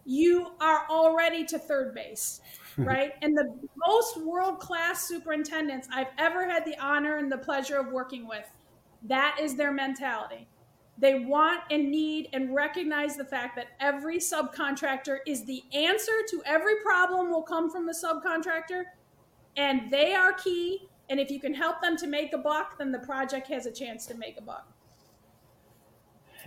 you 0.05 0.53
are 0.61 0.87
already 0.89 1.45
to 1.45 1.59
third 1.59 1.95
base, 1.95 2.41
right? 2.79 3.13
and 3.23 3.37
the 3.37 3.57
most 3.87 4.21
world 4.23 4.59
class 4.59 5.07
superintendents 5.07 5.89
I've 5.93 6.11
ever 6.19 6.49
had 6.49 6.65
the 6.65 6.77
honor 6.79 7.19
and 7.19 7.31
the 7.31 7.39
pleasure 7.39 7.77
of 7.77 7.93
working 7.93 8.27
with, 8.27 8.45
that 9.05 9.39
is 9.41 9.55
their 9.55 9.73
mentality. 9.73 10.49
They 10.99 11.21
want 11.21 11.61
and 11.71 11.91
need 11.91 12.29
and 12.33 12.55
recognize 12.55 13.17
the 13.17 13.25
fact 13.25 13.55
that 13.57 13.69
every 13.81 14.19
subcontractor 14.19 15.19
is 15.27 15.45
the 15.45 15.63
answer 15.75 16.13
to 16.31 16.43
every 16.47 16.77
problem 16.83 17.31
will 17.31 17.43
come 17.43 17.71
from 17.71 17.87
the 17.87 17.93
subcontractor, 17.93 18.85
and 19.57 19.91
they 19.91 20.15
are 20.15 20.33
key. 20.33 20.89
And 21.09 21.21
if 21.21 21.31
you 21.31 21.39
can 21.39 21.55
help 21.55 21.83
them 21.83 21.97
to 21.99 22.07
make 22.07 22.33
a 22.33 22.39
buck, 22.39 22.79
then 22.79 22.91
the 22.91 22.99
project 23.01 23.47
has 23.49 23.67
a 23.67 23.71
chance 23.71 24.07
to 24.07 24.15
make 24.15 24.39
a 24.39 24.43
buck. 24.43 24.73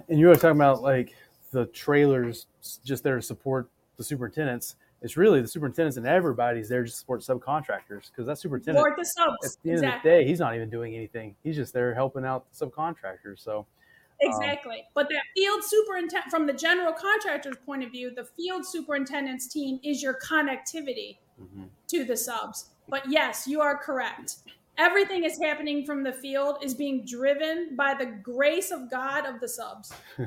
And 0.08 0.20
you 0.20 0.28
were 0.28 0.36
talking 0.36 0.58
about 0.58 0.82
like 0.82 1.16
the 1.52 1.66
trailers 1.68 2.47
just 2.84 3.04
there 3.04 3.18
to 3.18 3.22
support 3.22 3.70
the 3.97 4.04
superintendents. 4.04 4.76
It's 5.02 5.16
really 5.16 5.41
the 5.41 5.47
superintendents 5.47 5.97
and 5.97 6.06
everybody's 6.06 6.68
there 6.68 6.84
to 6.84 6.89
support 6.89 7.22
subcontractors 7.22 8.10
because 8.12 8.26
that 8.26 8.38
superintendent 8.38 8.86
the 8.97 9.06
subs. 9.06 9.56
at 9.58 9.64
the 9.64 9.70
end 9.70 9.80
exactly. 9.80 10.12
of 10.12 10.18
the 10.18 10.24
day, 10.24 10.28
he's 10.28 10.39
not 10.39 10.56
even 10.56 10.70
doing 10.70 10.95
anything. 10.95 11.36
He's 11.43 11.56
just 11.56 11.74
there 11.74 11.93
helping 11.93 12.26
out 12.26 12.45
the 12.52 12.66
subcontractors. 12.66 13.39
So 13.39 13.66
Um, 14.24 14.32
exactly. 14.32 14.84
but 14.93 15.07
that 15.09 15.24
field 15.36 15.63
superintendent, 15.63 16.30
from 16.30 16.45
the 16.45 16.53
general 16.53 16.91
contractor's 16.91 17.55
point 17.65 17.84
of 17.84 17.91
view, 17.91 18.11
the 18.13 18.26
field 18.26 18.65
superintendent's 18.65 19.47
team 19.47 19.80
is 19.84 20.03
your 20.03 20.17
connectivity 20.20 21.20
mm-hmm. 21.41 21.63
to 21.88 22.03
the 22.03 22.17
subs. 22.17 22.72
But 22.89 23.09
yes, 23.09 23.47
you 23.47 23.61
are 23.61 23.78
correct. 23.78 24.38
Everything 24.78 25.24
is 25.24 25.39
happening 25.41 25.86
from 25.86 26.03
the 26.03 26.11
field 26.13 26.57
is 26.63 26.74
being 26.74 27.05
driven 27.05 27.76
by 27.76 27.93
the 27.93 28.05
grace 28.05 28.72
of 28.72 28.89
God 28.89 29.26
of 29.26 29.39
the 29.39 29.47
subs. 29.47 29.93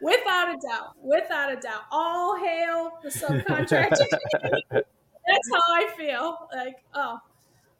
Without 0.00 0.48
a 0.50 0.58
doubt. 0.68 0.94
Without 1.02 1.52
a 1.52 1.56
doubt. 1.56 1.82
All 1.90 2.36
hail 2.36 2.92
the 3.02 3.08
subcontractor. 3.08 4.06
That's 4.70 5.50
how 5.50 5.74
I 5.74 5.88
feel. 5.96 6.36
Like, 6.54 6.76
oh, 6.94 7.18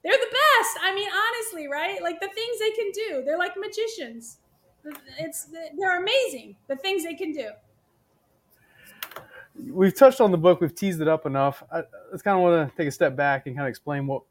they're 0.07 0.17
the 0.17 0.27
best. 0.27 0.79
I 0.83 0.95
mean, 0.95 1.09
honestly, 1.11 1.67
right? 1.67 2.01
Like 2.01 2.21
the 2.21 2.29
things 2.29 2.59
they 2.61 2.71
can 2.71 2.93
do, 2.93 3.25
they're 3.25 3.39
like 3.39 3.55
magicians. 3.57 4.39
It's 5.19 5.49
they're 5.77 6.01
amazing. 6.01 6.55
The 6.69 6.77
things 6.77 7.03
they 7.03 7.15
can 7.15 7.33
do. 7.33 7.51
we've 9.57 9.97
touched 9.97 10.21
on 10.21 10.31
the 10.31 10.39
book. 10.39 10.61
We've 10.61 10.75
teased 10.75 11.01
it 11.01 11.09
up 11.09 11.27
enough. 11.27 11.65
I, 11.73 11.83
just 12.13 12.23
kind 12.23 12.37
of 12.37 12.43
want 12.45 12.71
to 12.71 12.77
take 12.77 12.87
a 12.87 12.93
step 12.93 13.17
back 13.17 13.49
and 13.49 13.57
kind 13.57 13.67
of 13.67 13.71
explain 13.71 14.07
what 14.07 14.23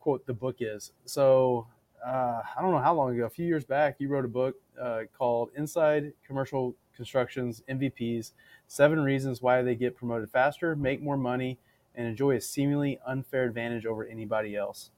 quote 0.00 0.26
the 0.26 0.34
book 0.34 0.56
is. 0.58 0.90
So 1.04 1.68
uh, 2.04 2.42
I 2.56 2.60
don't 2.60 2.72
know 2.72 2.80
how 2.80 2.94
long 2.94 3.14
ago, 3.14 3.26
a 3.26 3.30
few 3.30 3.46
years 3.46 3.64
back, 3.64 3.96
you 4.00 4.08
wrote 4.08 4.24
a 4.24 4.28
book 4.28 4.56
uh, 4.82 5.02
called 5.16 5.50
"Inside 5.56 6.12
Commercial 6.26 6.74
Construction's 6.96 7.62
MVPs: 7.70 8.32
Seven 8.66 8.98
Reasons 8.98 9.42
Why 9.42 9.62
They 9.62 9.76
Get 9.76 9.94
Promoted 9.94 10.28
Faster, 10.28 10.74
Make 10.74 11.00
More 11.00 11.16
Money, 11.16 11.60
and 11.94 12.08
Enjoy 12.08 12.34
a 12.34 12.40
Seemingly 12.40 12.98
Unfair 13.06 13.44
Advantage 13.44 13.86
Over 13.86 14.04
Anybody 14.04 14.56
Else." 14.56 14.90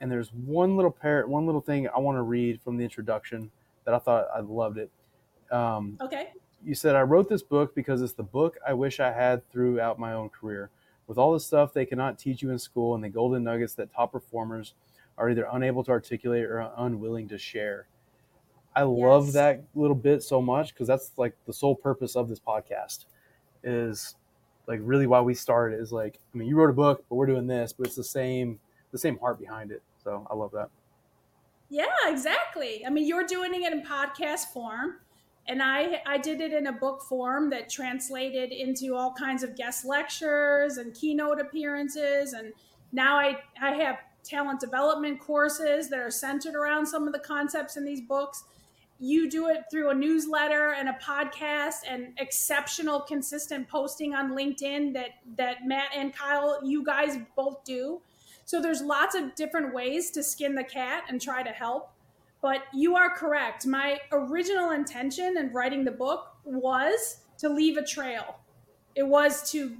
And 0.00 0.10
there's 0.10 0.32
one 0.32 0.76
little 0.76 0.90
parrot, 0.90 1.28
one 1.28 1.46
little 1.46 1.60
thing 1.60 1.88
I 1.88 1.98
want 1.98 2.16
to 2.16 2.22
read 2.22 2.60
from 2.62 2.76
the 2.76 2.84
introduction 2.84 3.50
that 3.84 3.94
I 3.94 3.98
thought 3.98 4.26
I 4.34 4.40
loved 4.40 4.78
it. 4.78 4.90
Um, 5.50 5.98
Okay. 6.00 6.32
you 6.64 6.74
said 6.74 6.96
I 6.96 7.02
wrote 7.02 7.28
this 7.28 7.42
book 7.42 7.74
because 7.74 8.02
it's 8.02 8.12
the 8.14 8.22
book 8.22 8.56
I 8.66 8.72
wish 8.72 8.98
I 9.00 9.12
had 9.12 9.48
throughout 9.50 9.98
my 9.98 10.12
own 10.12 10.28
career. 10.30 10.70
With 11.06 11.18
all 11.18 11.32
the 11.32 11.40
stuff 11.40 11.72
they 11.72 11.84
cannot 11.86 12.18
teach 12.18 12.42
you 12.42 12.50
in 12.50 12.58
school 12.58 12.94
and 12.94 13.04
the 13.04 13.08
golden 13.10 13.44
nuggets 13.44 13.74
that 13.74 13.92
top 13.92 14.12
performers 14.12 14.74
are 15.18 15.30
either 15.30 15.46
unable 15.52 15.84
to 15.84 15.90
articulate 15.90 16.44
or 16.44 16.70
unwilling 16.76 17.28
to 17.28 17.38
share. 17.38 17.86
I 18.74 18.82
love 18.82 19.32
that 19.34 19.62
little 19.74 19.94
bit 19.94 20.22
so 20.22 20.42
much 20.42 20.74
because 20.74 20.88
that's 20.88 21.12
like 21.16 21.36
the 21.46 21.52
sole 21.52 21.76
purpose 21.76 22.16
of 22.16 22.28
this 22.28 22.40
podcast 22.40 23.04
is 23.62 24.16
like 24.66 24.80
really 24.82 25.06
why 25.06 25.20
we 25.20 25.34
started 25.34 25.78
is 25.78 25.92
like 25.92 26.18
I 26.34 26.38
mean 26.38 26.48
you 26.48 26.56
wrote 26.56 26.70
a 26.70 26.74
book 26.74 27.04
but 27.08 27.14
we're 27.14 27.26
doing 27.26 27.46
this 27.46 27.72
but 27.72 27.86
it's 27.86 27.96
the 27.96 28.02
same 28.02 28.58
the 28.94 28.98
same 28.98 29.18
heart 29.18 29.40
behind 29.40 29.72
it. 29.72 29.82
So 30.04 30.24
I 30.30 30.34
love 30.34 30.52
that. 30.52 30.70
Yeah, 31.68 31.86
exactly. 32.06 32.86
I 32.86 32.90
mean, 32.90 33.08
you're 33.08 33.26
doing 33.26 33.52
it 33.52 33.72
in 33.72 33.82
podcast 33.82 34.52
form, 34.52 35.00
and 35.48 35.60
I 35.60 36.00
I 36.06 36.16
did 36.16 36.40
it 36.40 36.52
in 36.52 36.68
a 36.68 36.72
book 36.72 37.02
form 37.02 37.50
that 37.50 37.68
translated 37.68 38.52
into 38.52 38.94
all 38.94 39.12
kinds 39.12 39.42
of 39.42 39.56
guest 39.56 39.84
lectures 39.84 40.76
and 40.76 40.94
keynote 40.94 41.40
appearances, 41.40 42.34
and 42.34 42.52
now 42.92 43.18
I 43.18 43.40
I 43.60 43.72
have 43.72 43.98
talent 44.22 44.60
development 44.60 45.18
courses 45.20 45.90
that 45.90 45.98
are 45.98 46.10
centered 46.10 46.54
around 46.54 46.86
some 46.86 47.08
of 47.08 47.12
the 47.12 47.18
concepts 47.18 47.76
in 47.76 47.84
these 47.84 48.00
books. 48.00 48.44
You 49.00 49.28
do 49.28 49.48
it 49.48 49.64
through 49.72 49.90
a 49.90 49.94
newsletter 49.94 50.74
and 50.74 50.88
a 50.88 50.96
podcast 51.02 51.78
and 51.88 52.12
exceptional 52.18 53.00
consistent 53.00 53.68
posting 53.68 54.14
on 54.14 54.30
LinkedIn 54.30 54.94
that 54.94 55.10
that 55.36 55.66
Matt 55.66 55.90
and 55.96 56.14
Kyle 56.14 56.60
you 56.64 56.84
guys 56.84 57.18
both 57.34 57.64
do. 57.64 58.00
So 58.44 58.60
there's 58.60 58.82
lots 58.82 59.14
of 59.14 59.34
different 59.34 59.74
ways 59.74 60.10
to 60.12 60.22
skin 60.22 60.54
the 60.54 60.64
cat 60.64 61.04
and 61.08 61.20
try 61.20 61.42
to 61.42 61.50
help. 61.50 61.90
But 62.42 62.64
you 62.74 62.94
are 62.96 63.08
correct. 63.08 63.66
My 63.66 63.98
original 64.12 64.72
intention 64.72 65.38
in 65.38 65.52
writing 65.52 65.84
the 65.84 65.90
book 65.90 66.36
was 66.44 67.20
to 67.38 67.48
leave 67.48 67.78
a 67.78 67.84
trail. 67.84 68.36
It 68.94 69.06
was 69.06 69.50
to 69.52 69.76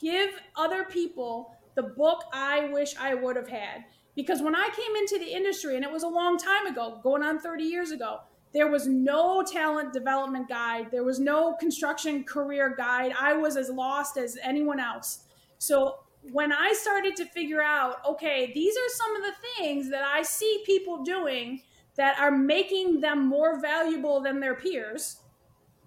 give 0.00 0.30
other 0.56 0.84
people 0.84 1.56
the 1.74 1.82
book 1.82 2.24
I 2.32 2.68
wish 2.68 2.94
I 2.98 3.14
would 3.14 3.36
have 3.36 3.48
had. 3.48 3.84
Because 4.14 4.42
when 4.42 4.54
I 4.54 4.68
came 4.76 4.94
into 4.96 5.18
the 5.18 5.32
industry, 5.32 5.74
and 5.76 5.84
it 5.84 5.90
was 5.90 6.02
a 6.02 6.08
long 6.08 6.36
time 6.36 6.66
ago, 6.66 7.00
going 7.02 7.22
on 7.22 7.38
30 7.38 7.64
years 7.64 7.92
ago, 7.92 8.20
there 8.52 8.70
was 8.70 8.86
no 8.86 9.42
talent 9.42 9.94
development 9.94 10.48
guide. 10.48 10.90
There 10.90 11.04
was 11.04 11.18
no 11.18 11.54
construction 11.54 12.24
career 12.24 12.74
guide. 12.76 13.14
I 13.18 13.32
was 13.32 13.56
as 13.56 13.70
lost 13.70 14.18
as 14.18 14.36
anyone 14.42 14.78
else. 14.78 15.24
So 15.56 16.00
when 16.30 16.52
I 16.52 16.72
started 16.72 17.16
to 17.16 17.24
figure 17.24 17.62
out, 17.62 17.96
okay, 18.06 18.52
these 18.54 18.76
are 18.76 18.88
some 18.94 19.16
of 19.16 19.22
the 19.22 19.34
things 19.56 19.90
that 19.90 20.04
I 20.04 20.22
see 20.22 20.62
people 20.64 21.02
doing 21.02 21.62
that 21.96 22.18
are 22.18 22.30
making 22.30 23.00
them 23.00 23.26
more 23.26 23.60
valuable 23.60 24.20
than 24.20 24.40
their 24.40 24.54
peers, 24.54 25.18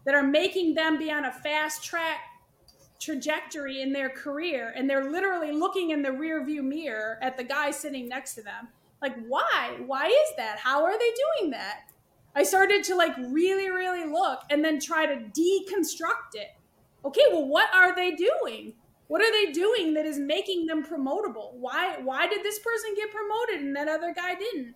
that 0.06 0.14
are 0.14 0.24
making 0.24 0.74
them 0.74 0.98
be 0.98 1.12
on 1.12 1.26
a 1.26 1.32
fast 1.32 1.84
track 1.84 2.20
trajectory 3.00 3.82
in 3.82 3.94
their 3.94 4.10
career, 4.10 4.74
and 4.76 4.90
they're 4.90 5.10
literally 5.10 5.52
looking 5.52 5.92
in 5.92 6.02
the 6.02 6.12
rear 6.12 6.46
view 6.46 6.64
mirror 6.64 7.18
at 7.22 7.38
the 7.38 7.44
guy 7.44 7.72
sitting 7.72 8.08
next 8.08 8.36
to 8.36 8.42
them. 8.42 8.68
Like, 9.02 9.16
why? 9.28 9.78
Why 9.86 10.08
is 10.08 10.36
that? 10.38 10.60
How 10.60 10.84
are 10.84 10.98
they 10.98 11.12
doing 11.40 11.52
that? 11.52 11.92
I 12.36 12.44
started 12.44 12.84
to 12.86 12.96
like 12.96 13.16
really, 13.18 13.70
really 13.70 14.06
look 14.06 14.40
and 14.50 14.64
then 14.64 14.80
try 14.80 15.06
to 15.06 15.16
deconstruct 15.16 16.34
it. 16.34 16.50
Okay, 17.06 17.22
well, 17.32 17.48
what 17.48 17.74
are 17.74 17.96
they 17.96 18.12
doing? 18.12 18.74
What 19.08 19.22
are 19.22 19.32
they 19.32 19.52
doing 19.52 19.94
that 19.94 20.06
is 20.06 20.18
making 20.18 20.66
them 20.66 20.84
promotable? 20.84 21.54
Why 21.54 21.98
why 22.02 22.28
did 22.28 22.44
this 22.44 22.60
person 22.60 22.96
get 22.96 23.12
promoted 23.12 23.66
and 23.66 23.76
that 23.76 23.88
other 23.88 24.14
guy 24.14 24.36
didn't? 24.36 24.76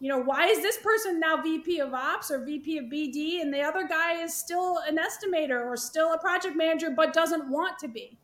You 0.00 0.08
know, 0.08 0.18
why 0.18 0.46
is 0.46 0.62
this 0.62 0.78
person 0.78 1.20
now 1.20 1.42
VP 1.42 1.78
of 1.78 1.92
Ops 1.92 2.30
or 2.30 2.44
VP 2.44 2.78
of 2.78 2.84
BD 2.86 3.42
and 3.42 3.52
the 3.52 3.60
other 3.60 3.86
guy 3.86 4.22
is 4.22 4.34
still 4.34 4.78
an 4.88 4.98
estimator 4.98 5.64
or 5.64 5.76
still 5.76 6.14
a 6.14 6.18
project 6.18 6.56
manager 6.56 6.90
but 6.90 7.12
doesn't 7.12 7.50
want 7.50 7.78
to 7.80 7.88
be? 7.88 8.18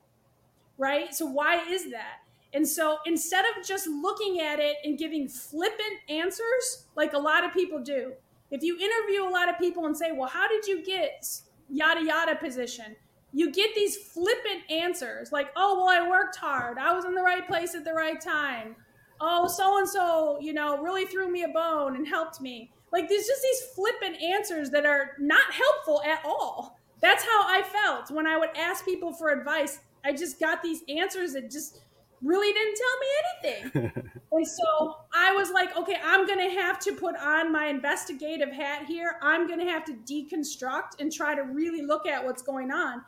Right? 0.78 1.14
So 1.14 1.26
why 1.26 1.62
is 1.68 1.90
that? 1.90 2.20
And 2.54 2.66
so 2.66 2.98
instead 3.04 3.44
of 3.44 3.64
just 3.64 3.86
looking 3.86 4.40
at 4.40 4.58
it 4.58 4.76
and 4.84 4.98
giving 4.98 5.28
flippant 5.28 6.00
answers 6.08 6.86
like 6.96 7.12
a 7.12 7.18
lot 7.18 7.44
of 7.44 7.52
people 7.52 7.80
do, 7.80 8.14
if 8.50 8.62
you 8.62 8.78
interview 8.78 9.28
a 9.28 9.30
lot 9.30 9.50
of 9.50 9.58
people 9.58 9.84
and 9.86 9.96
say, 9.96 10.12
"Well, 10.12 10.28
how 10.28 10.48
did 10.48 10.66
you 10.66 10.82
get 10.82 11.26
yada 11.68 12.02
yada 12.02 12.36
position?" 12.36 12.96
You 13.36 13.52
get 13.52 13.74
these 13.74 13.98
flippant 13.98 14.62
answers 14.70 15.30
like, 15.30 15.50
oh, 15.56 15.76
well, 15.76 15.90
I 15.90 16.08
worked 16.08 16.36
hard. 16.36 16.78
I 16.78 16.94
was 16.94 17.04
in 17.04 17.14
the 17.14 17.20
right 17.20 17.46
place 17.46 17.74
at 17.74 17.84
the 17.84 17.92
right 17.92 18.18
time. 18.18 18.74
Oh, 19.20 19.46
so 19.46 19.76
and 19.76 19.86
so, 19.86 20.38
you 20.40 20.54
know, 20.54 20.78
really 20.78 21.04
threw 21.04 21.30
me 21.30 21.42
a 21.42 21.48
bone 21.48 21.96
and 21.96 22.08
helped 22.08 22.40
me. 22.40 22.70
Like, 22.92 23.10
there's 23.10 23.26
just 23.26 23.42
these 23.42 23.74
flippant 23.74 24.22
answers 24.22 24.70
that 24.70 24.86
are 24.86 25.10
not 25.18 25.52
helpful 25.52 26.02
at 26.04 26.22
all. 26.24 26.78
That's 27.02 27.24
how 27.24 27.42
I 27.46 27.62
felt 27.62 28.10
when 28.10 28.26
I 28.26 28.38
would 28.38 28.56
ask 28.56 28.86
people 28.86 29.12
for 29.12 29.28
advice. 29.28 29.80
I 30.02 30.14
just 30.14 30.40
got 30.40 30.62
these 30.62 30.80
answers 30.88 31.34
that 31.34 31.50
just 31.50 31.80
really 32.22 32.54
didn't 32.54 32.78
tell 32.78 33.52
me 33.52 33.68
anything. 33.74 33.92
And 34.32 34.46
so 34.46 34.96
I 35.14 35.32
was 35.32 35.50
like, 35.50 35.74
okay, 35.78 35.96
I'm 36.04 36.26
going 36.26 36.40
to 36.40 36.60
have 36.60 36.78
to 36.80 36.92
put 36.92 37.16
on 37.16 37.50
my 37.50 37.68
investigative 37.68 38.52
hat 38.52 38.84
here. 38.84 39.16
I'm 39.22 39.46
going 39.46 39.60
to 39.60 39.66
have 39.66 39.84
to 39.86 39.92
deconstruct 39.94 41.00
and 41.00 41.10
try 41.10 41.34
to 41.34 41.42
really 41.42 41.80
look 41.80 42.06
at 42.06 42.22
what's 42.22 42.42
going 42.42 42.70
on. 42.70 43.02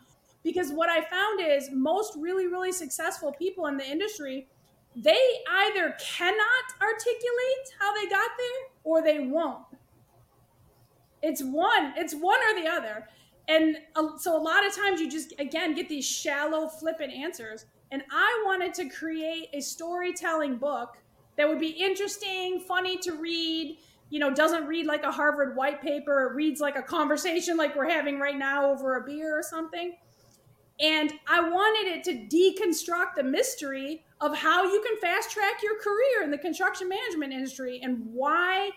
Because 0.49 0.73
what 0.73 0.89
I 0.89 1.03
found 1.03 1.43
is 1.43 1.69
most 1.71 2.17
really, 2.19 2.47
really 2.47 2.73
successful 2.73 3.33
people 3.33 3.67
in 3.67 3.77
the 3.77 3.85
industry, 3.85 4.49
they 4.97 5.21
either 5.47 5.95
cannot 6.01 6.65
articulate 6.81 7.67
how 7.79 7.95
they 7.95 8.09
got 8.09 8.31
there 8.39 8.63
or 8.83 9.03
they 9.03 9.19
won't. 9.19 9.67
It's 11.21 11.43
one, 11.43 11.93
it's 11.99 12.15
one 12.15 12.39
or 12.49 12.63
the 12.63 12.67
other. 12.67 13.07
And 13.47 13.77
so 14.17 14.41
a 14.41 14.43
lot 14.43 14.67
of 14.67 14.75
times 14.75 15.03
you 15.03 15.11
just, 15.11 15.35
again, 15.39 15.75
get 15.75 15.87
these 15.87 16.07
shallow, 16.07 16.67
flippant 16.67 17.13
answers. 17.13 17.67
And 17.91 18.03
I 18.11 18.43
wanted 18.47 18.73
to 18.75 18.89
create 18.89 19.49
a 19.53 19.61
storytelling 19.61 20.57
book 20.57 20.97
that 21.37 21.47
would 21.47 21.61
be 21.61 21.69
interesting, 21.69 22.65
funny 22.67 22.97
to 23.01 23.13
read, 23.13 23.77
you 24.09 24.19
know, 24.19 24.33
doesn't 24.33 24.67
read 24.67 24.87
like 24.87 25.03
a 25.03 25.13
Harvard 25.13 25.57
white 25.57 25.83
paper, 25.83 26.31
it 26.31 26.35
reads 26.35 26.59
like 26.59 26.77
a 26.77 26.83
conversation 26.83 27.59
like 27.59 27.77
we're 27.77 27.91
having 27.91 28.19
right 28.19 28.39
now 28.39 28.71
over 28.71 28.97
a 28.97 29.05
beer 29.05 29.39
or 29.39 29.43
something. 29.43 29.95
And 30.81 31.13
I 31.27 31.41
wanted 31.41 31.91
it 31.91 32.05
to 32.05 32.13
deconstruct 32.13 33.17
the 33.17 33.25
mystery 33.25 34.05
of 34.21 34.37
how 34.37 34.65
you 34.65 34.81
can 34.81 34.97
fast 35.01 35.31
track 35.31 35.63
your 35.63 35.79
career 35.81 36.23
in 36.23 36.31
the 36.31 36.39
construction 36.39 36.89
management 36.89 37.33
industry 37.33 37.81
and 37.83 38.03
why 38.13 38.71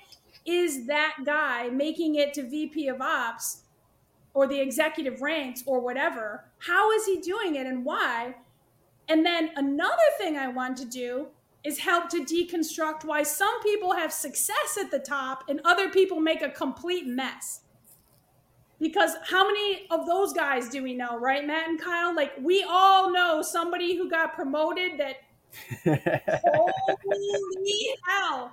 is 0.45 0.87
that 0.87 1.17
guy 1.25 1.69
making 1.69 2.15
it 2.15 2.33
to 2.33 2.43
VP 2.43 2.87
of 2.87 3.01
Ops 3.01 3.63
or 4.33 4.47
the 4.47 4.59
executive 4.59 5.21
ranks 5.21 5.63
or 5.65 5.79
whatever? 5.79 6.45
How 6.59 6.91
is 6.91 7.05
he 7.05 7.17
doing 7.17 7.55
it 7.55 7.67
and 7.67 7.85
why? 7.85 8.35
And 9.07 9.25
then 9.25 9.51
another 9.55 9.97
thing 10.17 10.37
I 10.37 10.47
want 10.47 10.77
to 10.77 10.85
do 10.85 11.27
is 11.63 11.79
help 11.79 12.09
to 12.09 12.23
deconstruct 12.23 13.03
why 13.03 13.23
some 13.23 13.61
people 13.61 13.93
have 13.93 14.11
success 14.11 14.77
at 14.79 14.89
the 14.89 14.99
top 14.99 15.43
and 15.47 15.61
other 15.63 15.89
people 15.89 16.19
make 16.19 16.41
a 16.41 16.49
complete 16.49 17.05
mess. 17.05 17.61
Because 18.81 19.11
how 19.23 19.45
many 19.45 19.85
of 19.91 20.07
those 20.07 20.33
guys 20.33 20.67
do 20.67 20.81
we 20.81 20.95
know, 20.95 21.19
right, 21.19 21.45
Matt 21.45 21.69
and 21.69 21.79
Kyle? 21.79 22.15
Like, 22.15 22.33
we 22.41 22.65
all 22.67 23.13
know 23.13 23.43
somebody 23.43 23.95
who 23.95 24.09
got 24.09 24.33
promoted 24.33 24.99
that, 24.99 25.17
holy 27.03 27.89
hell, 28.07 28.51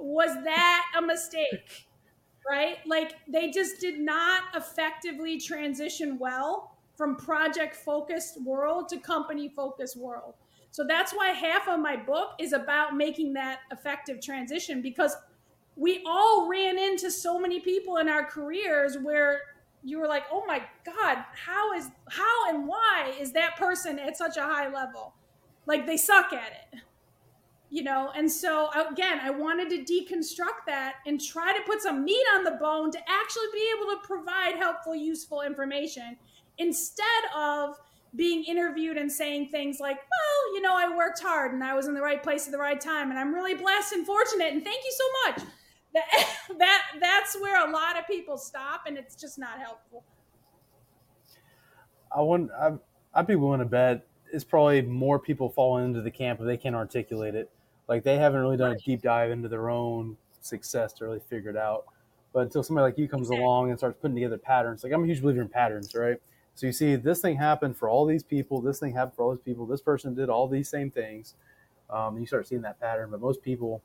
was 0.00 0.34
that 0.42 0.86
a 0.98 1.00
mistake, 1.00 1.86
right? 2.50 2.78
Like, 2.84 3.12
they 3.28 3.52
just 3.52 3.80
did 3.80 4.00
not 4.00 4.42
effectively 4.56 5.38
transition 5.38 6.18
well 6.18 6.72
from 6.96 7.14
project 7.14 7.76
focused 7.76 8.42
world 8.42 8.88
to 8.88 8.98
company 8.98 9.48
focused 9.48 9.96
world. 9.96 10.34
So 10.72 10.84
that's 10.84 11.12
why 11.12 11.28
half 11.28 11.68
of 11.68 11.78
my 11.78 11.94
book 11.94 12.30
is 12.40 12.52
about 12.52 12.96
making 12.96 13.34
that 13.34 13.60
effective 13.70 14.20
transition 14.20 14.82
because 14.82 15.16
we 15.76 16.02
all 16.06 16.48
ran 16.48 16.78
into 16.78 17.10
so 17.10 17.38
many 17.38 17.60
people 17.60 17.96
in 17.96 18.08
our 18.08 18.24
careers 18.24 18.96
where 18.98 19.40
you 19.82 19.98
were 19.98 20.06
like, 20.06 20.24
"Oh 20.30 20.44
my 20.46 20.62
god, 20.84 21.24
how 21.34 21.72
is 21.72 21.90
how 22.10 22.48
and 22.48 22.66
why 22.66 23.14
is 23.18 23.32
that 23.32 23.56
person 23.56 23.98
at 23.98 24.16
such 24.16 24.36
a 24.36 24.42
high 24.42 24.68
level? 24.68 25.14
Like 25.66 25.86
they 25.86 25.96
suck 25.96 26.32
at 26.32 26.52
it." 26.52 26.80
You 27.70 27.82
know, 27.82 28.12
and 28.14 28.30
so 28.30 28.70
again, 28.90 29.18
I 29.20 29.30
wanted 29.30 29.68
to 29.70 29.78
deconstruct 29.78 30.66
that 30.66 30.94
and 31.06 31.20
try 31.20 31.52
to 31.52 31.62
put 31.64 31.82
some 31.82 32.04
meat 32.04 32.24
on 32.34 32.44
the 32.44 32.52
bone 32.52 32.92
to 32.92 32.98
actually 33.08 33.48
be 33.52 33.68
able 33.76 33.90
to 33.92 34.06
provide 34.06 34.56
helpful, 34.56 34.94
useful 34.94 35.42
information 35.42 36.16
instead 36.58 37.24
of 37.36 37.76
being 38.14 38.44
interviewed 38.44 38.96
and 38.96 39.10
saying 39.10 39.48
things 39.48 39.80
like, 39.80 39.96
well, 39.96 40.54
you 40.54 40.60
know, 40.60 40.74
I 40.76 40.96
worked 40.96 41.20
hard 41.20 41.52
and 41.52 41.64
I 41.64 41.74
was 41.74 41.88
in 41.88 41.94
the 41.94 42.00
right 42.00 42.22
place 42.22 42.46
at 42.46 42.52
the 42.52 42.58
right 42.58 42.80
time 42.80 43.10
and 43.10 43.18
I'm 43.18 43.34
really 43.34 43.54
blessed 43.54 43.92
and 43.92 44.06
fortunate 44.06 44.52
and 44.52 44.62
thank 44.62 44.84
you 44.84 44.92
so 44.92 45.04
much. 45.30 45.50
That, 45.94 46.28
that 46.58 46.82
that's 47.00 47.40
where 47.40 47.66
a 47.66 47.70
lot 47.70 47.98
of 47.98 48.06
people 48.06 48.36
stop 48.36 48.82
and 48.86 48.98
it's 48.98 49.14
just 49.14 49.38
not 49.38 49.58
helpful. 49.58 50.04
I 52.14 52.20
wouldn't 52.20 52.50
I'd, 52.52 52.78
I'd 53.14 53.26
be 53.26 53.36
willing 53.36 53.60
to 53.60 53.64
bet 53.64 54.06
it's 54.32 54.44
probably 54.44 54.82
more 54.82 55.18
people 55.18 55.48
falling 55.48 55.84
into 55.84 56.00
the 56.00 56.10
camp 56.10 56.40
if 56.40 56.46
they 56.46 56.56
can't 56.56 56.74
articulate 56.74 57.34
it. 57.34 57.50
Like 57.88 58.02
they 58.02 58.16
haven't 58.16 58.40
really 58.40 58.56
done 58.56 58.72
a 58.72 58.78
deep 58.78 59.02
dive 59.02 59.30
into 59.30 59.48
their 59.48 59.70
own 59.70 60.16
success 60.40 60.92
to 60.94 61.04
really 61.04 61.20
figure 61.20 61.50
it 61.50 61.56
out. 61.56 61.84
But 62.32 62.40
until 62.40 62.64
somebody 62.64 62.84
like 62.84 62.98
you 62.98 63.06
comes 63.06 63.28
exactly. 63.28 63.44
along 63.44 63.70
and 63.70 63.78
starts 63.78 63.96
putting 64.00 64.16
together 64.16 64.38
patterns, 64.38 64.82
like 64.82 64.92
I'm 64.92 65.04
a 65.04 65.06
huge 65.06 65.22
believer 65.22 65.42
in 65.42 65.48
patterns, 65.48 65.94
right? 65.94 66.18
So 66.56 66.66
you 66.66 66.72
see, 66.72 66.96
this 66.96 67.20
thing 67.20 67.36
happened 67.36 67.76
for 67.76 67.88
all 67.88 68.06
these 68.06 68.22
people. 68.22 68.60
This 68.60 68.80
thing 68.80 68.94
happened 68.94 69.14
for 69.14 69.24
all 69.24 69.34
these 69.34 69.44
people. 69.44 69.66
This 69.66 69.80
person 69.80 70.14
did 70.14 70.28
all 70.28 70.48
these 70.48 70.68
same 70.68 70.90
things. 70.90 71.34
Um, 71.90 72.18
you 72.18 72.26
start 72.26 72.48
seeing 72.48 72.62
that 72.62 72.80
pattern. 72.80 73.10
But 73.10 73.20
most 73.20 73.42
people, 73.42 73.82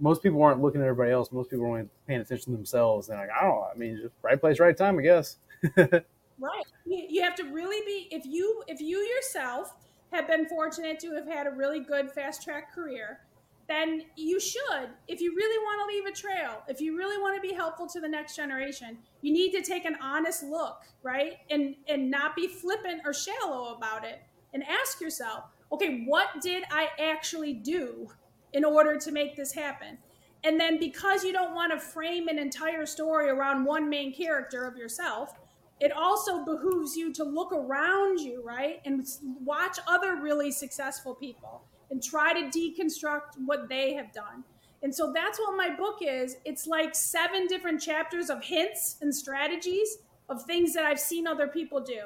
most 0.00 0.22
people 0.22 0.42
aren't 0.42 0.60
looking 0.60 0.80
at 0.80 0.86
everybody 0.86 1.12
else. 1.12 1.32
Most 1.32 1.50
people 1.50 1.66
are 1.66 1.68
only 1.68 1.88
paying 2.06 2.20
attention 2.20 2.52
to 2.52 2.56
themselves. 2.56 3.08
And 3.08 3.18
like, 3.18 3.30
I 3.30 3.42
don't 3.42 3.50
know. 3.50 3.68
I 3.72 3.76
mean, 3.76 3.98
just 4.02 4.14
right 4.22 4.40
place, 4.40 4.60
right 4.60 4.76
time, 4.76 4.98
I 4.98 5.02
guess. 5.02 5.36
right. 5.76 6.64
You 6.84 7.22
have 7.22 7.34
to 7.36 7.44
really 7.44 7.84
be 7.86 8.08
if 8.14 8.24
you 8.26 8.62
if 8.66 8.80
you 8.80 8.98
yourself 8.98 9.74
have 10.12 10.28
been 10.28 10.46
fortunate 10.48 10.98
to 11.00 11.14
have 11.14 11.26
had 11.26 11.46
a 11.46 11.50
really 11.50 11.80
good 11.80 12.10
fast 12.10 12.42
track 12.42 12.74
career 12.74 13.20
then 13.68 14.02
you 14.14 14.38
should, 14.38 14.90
if 15.08 15.20
you 15.20 15.34
really 15.34 15.58
want 15.58 15.80
to 15.80 15.96
leave 15.96 16.06
a 16.06 16.16
trail, 16.16 16.62
if 16.68 16.80
you 16.80 16.96
really 16.96 17.20
want 17.20 17.34
to 17.34 17.46
be 17.46 17.54
helpful 17.54 17.86
to 17.88 18.00
the 18.00 18.08
next 18.08 18.36
generation, 18.36 18.98
you 19.22 19.32
need 19.32 19.50
to 19.52 19.62
take 19.62 19.84
an 19.84 19.96
honest 20.00 20.44
look, 20.44 20.82
right? 21.02 21.38
And 21.50 21.74
and 21.88 22.10
not 22.10 22.36
be 22.36 22.46
flippant 22.46 23.02
or 23.04 23.12
shallow 23.12 23.74
about 23.74 24.04
it 24.04 24.22
and 24.54 24.62
ask 24.64 25.00
yourself, 25.00 25.44
okay, 25.72 26.04
what 26.06 26.28
did 26.40 26.64
I 26.70 26.88
actually 26.98 27.54
do 27.54 28.08
in 28.56 28.64
order 28.64 28.98
to 28.98 29.12
make 29.12 29.36
this 29.36 29.52
happen? 29.52 29.98
And 30.42 30.58
then 30.58 30.78
because 30.78 31.24
you 31.24 31.32
don't 31.32 31.54
want 31.54 31.72
to 31.72 31.78
frame 31.78 32.28
an 32.28 32.38
entire 32.38 32.86
story 32.86 33.28
around 33.28 33.64
one 33.64 33.88
main 33.88 34.14
character 34.14 34.64
of 34.64 34.76
yourself, 34.76 35.34
it 35.78 35.92
also 35.92 36.44
behooves 36.44 36.96
you 36.96 37.12
to 37.12 37.24
look 37.24 37.52
around 37.52 38.18
you, 38.20 38.42
right? 38.42 38.80
And 38.86 39.06
watch 39.44 39.78
other 39.86 40.16
really 40.16 40.50
successful 40.50 41.14
people 41.14 41.64
and 41.90 42.02
try 42.02 42.32
to 42.32 42.48
deconstruct 42.48 43.38
what 43.44 43.68
they 43.68 43.92
have 43.94 44.12
done. 44.12 44.42
And 44.82 44.94
so 44.94 45.12
that's 45.12 45.38
what 45.38 45.56
my 45.56 45.74
book 45.74 45.98
is. 46.00 46.36
It's 46.44 46.66
like 46.66 46.94
seven 46.94 47.46
different 47.46 47.80
chapters 47.80 48.30
of 48.30 48.42
hints 48.42 48.96
and 49.02 49.14
strategies 49.14 49.98
of 50.28 50.42
things 50.44 50.72
that 50.74 50.84
I've 50.84 51.00
seen 51.00 51.26
other 51.26 51.46
people 51.46 51.80
do. 51.80 52.00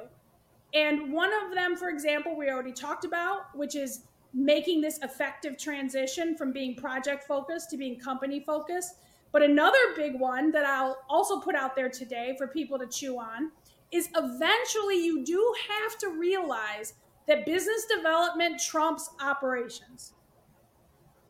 And 0.75 1.13
one 1.13 1.31
of 1.45 1.55
them, 1.55 1.77
for 1.77 1.89
example, 1.89 2.37
we 2.37 2.49
already 2.49 2.73
talked 2.73 3.05
about, 3.05 3.55
which 3.55 3.75
is 3.75 4.05
making 4.33 4.81
this 4.81 4.99
effective 5.03 5.59
transition 5.59 6.37
from 6.37 6.53
being 6.53 6.77
project 6.77 7.25
focused 7.25 7.71
to 7.71 7.77
being 7.77 7.99
company 7.99 8.41
focused. 8.41 8.95
But 9.33 9.43
another 9.43 9.79
big 9.97 10.19
one 10.19 10.51
that 10.53 10.65
I'll 10.67 10.99
also 11.09 11.41
put 11.41 11.55
out 11.55 11.77
there 11.77 11.89
today 11.89 12.35
for 12.39 12.49
people 12.49 12.79
to 12.79 12.87
chew 12.87 13.19
on 13.19 13.53
is 13.93 14.09
eventually 14.17 15.05
you 15.05 15.25
do 15.25 15.55
have 15.69 15.99
to 15.99 16.09
realize 16.09 16.95
that 17.27 17.47
business 17.47 17.87
development 17.87 18.61
trumps 18.61 19.11
operations. 19.21 20.15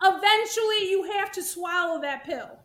Eventually, 0.03 0.91
you 0.91 1.11
have 1.13 1.31
to 1.33 1.43
swallow 1.43 2.01
that 2.01 2.25
pill. 2.25 2.59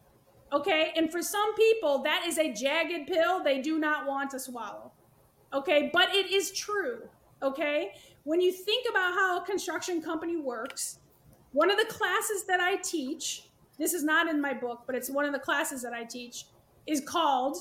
Okay. 0.54 0.94
And 0.96 1.12
for 1.12 1.22
some 1.22 1.54
people, 1.56 2.02
that 2.04 2.24
is 2.26 2.38
a 2.38 2.54
jagged 2.54 3.08
pill 3.08 3.44
they 3.44 3.62
do 3.62 3.78
not 3.78 4.08
want 4.08 4.30
to 4.32 4.40
swallow. 4.40 4.94
Okay. 5.54 5.90
But 5.94 6.16
it 6.16 6.32
is 6.32 6.52
true. 6.52 7.10
Okay. 7.44 7.92
When 8.26 8.42
you 8.42 8.52
think 8.52 8.88
about 8.90 9.14
how 9.14 9.42
a 9.42 9.46
construction 9.46 10.02
company 10.02 10.36
works, 10.36 11.00
one 11.52 11.70
of 11.70 11.78
the 11.78 11.86
classes 11.86 12.44
that 12.48 12.60
I 12.60 12.78
teach, 12.78 13.50
this 13.78 13.94
is 13.94 14.04
not 14.04 14.28
in 14.28 14.42
my 14.42 14.52
book, 14.52 14.82
but 14.88 14.96
it's 14.96 15.12
one 15.12 15.26
of 15.26 15.32
the 15.32 15.40
classes 15.40 15.84
that 15.84 15.94
I 15.94 16.04
teach, 16.04 16.48
is 16.88 17.02
called 17.02 17.58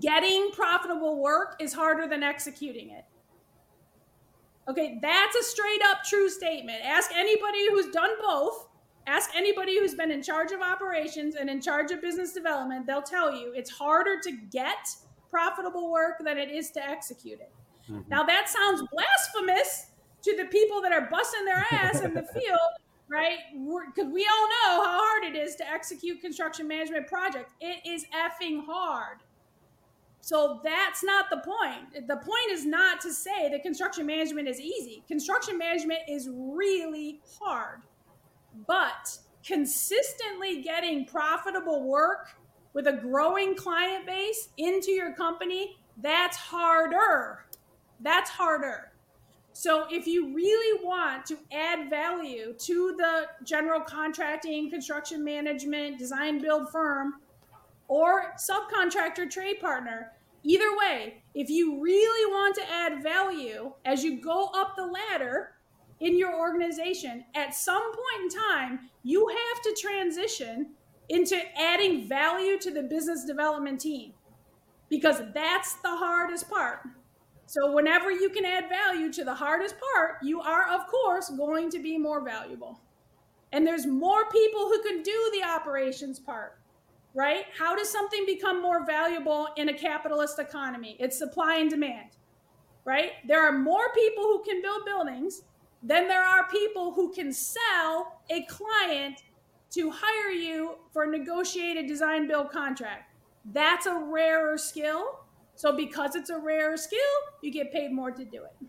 Getting 0.00 0.50
Profitable 0.52 1.18
Work 1.18 1.56
is 1.60 1.72
Harder 1.72 2.06
Than 2.06 2.22
Executing 2.22 2.90
It. 2.90 3.04
Okay, 4.68 4.98
that's 5.00 5.34
a 5.34 5.42
straight 5.42 5.80
up 5.86 6.04
true 6.04 6.28
statement. 6.28 6.84
Ask 6.84 7.10
anybody 7.14 7.70
who's 7.70 7.86
done 7.86 8.10
both. 8.20 8.68
Ask 9.06 9.30
anybody 9.34 9.78
who's 9.80 9.94
been 9.94 10.10
in 10.10 10.22
charge 10.22 10.52
of 10.52 10.60
operations 10.60 11.36
and 11.36 11.48
in 11.48 11.62
charge 11.62 11.90
of 11.90 12.02
business 12.02 12.34
development. 12.34 12.86
They'll 12.86 13.00
tell 13.00 13.34
you 13.34 13.54
it's 13.56 13.70
harder 13.70 14.20
to 14.20 14.32
get 14.52 14.94
profitable 15.30 15.90
work 15.90 16.18
than 16.22 16.36
it 16.36 16.50
is 16.50 16.70
to 16.72 16.86
execute 16.86 17.40
it. 17.40 17.50
Mm-hmm. 17.90 18.08
Now, 18.08 18.22
that 18.24 18.48
sounds 18.48 18.82
blasphemous 18.92 19.86
to 20.22 20.36
the 20.36 20.46
people 20.46 20.80
that 20.82 20.92
are 20.92 21.08
busting 21.10 21.44
their 21.44 21.64
ass 21.70 22.00
in 22.00 22.14
the 22.14 22.22
field, 22.34 22.58
right? 23.08 23.38
Because 23.52 24.12
we 24.12 24.26
all 24.26 24.48
know 24.48 24.84
how 24.84 24.98
hard 24.98 25.24
it 25.24 25.36
is 25.36 25.54
to 25.56 25.68
execute 25.68 26.20
construction 26.20 26.68
management 26.68 27.06
projects. 27.06 27.52
It 27.60 27.86
is 27.86 28.04
effing 28.14 28.64
hard. 28.66 29.18
So 30.20 30.60
that's 30.62 31.02
not 31.02 31.30
the 31.30 31.38
point. 31.38 32.06
The 32.06 32.16
point 32.16 32.50
is 32.50 32.66
not 32.66 33.00
to 33.00 33.12
say 33.12 33.48
that 33.50 33.62
construction 33.62 34.04
management 34.04 34.48
is 34.48 34.60
easy. 34.60 35.02
Construction 35.08 35.56
management 35.56 36.00
is 36.08 36.28
really 36.30 37.20
hard. 37.40 37.80
But 38.66 39.16
consistently 39.46 40.60
getting 40.62 41.06
profitable 41.06 41.84
work 41.84 42.34
with 42.74 42.88
a 42.88 42.92
growing 42.92 43.54
client 43.54 44.06
base 44.06 44.50
into 44.58 44.90
your 44.90 45.14
company, 45.14 45.76
that's 46.02 46.36
harder. 46.36 47.46
That's 48.00 48.30
harder. 48.30 48.92
So 49.52 49.86
if 49.90 50.06
you 50.06 50.32
really 50.34 50.84
want 50.84 51.26
to 51.26 51.38
add 51.52 51.90
value 51.90 52.54
to 52.58 52.94
the 52.96 53.26
general 53.44 53.80
contracting, 53.80 54.70
construction 54.70 55.24
management, 55.24 55.98
design 55.98 56.40
build 56.40 56.70
firm, 56.70 57.14
or 57.88 58.34
subcontractor 58.36 59.28
trade 59.28 59.60
partner, 59.60 60.12
either 60.44 60.76
way, 60.76 61.22
if 61.34 61.50
you 61.50 61.82
really 61.82 62.32
want 62.32 62.54
to 62.54 62.70
add 62.70 63.02
value 63.02 63.72
as 63.84 64.04
you 64.04 64.20
go 64.20 64.50
up 64.54 64.76
the 64.76 64.86
ladder 64.86 65.54
in 65.98 66.16
your 66.16 66.38
organization, 66.38 67.24
at 67.34 67.54
some 67.54 67.82
point 67.82 68.32
in 68.32 68.40
time, 68.50 68.90
you 69.02 69.26
have 69.26 69.62
to 69.62 69.76
transition 69.80 70.68
into 71.08 71.36
adding 71.58 72.08
value 72.08 72.58
to 72.60 72.70
the 72.70 72.82
business 72.82 73.24
development 73.24 73.80
team 73.80 74.12
because 74.88 75.20
that's 75.34 75.74
the 75.82 75.88
hardest 75.88 76.48
part. 76.48 76.80
So, 77.48 77.72
whenever 77.72 78.10
you 78.10 78.28
can 78.28 78.44
add 78.44 78.68
value 78.68 79.10
to 79.10 79.24
the 79.24 79.34
hardest 79.34 79.76
part, 79.94 80.16
you 80.22 80.38
are, 80.42 80.68
of 80.68 80.86
course, 80.86 81.30
going 81.30 81.70
to 81.70 81.78
be 81.78 81.96
more 81.96 82.22
valuable. 82.22 82.78
And 83.52 83.66
there's 83.66 83.86
more 83.86 84.28
people 84.28 84.68
who 84.68 84.82
can 84.82 85.02
do 85.02 85.32
the 85.32 85.48
operations 85.48 86.18
part, 86.18 86.58
right? 87.14 87.46
How 87.58 87.74
does 87.74 87.88
something 87.88 88.26
become 88.26 88.60
more 88.60 88.84
valuable 88.84 89.48
in 89.56 89.70
a 89.70 89.72
capitalist 89.72 90.38
economy? 90.38 90.98
It's 91.00 91.16
supply 91.16 91.56
and 91.56 91.70
demand, 91.70 92.18
right? 92.84 93.12
There 93.26 93.42
are 93.42 93.58
more 93.58 93.94
people 93.94 94.24
who 94.24 94.42
can 94.42 94.60
build 94.60 94.84
buildings 94.84 95.40
than 95.82 96.06
there 96.06 96.24
are 96.24 96.50
people 96.50 96.92
who 96.92 97.10
can 97.14 97.32
sell 97.32 98.20
a 98.28 98.42
client 98.42 99.22
to 99.70 99.90
hire 99.90 100.32
you 100.32 100.74
for 100.92 101.04
a 101.04 101.10
negotiated 101.10 101.86
design 101.86 102.28
build 102.28 102.50
contract. 102.50 103.14
That's 103.54 103.86
a 103.86 103.94
rarer 103.94 104.58
skill. 104.58 105.20
So 105.58 105.72
because 105.72 106.14
it's 106.14 106.30
a 106.30 106.38
rare 106.38 106.76
skill, 106.76 106.98
you 107.42 107.50
get 107.50 107.72
paid 107.72 107.90
more 107.90 108.12
to 108.12 108.24
do 108.24 108.44
it. 108.44 108.68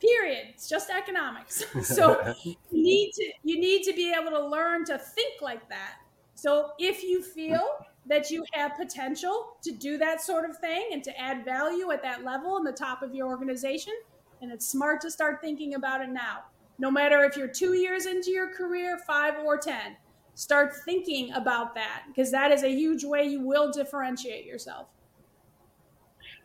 Period. 0.00 0.46
It's 0.50 0.68
just 0.68 0.88
economics. 0.88 1.64
so 1.82 2.32
you 2.44 2.54
need 2.70 3.10
to 3.14 3.32
you 3.42 3.58
need 3.58 3.82
to 3.82 3.92
be 3.92 4.14
able 4.14 4.30
to 4.30 4.46
learn 4.46 4.84
to 4.84 4.98
think 4.98 5.42
like 5.42 5.68
that. 5.68 5.96
So 6.36 6.70
if 6.78 7.02
you 7.02 7.24
feel 7.24 7.60
that 8.06 8.30
you 8.30 8.44
have 8.52 8.76
potential 8.76 9.56
to 9.64 9.72
do 9.72 9.98
that 9.98 10.20
sort 10.20 10.48
of 10.48 10.56
thing 10.58 10.90
and 10.92 11.02
to 11.02 11.20
add 11.20 11.44
value 11.44 11.90
at 11.90 12.04
that 12.04 12.22
level 12.22 12.56
in 12.56 12.62
the 12.62 12.70
top 12.70 13.02
of 13.02 13.12
your 13.12 13.26
organization, 13.26 13.94
and 14.40 14.52
it's 14.52 14.68
smart 14.68 15.00
to 15.00 15.10
start 15.10 15.40
thinking 15.40 15.74
about 15.74 16.02
it 16.02 16.10
now. 16.10 16.44
No 16.78 16.88
matter 16.88 17.24
if 17.24 17.36
you're 17.36 17.48
2 17.48 17.72
years 17.72 18.06
into 18.06 18.30
your 18.30 18.54
career, 18.54 18.96
5 18.96 19.38
or 19.44 19.58
10 19.58 19.96
start 20.34 20.72
thinking 20.84 21.32
about 21.32 21.74
that 21.74 22.02
because 22.06 22.30
that 22.30 22.52
is 22.52 22.62
a 22.62 22.68
huge 22.68 23.02
way 23.02 23.24
you 23.24 23.40
will 23.40 23.72
differentiate 23.72 24.44
yourself. 24.44 24.86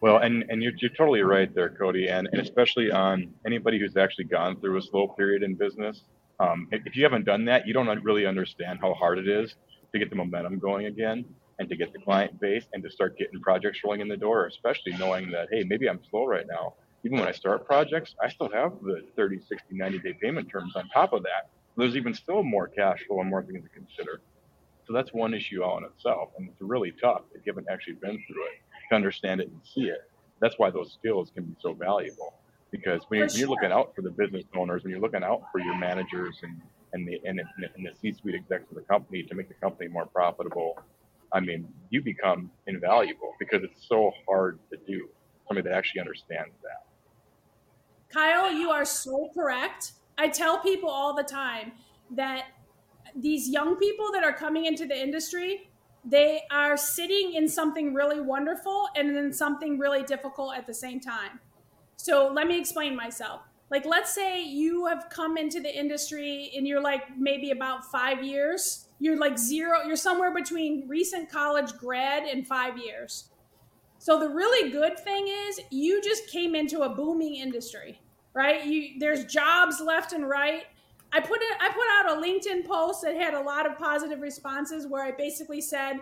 Well, 0.02 0.18
and, 0.18 0.46
and 0.50 0.64
you're, 0.64 0.74
you're 0.78 0.92
totally 0.92 1.22
right 1.22 1.54
there, 1.54 1.70
Coty, 1.70 2.10
and, 2.10 2.28
and 2.32 2.42
especially 2.42 2.92
on 2.92 3.34
anybody 3.46 3.80
who's 3.80 3.96
actually 3.96 4.26
gone 4.26 4.60
through 4.60 4.78
a 4.78 4.82
slow 4.82 5.08
period 5.08 5.44
in 5.44 5.56
business. 5.56 6.02
Um, 6.40 6.68
if 6.72 6.96
you 6.96 7.04
haven't 7.04 7.26
done 7.26 7.46
that, 7.46 7.68
you 7.68 7.74
don't 7.74 7.88
really 8.04 8.26
understand 8.26 8.80
how 8.82 8.96
hard 8.96 9.20
it 9.20 9.28
is 9.28 9.56
to 9.94 10.00
get 10.00 10.10
the 10.10 10.16
momentum 10.16 10.58
going 10.58 10.88
again 10.88 11.24
and 11.60 11.70
to 11.70 11.76
get 11.76 11.94
the 11.94 12.00
client 12.00 12.40
base 12.40 12.66
and 12.74 12.82
to 12.84 12.90
start 12.90 13.16
getting 13.18 13.40
projects 13.42 13.80
rolling 13.84 14.02
in 14.02 14.08
the 14.08 14.18
door, 14.18 14.48
especially 14.48 14.94
knowing 14.94 15.30
that, 15.32 15.50
hey, 15.52 15.64
maybe 15.64 15.88
I'm 15.88 16.00
slow 16.10 16.26
right 16.26 16.48
now. 16.50 16.74
Even 17.06 17.20
when 17.20 17.28
I 17.28 17.32
start 17.32 17.68
projects, 17.68 18.16
I 18.22 18.30
still 18.30 18.50
have 18.52 18.74
the 18.82 19.04
30, 19.16 19.40
60, 19.40 19.66
90 19.72 20.00
day 20.00 20.18
payment 20.20 20.50
terms 20.50 20.76
on 20.76 20.90
top 20.90 21.14
of 21.14 21.22
that 21.24 21.50
there's 21.78 21.96
even 21.96 22.14
still 22.14 22.44
more 22.44 22.68
cash 22.68 23.00
flow 23.08 23.22
and 23.22 23.30
more 23.30 23.44
things 23.44 23.64
to 23.64 23.70
consider. 23.70 24.22
So 24.86 24.94
that's 24.94 25.14
one 25.14 25.34
issue 25.34 25.64
all 25.64 25.78
in 25.78 25.86
itself. 25.86 26.30
And 26.38 26.50
it's 26.50 26.62
really 26.62 26.94
tough 27.02 27.22
if 27.34 27.46
you 27.46 27.54
haven't 27.54 27.68
actually 27.72 27.94
been 27.94 28.22
through 28.28 28.44
it 28.46 28.60
to 28.92 28.96
understand 28.96 29.42
it 29.42 29.48
and 29.48 29.60
see 29.64 29.86
it. 29.86 30.10
That's 30.40 30.60
why 30.60 30.70
those 30.70 30.94
skills 30.94 31.32
can 31.34 31.46
be 31.46 31.56
so 31.60 31.74
valuable. 31.74 32.34
Because 32.72 33.02
when, 33.08 33.20
you're, 33.20 33.28
when 33.28 33.38
you're 33.38 33.50
looking 33.50 33.72
out 33.72 33.94
for 33.96 34.02
the 34.02 34.12
business 34.12 34.44
owners, 34.56 34.84
when 34.84 34.92
you're 34.92 35.02
looking 35.02 35.24
out 35.24 35.44
for 35.52 35.60
your 35.60 35.78
managers 35.78 36.38
and, 36.44 36.62
and 36.94 37.08
the 37.08 37.20
and, 37.26 37.40
and 37.40 37.86
the 37.86 37.92
C-suite 38.02 38.36
execs 38.36 38.70
of 38.70 38.76
the 38.76 38.84
company 38.84 39.24
to 39.24 39.36
make 39.36 39.48
the 39.48 39.56
company 39.56 39.90
more 39.90 40.06
profitable, 40.06 40.80
I 41.34 41.40
mean, 41.40 41.68
you 41.90 42.02
become 42.02 42.52
invaluable 42.68 43.34
because 43.40 43.64
it's 43.64 43.88
so 43.88 44.12
hard 44.28 44.60
to 44.72 44.78
do. 44.88 45.10
Somebody 45.48 45.70
that 45.70 45.76
actually 45.76 46.02
understands 46.02 46.54
that. 46.64 46.86
Kyle, 48.10 48.52
you 48.52 48.70
are 48.70 48.86
so 48.86 49.30
correct. 49.34 49.94
I 50.18 50.28
tell 50.28 50.60
people 50.60 50.90
all 50.90 51.14
the 51.14 51.24
time 51.24 51.74
that 52.12 52.46
these 53.16 53.50
young 53.50 53.76
people 53.78 54.12
that 54.14 54.24
are 54.24 54.34
coming 54.34 54.66
into 54.66 54.86
the 54.86 54.98
industry, 54.98 55.71
they 56.04 56.42
are 56.50 56.78
sitting 56.78 57.34
in 57.34 57.48
something 57.48 57.94
really 57.94 58.20
wonderful 58.20 58.88
and 58.96 59.16
then 59.16 59.32
something 59.32 59.78
really 59.78 60.04
difficult 60.04 60.56
at 60.56 60.66
the 60.66 60.74
same 60.74 61.00
time. 61.00 61.40
So 61.98 62.32
let 62.34 62.48
me 62.48 62.60
explain 62.60 62.96
myself. 62.96 63.42
Like, 63.70 63.86
let's 63.86 64.14
say 64.14 64.44
you 64.44 64.88
have 64.88 65.08
come 65.10 65.38
into 65.38 65.62
the 65.62 65.74
industry 65.74 66.52
and 66.58 66.68
you're 66.68 66.82
like 66.82 67.18
maybe 67.18 67.52
about 67.52 67.86
five 67.86 68.24
years. 68.24 68.88
You're 69.00 69.18
like 69.18 69.38
zero, 69.38 69.84
you're 69.86 69.96
somewhere 69.96 70.34
between 70.34 70.88
recent 70.88 71.32
college 71.32 71.78
grad 71.78 72.24
and 72.24 72.46
five 72.46 72.78
years. 72.78 73.30
So 74.00 74.20
the 74.20 74.30
really 74.30 74.72
good 74.72 75.00
thing 75.00 75.28
is 75.28 75.62
you 75.70 76.02
just 76.02 76.28
came 76.28 76.56
into 76.56 76.82
a 76.82 76.90
booming 76.90 77.36
industry 77.36 78.00
right? 78.34 78.66
You 78.66 79.00
there's 79.00 79.26
jobs 79.26 79.82
left 79.82 80.14
and 80.14 80.28
right. 80.28 80.64
I 81.14 81.20
put 81.20 81.42
it 81.42 81.58
I 81.60 81.70
put 81.70 81.88
out 81.92 82.18
a 82.18 82.22
LinkedIn 82.22 82.66
post 82.66 83.02
that 83.04 83.16
had 83.16 83.34
a 83.34 83.42
lot 83.42 83.70
of 83.70 83.78
positive 83.78 84.22
responses 84.22 84.88
where 84.88 85.04
I 85.04 85.12
basically 85.12 85.62
said, 85.62 85.98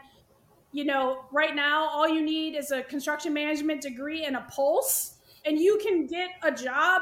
you 0.71 0.85
know, 0.85 1.25
right 1.31 1.55
now 1.55 1.89
all 1.89 2.07
you 2.07 2.21
need 2.21 2.55
is 2.55 2.71
a 2.71 2.83
construction 2.83 3.33
management 3.33 3.81
degree 3.81 4.25
and 4.25 4.35
a 4.35 4.41
pulse 4.41 5.15
and 5.45 5.59
you 5.59 5.79
can 5.81 6.05
get 6.05 6.29
a 6.43 6.51
job 6.51 7.01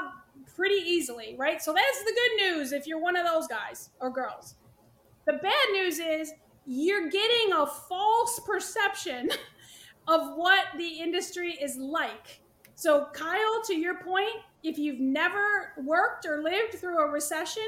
pretty 0.55 0.75
easily, 0.75 1.35
right? 1.37 1.61
So 1.61 1.73
that's 1.73 1.99
the 2.03 2.13
good 2.13 2.45
news 2.45 2.71
if 2.71 2.87
you're 2.87 2.99
one 2.99 3.15
of 3.15 3.25
those 3.25 3.47
guys 3.47 3.89
or 3.99 4.09
girls. 4.09 4.55
The 5.25 5.33
bad 5.33 5.53
news 5.73 5.99
is 5.99 6.31
you're 6.65 7.09
getting 7.09 7.53
a 7.53 7.65
false 7.65 8.39
perception 8.45 9.29
of 10.07 10.35
what 10.35 10.65
the 10.77 10.87
industry 10.87 11.57
is 11.61 11.77
like. 11.77 12.41
So, 12.75 13.07
Kyle, 13.13 13.61
to 13.65 13.75
your 13.75 13.99
point, 14.01 14.35
if 14.63 14.77
you've 14.77 14.99
never 14.99 15.73
worked 15.83 16.25
or 16.25 16.41
lived 16.43 16.75
through 16.75 16.99
a 16.99 17.09
recession, 17.09 17.63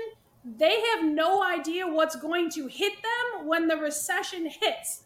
they 0.46 0.82
have 0.94 1.06
no 1.06 1.44
idea 1.44 1.88
what's 1.88 2.16
going 2.16 2.50
to 2.52 2.68
hit 2.68 2.94
them 2.94 3.48
when 3.48 3.68
the 3.68 3.78
recession 3.78 4.50
hits. 4.50 5.04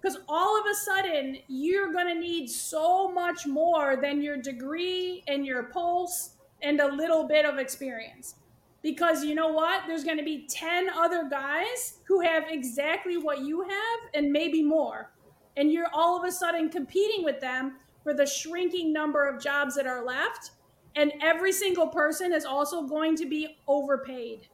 Because 0.00 0.18
all 0.28 0.58
of 0.58 0.66
a 0.66 0.74
sudden, 0.74 1.38
you're 1.46 1.92
going 1.92 2.08
to 2.08 2.18
need 2.18 2.48
so 2.48 3.12
much 3.12 3.46
more 3.46 3.96
than 3.96 4.20
your 4.20 4.36
degree 4.36 5.22
and 5.28 5.46
your 5.46 5.64
pulse 5.64 6.36
and 6.62 6.80
a 6.80 6.92
little 6.92 7.28
bit 7.28 7.44
of 7.44 7.58
experience. 7.58 8.36
Because 8.82 9.22
you 9.22 9.34
know 9.36 9.52
what? 9.52 9.84
There's 9.86 10.02
going 10.02 10.18
to 10.18 10.24
be 10.24 10.46
10 10.48 10.88
other 10.90 11.28
guys 11.28 12.00
who 12.04 12.20
have 12.20 12.44
exactly 12.48 13.16
what 13.16 13.42
you 13.42 13.62
have 13.62 14.00
and 14.14 14.32
maybe 14.32 14.62
more. 14.62 15.12
And 15.56 15.70
you're 15.70 15.90
all 15.92 16.18
of 16.18 16.24
a 16.26 16.32
sudden 16.32 16.68
competing 16.68 17.24
with 17.24 17.40
them 17.40 17.76
for 18.02 18.12
the 18.12 18.26
shrinking 18.26 18.92
number 18.92 19.28
of 19.28 19.40
jobs 19.40 19.76
that 19.76 19.86
are 19.86 20.04
left 20.04 20.50
and 20.94 21.12
every 21.22 21.52
single 21.52 21.88
person 21.88 22.32
is 22.32 22.44
also 22.44 22.82
going 22.82 23.16
to 23.16 23.26
be 23.26 23.56
overpaid. 23.66 24.48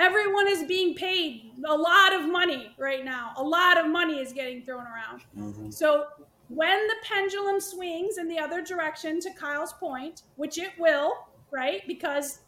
Everyone 0.00 0.48
is 0.48 0.64
being 0.64 0.94
paid 0.94 1.52
a 1.66 1.76
lot 1.76 2.14
of 2.14 2.26
money 2.26 2.74
right 2.78 3.04
now. 3.04 3.32
A 3.36 3.42
lot 3.42 3.78
of 3.78 3.86
money 3.86 4.18
is 4.18 4.32
getting 4.32 4.62
thrown 4.62 4.86
around. 4.86 5.24
Mm-hmm. 5.38 5.70
So 5.70 6.06
when 6.48 6.86
the 6.86 6.94
pendulum 7.04 7.60
swings 7.60 8.16
in 8.16 8.26
the 8.26 8.38
other 8.38 8.62
direction, 8.62 9.20
to 9.20 9.30
Kyle's 9.34 9.74
point, 9.74 10.22
which 10.36 10.56
it 10.56 10.70
will, 10.78 11.12
right? 11.50 11.82
Because 11.86 12.40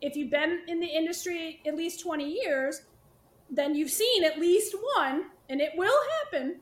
if 0.00 0.14
you've 0.14 0.30
been 0.30 0.60
in 0.68 0.78
the 0.78 0.86
industry 0.86 1.60
at 1.66 1.74
least 1.74 2.00
20 2.00 2.24
years, 2.24 2.82
then 3.50 3.74
you've 3.74 3.90
seen 3.90 4.22
at 4.22 4.38
least 4.38 4.76
one, 4.96 5.24
and 5.48 5.60
it 5.60 5.72
will 5.76 5.98
happen. 6.20 6.60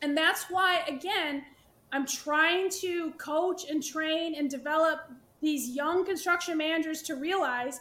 And 0.00 0.16
that's 0.16 0.44
why, 0.44 0.84
again, 0.88 1.44
I'm 1.92 2.06
trying 2.06 2.70
to 2.80 3.10
coach 3.18 3.68
and 3.68 3.82
train 3.82 4.34
and 4.36 4.48
develop 4.48 5.00
these 5.42 5.68
young 5.68 6.04
construction 6.06 6.56
managers 6.56 7.02
to 7.02 7.16
realize 7.16 7.80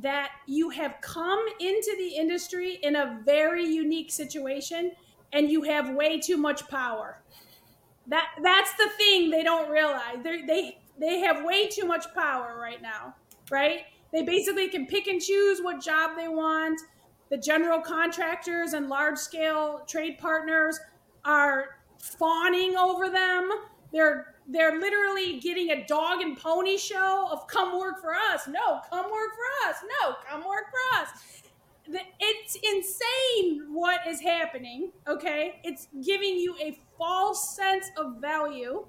that 0.00 0.30
you 0.46 0.70
have 0.70 0.94
come 1.00 1.44
into 1.60 1.94
the 1.98 2.08
industry 2.16 2.78
in 2.82 2.96
a 2.96 3.20
very 3.24 3.64
unique 3.64 4.12
situation 4.12 4.92
and 5.32 5.50
you 5.50 5.62
have 5.62 5.94
way 5.94 6.18
too 6.18 6.36
much 6.36 6.66
power. 6.68 7.22
That 8.06 8.28
that's 8.42 8.72
the 8.74 8.88
thing 8.96 9.30
they 9.30 9.42
don't 9.42 9.70
realize. 9.70 10.18
They're, 10.22 10.46
they 10.46 10.78
they 10.98 11.20
have 11.20 11.44
way 11.44 11.68
too 11.68 11.84
much 11.84 12.06
power 12.14 12.58
right 12.60 12.80
now, 12.80 13.14
right? 13.50 13.82
They 14.12 14.22
basically 14.22 14.68
can 14.68 14.86
pick 14.86 15.06
and 15.06 15.20
choose 15.20 15.60
what 15.60 15.82
job 15.82 16.12
they 16.16 16.28
want. 16.28 16.80
The 17.30 17.36
general 17.36 17.80
contractors 17.80 18.72
and 18.72 18.88
large 18.88 19.18
scale 19.18 19.82
trade 19.86 20.18
partners 20.18 20.80
are 21.24 21.80
fawning 21.98 22.76
over 22.76 23.10
them. 23.10 23.50
They're 23.92 24.34
they're 24.48 24.80
literally 24.80 25.38
getting 25.40 25.70
a 25.70 25.86
dog 25.86 26.20
and 26.20 26.36
pony 26.36 26.76
show 26.76 27.28
of 27.30 27.46
come 27.46 27.78
work 27.78 28.00
for 28.00 28.14
us. 28.14 28.48
No, 28.48 28.80
come 28.90 29.10
work 29.10 29.30
for 29.34 29.68
us. 29.68 29.76
No, 30.02 30.14
come 30.28 30.40
work 30.40 30.64
for 30.70 31.00
us. 31.00 31.08
It's 32.20 32.56
insane 32.56 33.66
what 33.72 34.00
is 34.06 34.20
happening, 34.20 34.92
okay? 35.06 35.60
It's 35.64 35.88
giving 36.04 36.36
you 36.36 36.54
a 36.60 36.78
false 36.98 37.56
sense 37.56 37.86
of 37.96 38.20
value, 38.20 38.86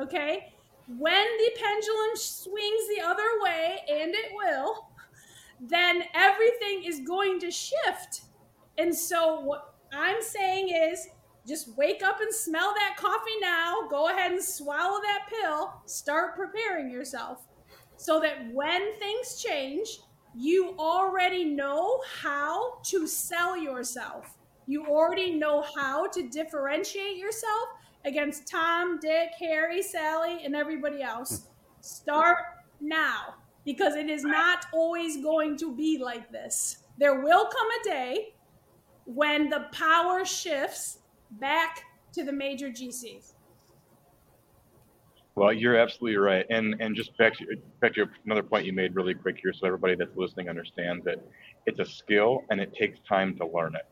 okay? 0.00 0.52
when 0.98 1.26
the 1.38 1.50
pendulum 1.60 2.16
swings 2.16 2.88
the 2.94 3.02
other 3.02 3.28
way, 3.42 3.78
and 3.88 4.14
it 4.14 4.32
will, 4.34 4.88
then 5.60 6.04
everything 6.14 6.84
is 6.84 7.00
going 7.00 7.38
to 7.40 7.50
shift. 7.50 8.22
And 8.78 8.94
so, 8.94 9.40
what 9.40 9.74
I'm 9.92 10.20
saying 10.22 10.70
is 10.70 11.08
just 11.46 11.76
wake 11.76 12.02
up 12.02 12.20
and 12.20 12.32
smell 12.32 12.72
that 12.74 12.96
coffee 12.96 13.38
now. 13.40 13.88
Go 13.90 14.08
ahead 14.08 14.32
and 14.32 14.42
swallow 14.42 15.00
that 15.00 15.28
pill. 15.28 15.72
Start 15.86 16.36
preparing 16.36 16.90
yourself 16.90 17.46
so 17.96 18.20
that 18.20 18.52
when 18.52 18.98
things 18.98 19.42
change, 19.42 20.00
you 20.34 20.74
already 20.78 21.44
know 21.44 22.00
how 22.20 22.80
to 22.84 23.06
sell 23.06 23.56
yourself. 23.56 24.38
You 24.66 24.86
already 24.86 25.32
know 25.32 25.64
how 25.76 26.06
to 26.08 26.28
differentiate 26.28 27.16
yourself 27.16 27.68
against 28.04 28.48
Tom, 28.48 28.98
Dick, 29.00 29.30
Harry, 29.38 29.82
Sally, 29.82 30.44
and 30.44 30.56
everybody 30.56 31.02
else. 31.02 31.48
Start 31.80 32.38
now 32.80 33.34
because 33.64 33.94
it 33.94 34.08
is 34.08 34.24
not 34.24 34.66
always 34.72 35.22
going 35.22 35.56
to 35.58 35.74
be 35.74 35.98
like 35.98 36.30
this. 36.30 36.78
There 36.98 37.20
will 37.20 37.44
come 37.44 37.68
a 37.80 37.84
day 37.84 38.34
when 39.04 39.50
the 39.50 39.66
power 39.72 40.24
shifts 40.24 40.98
back 41.40 41.84
to 42.12 42.24
the 42.24 42.32
major 42.32 42.68
GCs. 42.68 43.34
Well, 45.34 45.52
you're 45.52 45.76
absolutely 45.76 46.18
right, 46.18 46.44
and 46.50 46.76
and 46.80 46.94
just 46.94 47.16
back 47.16 47.34
to 47.38 47.46
back 47.80 47.94
to 47.94 48.06
another 48.26 48.42
point 48.42 48.66
you 48.66 48.72
made 48.74 48.94
really 48.94 49.14
quick 49.14 49.38
here, 49.42 49.52
so 49.54 49.66
everybody 49.66 49.94
that's 49.94 50.14
listening 50.14 50.50
understands 50.50 51.04
that 51.06 51.24
it's 51.64 51.80
a 51.80 51.86
skill 51.86 52.44
and 52.50 52.60
it 52.60 52.74
takes 52.74 52.98
time 53.08 53.34
to 53.38 53.46
learn 53.46 53.74
it. 53.74 53.86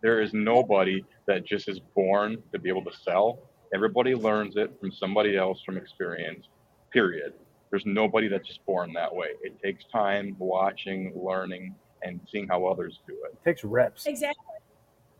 There 0.00 0.22
is 0.22 0.32
nobody 0.32 1.04
that 1.26 1.44
just 1.44 1.68
is 1.68 1.80
born 1.94 2.42
to 2.52 2.58
be 2.58 2.70
able 2.70 2.84
to 2.84 2.96
sell. 3.04 3.40
Everybody 3.74 4.14
learns 4.14 4.56
it 4.56 4.72
from 4.80 4.90
somebody 4.90 5.36
else 5.36 5.62
from 5.66 5.76
experience. 5.76 6.48
Period. 6.90 7.34
There's 7.68 7.84
nobody 7.84 8.26
that's 8.26 8.48
just 8.48 8.64
born 8.64 8.94
that 8.94 9.14
way. 9.14 9.28
It 9.42 9.60
takes 9.62 9.84
time, 9.92 10.34
watching, 10.38 11.12
learning, 11.14 11.74
and 12.02 12.20
seeing 12.32 12.48
how 12.48 12.64
others 12.64 13.00
do 13.06 13.12
it. 13.26 13.34
It 13.34 13.44
takes 13.48 13.62
reps. 13.62 14.06
Exactly. 14.06 14.42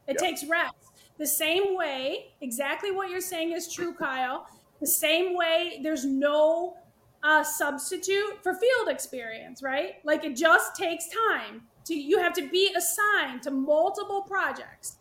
It 0.09 0.17
Yeah. 0.19 0.27
takes 0.27 0.45
reps. 0.45 0.89
The 1.21 1.27
same 1.27 1.77
way, 1.77 2.33
exactly 2.41 2.91
what 2.91 3.11
you're 3.11 3.21
saying 3.21 3.53
is 3.53 3.71
true, 3.71 3.93
Kyle. 3.93 4.47
The 4.81 4.87
same 4.87 5.37
way, 5.37 5.79
there's 5.83 6.07
no 6.07 6.79
uh, 7.23 7.45
substitute 7.45 8.43
for 8.43 8.55
field 8.55 8.89
experience, 8.89 9.62
right? 9.62 9.97
Like 10.03 10.25
it 10.25 10.35
just 10.35 10.75
takes 10.77 11.05
time. 11.29 11.62
To 11.87 11.95
you 11.95 12.18
have 12.21 12.33
to 12.35 12.49
be 12.49 12.75
assigned 12.75 13.43
to 13.43 13.51
multiple 13.51 14.23
projects, 14.23 14.97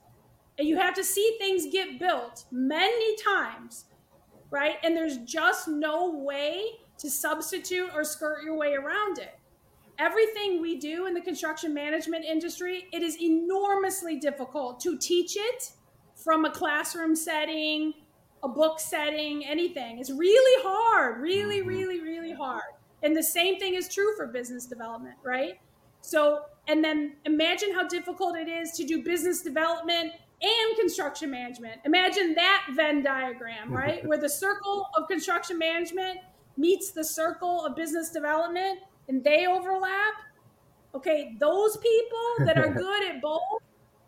and 0.58 0.68
you 0.68 0.78
have 0.78 0.94
to 0.96 1.04
see 1.06 1.38
things 1.40 1.68
get 1.72 2.00
built 2.00 2.46
many 2.52 3.16
times, 3.18 3.86
right? 4.52 4.76
And 4.84 4.96
there's 4.96 5.20
just 5.20 5.70
no 5.70 6.10
way 6.10 6.80
to 6.98 7.10
substitute 7.10 7.92
or 7.96 8.04
skirt 8.04 8.44
your 8.44 8.58
way 8.58 8.74
around 8.74 9.20
it 9.20 9.40
everything 10.00 10.62
we 10.62 10.78
do 10.78 11.08
in 11.08 11.14
the 11.14 11.20
construction 11.20 11.74
management 11.74 12.24
industry, 12.24 12.88
it 12.94 13.04
is 13.04 13.22
enormously 13.22 14.18
difficult 14.18 14.80
to 14.80 14.98
teach 14.98 15.36
it 15.36 15.74
from 16.24 16.46
a 16.46 16.52
classroom 16.52 17.16
setting, 17.16 17.94
a 18.44 18.48
book 18.48 18.80
setting, 18.80 19.46
anything. 19.46 20.00
It's 20.00 20.12
really 20.12 20.64
hard, 20.64 21.22
really, 21.22 21.60
mm-hmm. 21.60 21.68
really, 21.68 22.02
really 22.02 22.34
hard. 22.34 22.64
And 23.04 23.16
the 23.16 23.24
same 23.24 23.58
thing 23.58 23.76
is 23.76 23.88
true 23.88 24.16
for 24.18 24.28
business 24.28 24.66
development, 24.66 25.16
right? 25.24 25.60
So, 26.02 26.42
and 26.68 26.84
then 26.84 27.16
imagine 27.26 27.74
how 27.74 27.88
difficult 27.88 28.38
it 28.38 28.48
is 28.48 28.72
to 28.74 28.86
do 28.86 29.04
business 29.04 29.42
development 29.42 30.14
and 30.42 30.78
construction 30.78 31.32
management. 31.32 31.82
Imagine 31.86 32.34
that 32.36 32.68
Venn 32.76 33.04
diagram, 33.04 33.68
mm-hmm. 33.68 33.76
right? 33.76 34.08
Where 34.08 34.18
the 34.18 34.30
circle 34.30 34.88
of 34.98 35.08
construction 35.08 35.58
management 35.58 36.20
meets 36.58 36.92
the 36.92 37.04
circle 37.04 37.66
of 37.66 37.76
business 37.76 38.10
development 38.10 38.80
and 39.08 39.24
they 39.24 39.48
overlap. 39.48 40.14
Okay, 40.96 41.36
those 41.40 41.78
people 41.78 42.46
that 42.46 42.58
are 42.58 42.74
good 42.74 43.10
at 43.10 43.22
both, 43.22 43.42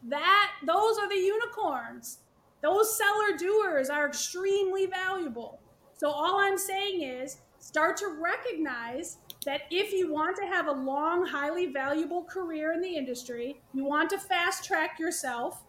that 0.08 0.52
those 0.66 0.98
are 0.98 1.10
the 1.10 1.16
unicorns. 1.16 2.20
Those 2.62 2.96
seller 2.96 3.38
doers 3.38 3.90
are 3.90 4.08
extremely 4.08 4.86
valuable. 4.86 5.60
So 5.98 6.10
all 6.10 6.40
I'm 6.40 6.58
saying 6.58 7.04
is 7.04 7.38
start 7.60 7.98
to 7.98 8.18
recognize 8.20 9.18
that 9.46 9.62
if 9.72 9.92
you 9.92 10.12
want 10.12 10.36
to 10.38 10.46
have 10.46 10.68
a 10.68 10.72
long, 10.72 11.26
highly 11.26 11.68
valuable 11.68 12.24
career 12.24 12.74
in 12.74 12.82
the 12.82 12.96
industry, 12.96 13.62
you 13.74 13.84
want 13.84 14.10
to 14.12 14.18
fast 14.18 14.64
track 14.64 15.00
yourself, 15.00 15.64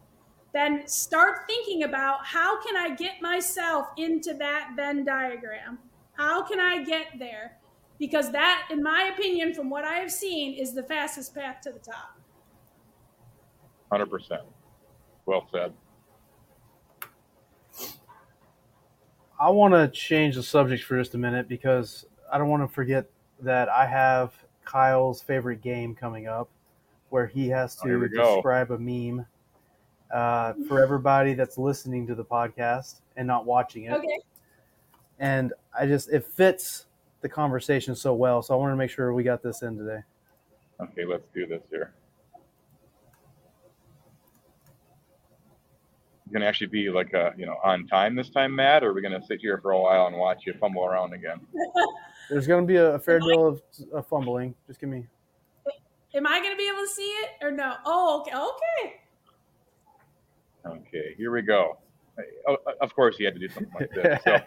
then 0.53 0.87
start 0.87 1.47
thinking 1.47 1.83
about 1.85 2.27
how 2.27 2.63
can 2.63 2.77
I 2.77 2.95
get 2.95 3.23
myself 3.23 3.89
into 3.97 4.35
that 4.35 4.73
Venn 4.77 5.05
diagram? 5.05 5.79
How 6.15 6.43
can 6.43 6.61
I 6.61 6.85
get 6.85 7.19
there? 7.19 7.59
Because 7.99 8.33
that, 8.33 8.69
in 8.71 8.83
my 8.83 9.11
opinion, 9.15 9.55
from 9.55 9.71
what 9.71 9.85
I 9.85 9.95
have 9.95 10.13
seen, 10.13 10.55
is 10.55 10.75
the 10.75 10.83
fastest 10.83 11.35
path 11.35 11.61
to 11.63 11.73
the 11.73 11.79
top. 11.79 12.19
Hundred 13.93 14.07
percent. 14.07 14.41
Well 15.27 15.47
said. 15.53 15.75
I 19.39 19.51
want 19.51 19.75
to 19.75 19.87
change 19.89 20.37
the 20.37 20.43
subject 20.43 20.83
for 20.85 20.97
just 20.99 21.15
a 21.15 21.19
minute 21.19 21.47
because 21.47 22.07
I 22.33 22.39
don't 22.39 22.49
want 22.49 22.63
to 22.67 22.75
forget 22.75 23.11
that 23.41 23.69
I 23.69 23.85
have 23.87 24.33
Kyle's 24.65 25.21
favorite 25.21 25.61
game 25.61 25.95
coming 25.95 26.27
up 26.27 26.49
where 27.11 27.27
he 27.27 27.49
has 27.51 27.77
Oh, 27.85 27.87
here 27.87 27.99
to 27.99 28.09
go. 28.09 28.37
describe 28.37 28.71
a 28.71 28.79
meme 28.79 29.27
uh, 30.11 30.55
for 30.67 30.83
everybody 30.83 31.35
that's 31.35 31.59
listening 31.59 32.07
to 32.07 32.15
the 32.15 32.25
podcast 32.25 33.03
and 33.19 33.27
not 33.27 33.45
watching 33.45 33.85
it. 33.85 33.93
Okay. 33.93 34.21
And 35.19 35.53
I 35.79 35.85
just, 35.85 36.11
it 36.11 36.25
fits 36.25 36.87
the 37.21 37.29
conversation 37.29 37.95
so 37.95 38.15
well. 38.15 38.41
So 38.41 38.55
I 38.55 38.57
wanted 38.57 38.73
to 38.73 38.79
make 38.79 38.91
sure 38.91 39.13
we 39.13 39.23
got 39.23 39.43
this 39.43 39.61
in 39.61 39.77
today. 39.77 40.01
Okay, 40.81 41.05
let's 41.05 41.27
do 41.35 41.45
this 41.47 41.61
here. 41.69 41.93
You 46.33 46.39
gonna 46.39 46.49
actually 46.49 46.69
be 46.69 46.89
like 46.89 47.13
a, 47.13 47.35
you 47.37 47.45
know 47.45 47.57
on 47.63 47.87
time 47.87 48.17
this 48.17 48.31
time, 48.31 48.55
Matt, 48.55 48.83
or 48.83 48.89
are 48.89 48.93
we 48.95 49.03
gonna 49.03 49.23
sit 49.23 49.41
here 49.41 49.59
for 49.59 49.73
a 49.73 49.79
while 49.79 50.07
and 50.07 50.17
watch 50.17 50.47
you 50.47 50.55
fumble 50.55 50.87
around 50.87 51.13
again? 51.13 51.41
There's 52.31 52.47
going 52.47 52.67
to 52.67 52.67
be 52.67 52.77
a, 52.77 52.95
a 52.95 52.99
fair 52.99 53.19
deal 53.19 53.47
of, 53.47 53.61
of 53.93 54.07
fumbling. 54.07 54.55
Just 54.67 54.81
give 54.81 54.89
me. 54.89 55.07
Am 56.15 56.27
I 56.27 56.39
going 56.41 56.53
to 56.53 56.57
be 56.57 56.67
able 56.67 56.81
to 56.81 56.89
see 56.89 57.03
it 57.03 57.31
or 57.43 57.51
no? 57.51 57.75
Oh, 57.85 58.21
okay. 58.23 58.35
Okay. 58.35 59.01
Okay, 60.65 61.15
here 61.19 61.31
we 61.31 61.43
go. 61.43 61.77
Oh, 62.49 62.57
of 62.81 62.95
course, 62.95 63.19
he 63.19 63.25
had 63.25 63.35
to 63.35 63.41
do 63.41 63.49
something 63.49 63.73
like 63.79 63.91
this. 63.91 64.23
So, 64.25 64.39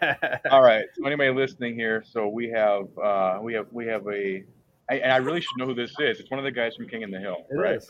all 0.50 0.62
right. 0.62 0.86
So 0.94 1.06
anybody 1.06 1.30
listening 1.30 1.76
here, 1.76 2.02
so 2.08 2.26
we 2.26 2.48
have 2.50 2.86
uh, 2.98 3.38
we 3.40 3.54
have 3.54 3.66
we 3.70 3.86
have 3.86 4.06
a, 4.08 4.42
I, 4.90 4.94
and 4.96 5.12
I 5.12 5.18
really 5.18 5.40
should 5.40 5.56
know 5.58 5.66
who 5.66 5.74
this 5.74 5.90
is. 6.00 6.18
It's 6.18 6.30
one 6.30 6.38
of 6.38 6.44
the 6.44 6.50
guys 6.50 6.74
from 6.74 6.88
King 6.88 7.02
in 7.02 7.10
the 7.12 7.20
Hill, 7.20 7.46
It 7.50 7.54
right? 7.54 7.76
is. 7.76 7.88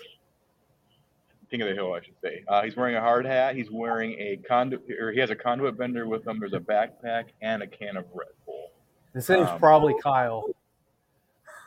King 1.50 1.62
of 1.62 1.68
the 1.68 1.74
Hill, 1.74 1.92
I 1.92 2.00
should 2.02 2.14
say. 2.22 2.42
Uh, 2.48 2.62
he's 2.62 2.76
wearing 2.76 2.96
a 2.96 3.00
hard 3.00 3.24
hat. 3.26 3.54
He's 3.54 3.70
wearing 3.70 4.12
a 4.18 4.36
conduit, 4.48 4.82
or 5.00 5.12
he 5.12 5.20
has 5.20 5.30
a 5.30 5.36
conduit 5.36 5.78
bender 5.78 6.06
with 6.06 6.26
him. 6.26 6.40
There's 6.40 6.52
a 6.54 6.58
backpack 6.60 7.26
and 7.40 7.62
a 7.62 7.66
can 7.66 7.96
of 7.96 8.04
Red 8.14 8.28
Bull. 8.44 8.70
This 9.14 9.28
name's 9.28 9.48
Um, 9.48 9.58
probably 9.58 9.94
Kyle. 10.02 10.44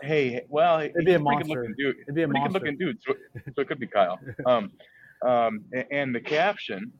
Hey, 0.02 0.46
well, 0.50 0.80
It'd 0.80 1.06
be 1.06 1.14
a 1.14 1.20
monster. 1.20 1.68
dude. 1.78 1.98
It'd 2.04 2.16
be 2.16 2.24
a 2.24 2.28
monster. 2.28 2.60
good-looking 2.60 2.78
dude. 2.78 3.00
So, 3.06 3.14
so 3.56 3.62
it 3.62 3.68
could 3.68 3.80
be 3.80 3.88
Kyle. 3.88 4.20
Um, 4.46 4.72
um, 5.26 5.66
a- 5.74 5.92
and 5.94 6.16
the 6.16 6.22
caption. 6.22 6.94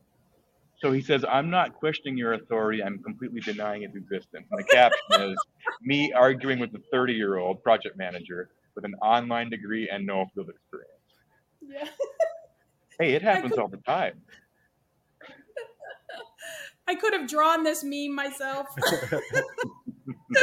So 0.82 0.92
he 0.94 1.02
says, 1.02 1.24
"I'm 1.28 1.50
not 1.50 1.74
questioning 1.74 2.18
your 2.18 2.34
authority. 2.34 2.82
I'm 2.84 3.00
completely 3.04 3.40
denying 3.42 3.84
its 3.84 3.96
existence." 3.96 4.48
And 4.52 4.60
the 4.60 4.64
caption 4.66 5.32
is 5.32 5.38
me 5.82 6.12
arguing 6.14 6.60
with 6.60 6.74
a 6.76 6.80
30-year-old 6.96 7.62
project 7.64 7.98
manager 7.98 8.50
with 8.76 8.84
an 8.86 8.96
online 9.02 9.50
degree 9.50 9.90
and 9.90 10.06
no 10.06 10.26
field 10.34 10.50
experience. 10.50 10.92
Yeah. 11.62 11.88
Hey, 13.00 13.14
it 13.14 13.22
happens 13.22 13.54
all 13.58 13.68
the 13.70 13.78
time. 13.78 14.22
I 16.88 16.96
could 16.96 17.14
have 17.14 17.30
drawn 17.30 17.64
this 17.64 17.84
meme 17.84 18.14
myself. 18.14 18.68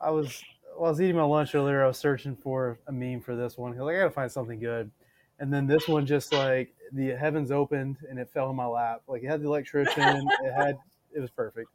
I 0.00 0.10
was 0.10 0.42
while 0.76 0.86
I 0.88 0.90
was 0.90 1.00
eating 1.00 1.16
my 1.16 1.22
lunch 1.24 1.54
earlier. 1.54 1.84
I 1.84 1.86
was 1.88 1.98
searching 1.98 2.34
for 2.36 2.78
a 2.86 2.92
meme 2.92 3.20
for 3.20 3.36
this 3.36 3.56
one. 3.58 3.72
'cause 3.76 3.86
I 3.88 3.92
gotta 3.96 4.10
find 4.10 4.30
something 4.30 4.58
good. 4.58 4.90
And 5.38 5.52
then 5.52 5.66
this 5.66 5.88
one 5.88 6.06
just 6.06 6.32
like 6.32 6.74
the 6.92 7.08
heavens 7.10 7.50
opened 7.50 7.98
and 8.08 8.18
it 8.18 8.28
fell 8.30 8.50
in 8.50 8.56
my 8.56 8.66
lap. 8.66 9.02
Like 9.06 9.22
it 9.22 9.26
had 9.28 9.40
the 9.42 9.46
electrician. 9.46 10.28
it 10.42 10.52
had 10.52 10.76
it 11.14 11.20
was 11.20 11.30
perfect. 11.30 11.68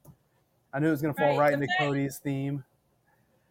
I 0.73 0.79
knew 0.79 0.87
it 0.87 0.91
was 0.91 1.01
gonna 1.01 1.13
fall 1.13 1.29
Right, 1.29 1.39
right, 1.39 1.53
into 1.53 1.67
fact- 1.67 1.79
Coty's 1.79 2.17
theme. 2.19 2.63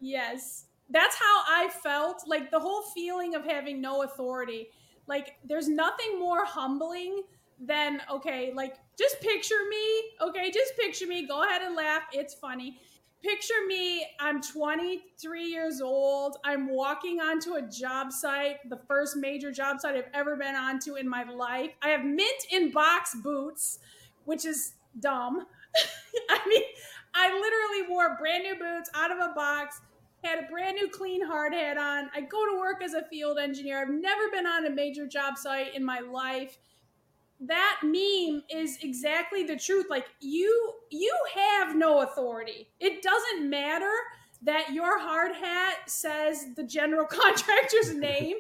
Yes. 0.00 0.66
That's 0.90 1.16
how 1.16 1.42
I 1.48 1.70
felt. 1.82 2.24
Like 2.26 2.50
the 2.50 2.60
whole 2.60 2.82
feeling 2.94 3.34
of 3.34 3.44
having 3.44 3.80
no 3.80 4.02
authority. 4.02 4.68
Like 5.06 5.36
there's 5.44 5.68
nothing 5.68 6.18
more 6.18 6.44
humbling 6.44 7.22
than, 7.60 8.00
okay, 8.10 8.52
like 8.54 8.76
just 8.98 9.20
picture 9.20 9.68
me. 9.68 10.28
Okay, 10.28 10.50
just 10.50 10.76
picture 10.76 11.06
me. 11.06 11.26
Go 11.26 11.42
ahead 11.42 11.62
and 11.62 11.74
laugh. 11.74 12.02
It's 12.12 12.34
funny. 12.34 12.78
Picture 13.22 13.54
me, 13.66 14.04
I'm 14.20 14.42
23 14.42 15.44
years 15.46 15.80
old. 15.80 16.36
I'm 16.44 16.68
walking 16.68 17.20
onto 17.20 17.54
a 17.54 17.62
job 17.62 18.12
site, 18.12 18.56
the 18.68 18.78
first 18.86 19.16
major 19.16 19.50
job 19.50 19.80
site 19.80 19.96
I've 19.96 20.10
ever 20.12 20.36
been 20.36 20.54
onto 20.54 20.96
in 20.96 21.08
my 21.08 21.24
life. 21.24 21.70
I 21.80 21.88
have 21.88 22.04
mint 22.04 22.44
in 22.52 22.70
box 22.70 23.16
boots, 23.22 23.78
which 24.26 24.44
is 24.44 24.74
dumb. 25.00 25.46
I 26.28 26.38
mean, 26.46 26.64
I 27.14 27.28
literally 27.32 27.88
wore 27.88 28.14
brand 28.18 28.42
new 28.42 28.56
boots 28.56 28.90
out 28.94 29.10
of 29.10 29.16
a 29.18 29.32
box, 29.34 29.80
had 30.24 30.44
a 30.44 30.50
brand 30.50 30.76
new 30.76 30.88
clean 30.88 31.24
hard 31.24 31.52
hat 31.52 31.76
on. 31.76 32.10
I 32.14 32.22
go 32.22 32.44
to 32.46 32.58
work 32.58 32.82
as 32.82 32.94
a 32.94 33.04
field 33.04 33.38
engineer. 33.38 33.80
I've 33.80 33.90
never 33.90 34.30
been 34.32 34.46
on 34.46 34.66
a 34.66 34.70
major 34.70 35.06
job 35.06 35.36
site 35.36 35.74
in 35.74 35.84
my 35.84 36.00
life. 36.00 36.58
That 37.40 37.80
meme 37.82 38.42
is 38.48 38.78
exactly 38.82 39.44
the 39.44 39.56
truth. 39.56 39.86
Like 39.90 40.06
you 40.20 40.72
you 40.90 41.14
have 41.34 41.76
no 41.76 42.02
authority. 42.02 42.68
It 42.80 43.02
doesn't 43.02 43.48
matter 43.48 43.92
that 44.42 44.72
your 44.72 44.98
hard 44.98 45.34
hat 45.34 45.78
says 45.86 46.46
the 46.56 46.64
general 46.64 47.06
contractor's 47.10 47.94
name. 47.94 48.36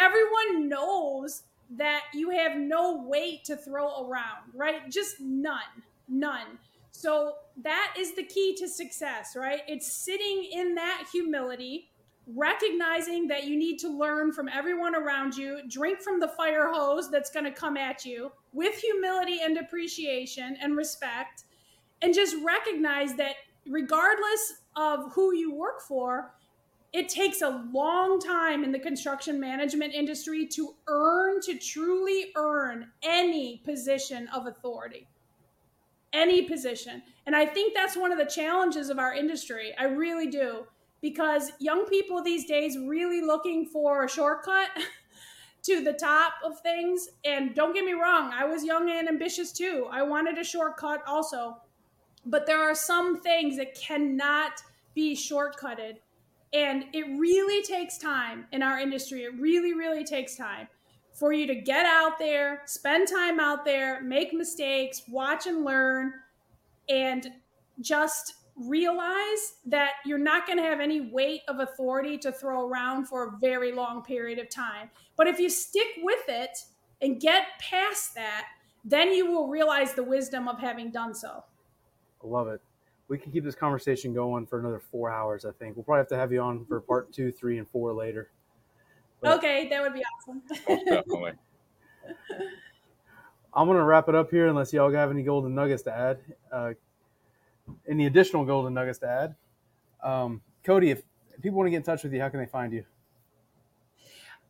Everyone 0.00 0.68
knows 0.68 1.42
that 1.70 2.02
you 2.12 2.30
have 2.30 2.56
no 2.56 3.02
weight 3.06 3.44
to 3.44 3.56
throw 3.56 4.06
around, 4.06 4.52
right? 4.54 4.90
Just 4.90 5.20
none. 5.20 5.62
None. 6.08 6.58
So 6.90 7.34
that 7.62 7.94
is 7.98 8.14
the 8.14 8.24
key 8.24 8.56
to 8.58 8.68
success, 8.68 9.36
right? 9.36 9.60
It's 9.68 9.90
sitting 9.92 10.48
in 10.52 10.74
that 10.74 11.06
humility, 11.12 11.90
recognizing 12.26 13.28
that 13.28 13.44
you 13.44 13.56
need 13.56 13.78
to 13.78 13.88
learn 13.88 14.32
from 14.32 14.48
everyone 14.48 14.96
around 14.96 15.36
you, 15.36 15.60
drink 15.68 16.00
from 16.00 16.20
the 16.20 16.28
fire 16.28 16.70
hose 16.72 17.10
that's 17.10 17.30
going 17.30 17.44
to 17.44 17.52
come 17.52 17.76
at 17.76 18.04
you 18.04 18.32
with 18.52 18.74
humility 18.76 19.40
and 19.42 19.58
appreciation 19.58 20.56
and 20.60 20.76
respect, 20.76 21.44
and 22.02 22.12
just 22.12 22.36
recognize 22.44 23.14
that 23.14 23.36
regardless 23.66 24.62
of 24.76 25.12
who 25.12 25.34
you 25.34 25.54
work 25.54 25.80
for, 25.80 26.34
it 26.92 27.08
takes 27.08 27.42
a 27.42 27.64
long 27.72 28.20
time 28.20 28.62
in 28.62 28.70
the 28.70 28.78
construction 28.78 29.40
management 29.40 29.92
industry 29.92 30.46
to 30.46 30.74
earn, 30.86 31.40
to 31.40 31.58
truly 31.58 32.26
earn 32.36 32.88
any 33.02 33.58
position 33.64 34.28
of 34.28 34.46
authority. 34.46 35.08
Any 36.14 36.42
position. 36.42 37.02
And 37.26 37.36
I 37.36 37.44
think 37.44 37.74
that's 37.74 37.96
one 37.96 38.12
of 38.12 38.18
the 38.18 38.24
challenges 38.24 38.88
of 38.88 38.98
our 38.98 39.12
industry. 39.12 39.74
I 39.78 39.84
really 39.84 40.28
do. 40.28 40.66
Because 41.02 41.52
young 41.58 41.84
people 41.86 42.22
these 42.22 42.46
days 42.46 42.78
really 42.78 43.20
looking 43.20 43.66
for 43.66 44.04
a 44.04 44.08
shortcut 44.08 44.68
to 45.64 45.82
the 45.82 45.92
top 45.92 46.34
of 46.42 46.60
things. 46.60 47.08
And 47.26 47.54
don't 47.54 47.74
get 47.74 47.84
me 47.84 47.92
wrong, 47.92 48.32
I 48.32 48.44
was 48.44 48.64
young 48.64 48.88
and 48.88 49.08
ambitious 49.08 49.52
too. 49.52 49.88
I 49.90 50.02
wanted 50.02 50.38
a 50.38 50.44
shortcut 50.44 51.02
also. 51.06 51.58
But 52.24 52.46
there 52.46 52.62
are 52.62 52.74
some 52.74 53.20
things 53.20 53.58
that 53.58 53.74
cannot 53.74 54.62
be 54.94 55.14
shortcutted 55.14 55.96
and 56.54 56.84
it 56.92 57.02
really 57.18 57.62
takes 57.64 57.98
time 57.98 58.46
in 58.52 58.62
our 58.62 58.78
industry. 58.78 59.24
It 59.24 59.34
really, 59.40 59.74
really 59.74 60.04
takes 60.04 60.36
time 60.36 60.68
for 61.14 61.32
you 61.32 61.46
to 61.46 61.54
get 61.54 61.86
out 61.86 62.18
there, 62.18 62.62
spend 62.66 63.08
time 63.08 63.40
out 63.40 63.64
there, 63.64 64.02
make 64.02 64.32
mistakes, 64.32 65.02
watch 65.08 65.46
and 65.46 65.64
learn, 65.64 66.12
and 66.88 67.28
just 67.80 68.34
realize 68.56 69.54
that 69.66 69.92
you're 70.04 70.18
not 70.18 70.46
going 70.46 70.58
to 70.58 70.64
have 70.64 70.80
any 70.80 71.00
weight 71.00 71.42
of 71.48 71.60
authority 71.60 72.18
to 72.18 72.30
throw 72.30 72.68
around 72.68 73.06
for 73.06 73.28
a 73.28 73.38
very 73.40 73.72
long 73.72 74.02
period 74.02 74.38
of 74.38 74.48
time. 74.48 74.90
But 75.16 75.26
if 75.26 75.38
you 75.38 75.48
stick 75.48 75.88
with 76.02 76.28
it 76.28 76.58
and 77.00 77.20
get 77.20 77.46
past 77.60 78.14
that, 78.14 78.46
then 78.84 79.12
you 79.12 79.30
will 79.30 79.48
realize 79.48 79.94
the 79.94 80.04
wisdom 80.04 80.46
of 80.46 80.58
having 80.58 80.90
done 80.90 81.14
so. 81.14 81.44
I 82.22 82.26
love 82.26 82.48
it 82.48 82.60
we 83.08 83.18
can 83.18 83.32
keep 83.32 83.44
this 83.44 83.54
conversation 83.54 84.14
going 84.14 84.46
for 84.46 84.58
another 84.58 84.80
four 84.80 85.10
hours. 85.10 85.44
I 85.44 85.50
think 85.52 85.76
we'll 85.76 85.84
probably 85.84 86.00
have 86.00 86.08
to 86.08 86.16
have 86.16 86.32
you 86.32 86.40
on 86.40 86.64
for 86.64 86.80
part 86.80 87.12
two, 87.12 87.30
three, 87.30 87.58
and 87.58 87.68
four 87.68 87.92
later. 87.92 88.30
But 89.24 89.38
okay, 89.38 89.68
that 89.68 89.82
would 89.82 89.94
be 89.94 90.02
awesome. 90.02 90.42
definitely. 90.84 91.32
I'm 93.54 93.66
gonna 93.68 93.84
wrap 93.84 94.08
it 94.08 94.14
up 94.14 94.30
here, 94.30 94.48
unless 94.48 94.72
y'all 94.72 94.92
have 94.92 95.10
any 95.10 95.22
golden 95.22 95.54
nuggets 95.54 95.82
to 95.84 95.94
add. 95.94 96.18
Uh, 96.52 96.72
any 97.88 98.06
additional 98.06 98.44
golden 98.44 98.74
nuggets 98.74 98.98
to 98.98 99.08
add? 99.08 99.34
Um, 100.02 100.42
Coty, 100.64 100.88
if 100.90 101.02
people 101.40 101.58
want 101.58 101.68
to 101.68 101.70
get 101.70 101.78
in 101.78 101.82
touch 101.82 102.02
with 102.02 102.12
you, 102.12 102.20
how 102.20 102.28
can 102.28 102.40
they 102.40 102.46
find 102.46 102.72
you? 102.72 102.84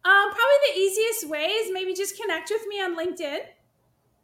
Um, 0.04 0.30
probably 0.30 0.72
the 0.72 0.78
easiest 0.80 1.28
way 1.28 1.44
is 1.46 1.72
maybe 1.72 1.94
just 1.94 2.20
connect 2.20 2.50
with 2.50 2.66
me 2.66 2.80
on 2.80 2.96
LinkedIn, 2.96 3.40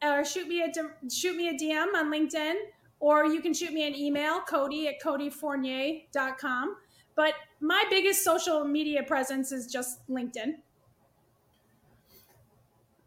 or 0.03 0.25
shoot 0.25 0.49
me 0.49 0.63
a 0.63 1.11
shoot 1.11 1.37
me 1.37 1.49
a 1.49 1.55
DM 1.55 1.95
on 1.95 2.11
LinkedIn 2.11 2.55
or 3.01 3.25
you 3.25 3.41
can 3.41 3.53
shoot 3.55 3.73
me 3.73 3.87
an 3.87 3.95
email, 3.95 4.43
Coty 4.43 4.87
at 4.87 5.01
cotyfournier.com. 5.01 6.77
But 7.17 7.35
my 7.61 7.85
biggest 7.91 8.25
social 8.25 8.65
media 8.65 9.03
presence 9.03 9.53
is 9.53 9.71
just 9.71 10.07
LinkedIn. 10.09 10.57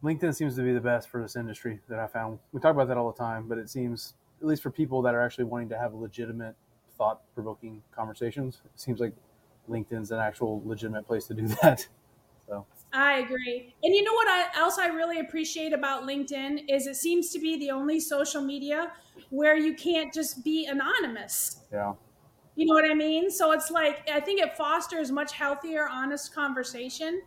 LinkedIn 0.04 0.36
seems 0.36 0.56
to 0.56 0.64
be 0.64 0.74
the 0.74 0.82
best 0.82 1.10
for 1.10 1.22
this 1.22 1.36
industry 1.36 1.80
that 1.88 1.98
I 1.98 2.08
found. 2.08 2.40
We 2.52 2.60
talk 2.60 2.72
about 2.72 2.88
that 2.90 2.98
all 2.98 3.12
the 3.12 3.18
time, 3.18 3.48
but 3.48 3.58
it 3.58 3.70
seems, 3.70 4.16
at 4.42 4.48
least 4.48 4.62
for 4.62 4.70
people 4.70 5.02
that 5.04 5.16
are 5.16 5.22
actually 5.22 5.46
wanting 5.46 5.70
to 5.70 5.78
have 5.80 5.94
legitimate, 5.94 6.56
thought 6.98 7.22
provoking 7.34 7.82
conversations, 7.96 8.62
it 8.66 8.80
seems 8.80 9.00
like 9.00 9.14
LinkedIn's 9.70 10.12
an 10.12 10.20
actual 10.20 10.62
legitimate 10.66 11.08
place 11.08 11.26
to 11.28 11.34
do 11.34 11.48
that. 11.62 11.88
So 12.48 12.66
I 12.92 13.20
agree. 13.20 13.74
And 13.82 13.96
you 13.96 14.04
know 14.04 14.14
what 14.14 14.28
I, 14.28 14.60
else 14.60 14.78
I 14.78 14.88
really 14.88 15.20
appreciate 15.20 15.72
about 15.72 16.04
LinkedIn 16.04 16.66
is 16.70 16.86
it 16.86 16.96
seems 16.96 17.30
to 17.32 17.40
be 17.40 17.58
the 17.58 17.72
only 17.72 18.02
social 18.02 18.42
media 18.42 18.92
where 19.30 19.58
you 19.58 19.74
can't 19.74 20.14
just 20.14 20.44
be 20.44 20.66
anonymous. 20.66 21.62
Yeah. 21.72 21.94
You 22.56 22.68
know 22.68 22.74
what 22.74 22.90
I 22.90 22.94
mean? 22.94 23.32
So 23.32 23.52
it's 23.52 23.72
like 23.72 24.08
I 24.10 24.20
think 24.20 24.40
it 24.40 24.56
fosters 24.56 25.12
much 25.12 25.34
healthier, 25.34 25.88
honest 25.90 26.34
conversation. 26.34 27.22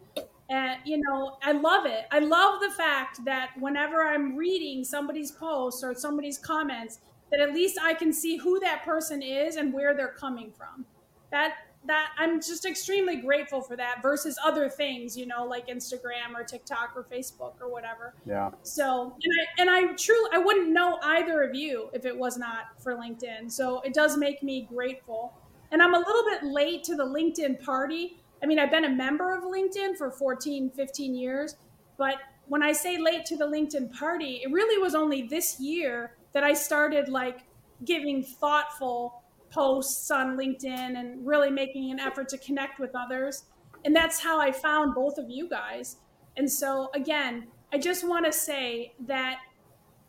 And 0.49 0.79
you 0.85 0.99
know, 0.99 1.39
I 1.43 1.53
love 1.53 1.87
it. 1.87 2.07
I 2.13 2.21
love 2.21 2.61
the 2.61 2.71
fact 2.71 3.25
that 3.25 3.51
whenever 3.59 4.03
I'm 4.03 4.37
reading 4.37 4.85
somebody's 4.85 5.33
posts 5.33 5.83
or 5.83 5.95
somebody's 5.95 6.39
comments, 6.39 7.01
that 7.31 7.41
at 7.41 7.53
least 7.53 7.79
I 7.83 7.95
can 7.95 8.13
see 8.13 8.37
who 8.37 8.61
that 8.61 8.85
person 8.85 9.23
is 9.23 9.57
and 9.57 9.73
where 9.73 9.95
they're 9.97 10.15
coming 10.19 10.53
from. 10.53 10.87
That 11.33 11.55
that 11.87 12.13
I'm 12.19 12.41
just 12.41 12.65
extremely 12.65 13.17
grateful 13.17 13.61
for 13.61 13.77
that 13.77 14.03
versus 14.03 14.39
other 14.45 14.69
things, 14.69 15.17
you 15.17 15.27
know, 15.27 15.45
like 15.45 15.69
Instagram 15.69 16.35
or 16.35 16.45
TikTok 16.45 16.93
or 16.97 17.05
Facebook 17.05 17.55
or 17.61 17.71
whatever. 17.71 18.15
Yeah. 18.25 18.51
So, 18.63 19.17
and 19.23 19.33
I, 19.33 19.63
and 19.63 19.71
I 19.71 19.95
truly, 19.95 20.31
I 20.33 20.39
wouldn't 20.39 20.71
know 20.71 20.99
either 21.03 21.43
of 21.43 21.55
you 21.55 21.91
if 21.93 22.05
it 22.05 22.17
was 22.17 22.37
not 22.37 22.81
for 22.81 22.97
LinkedIn. 22.97 23.51
So 23.51 23.81
it 23.81 23.95
does 23.95 24.17
make 24.17 24.43
me 24.43 24.67
grateful. 24.73 25.35
And 25.73 25.83
I'm 25.83 25.95
a 25.95 25.99
little 25.99 26.25
bit 26.25 26.45
late 26.45 26.85
to 26.85 26.97
the 26.97 27.05
LinkedIn 27.05 27.65
party. 27.65 28.19
I 28.43 28.47
mean, 28.47 28.59
I've 28.59 28.71
been 28.71 28.85
a 28.85 28.91
member 28.91 29.35
of 29.35 29.45
LinkedIn 29.45 29.97
for 29.97 30.11
14, 30.11 30.71
15 30.71 31.15
years, 31.15 31.57
but 31.97 32.17
when 32.49 32.63
I 32.63 32.73
say 32.73 32.99
late 32.99 33.25
to 33.27 33.37
the 33.37 33.47
LinkedIn 33.47 33.93
party, 33.99 34.43
it 34.45 34.53
really 34.53 34.81
was 34.81 34.95
only 34.95 35.23
this 35.23 35.59
year 35.59 36.17
that 36.33 36.45
I 36.45 36.55
started 36.55 37.09
like 37.09 37.41
giving 37.85 38.23
thoughtful 38.23 39.23
posts 39.57 40.11
on 40.11 40.37
LinkedIn 40.37 40.99
and 40.99 41.27
really 41.27 41.51
making 41.51 41.91
an 41.91 41.99
effort 41.99 42.29
to 42.29 42.39
connect 42.39 42.79
with 42.79 42.91
others. 42.95 43.45
And 43.87 43.97
that's 43.97 44.21
how 44.21 44.39
I 44.39 44.53
found 44.53 44.95
both 44.95 45.17
of 45.17 45.31
you 45.31 45.49
guys. 45.49 45.97
And 46.37 46.51
so, 46.51 46.91
again, 46.95 47.47
I 47.73 47.79
just 47.79 48.07
want 48.07 48.27
to 48.27 48.33
say 48.33 48.93
that 49.07 49.39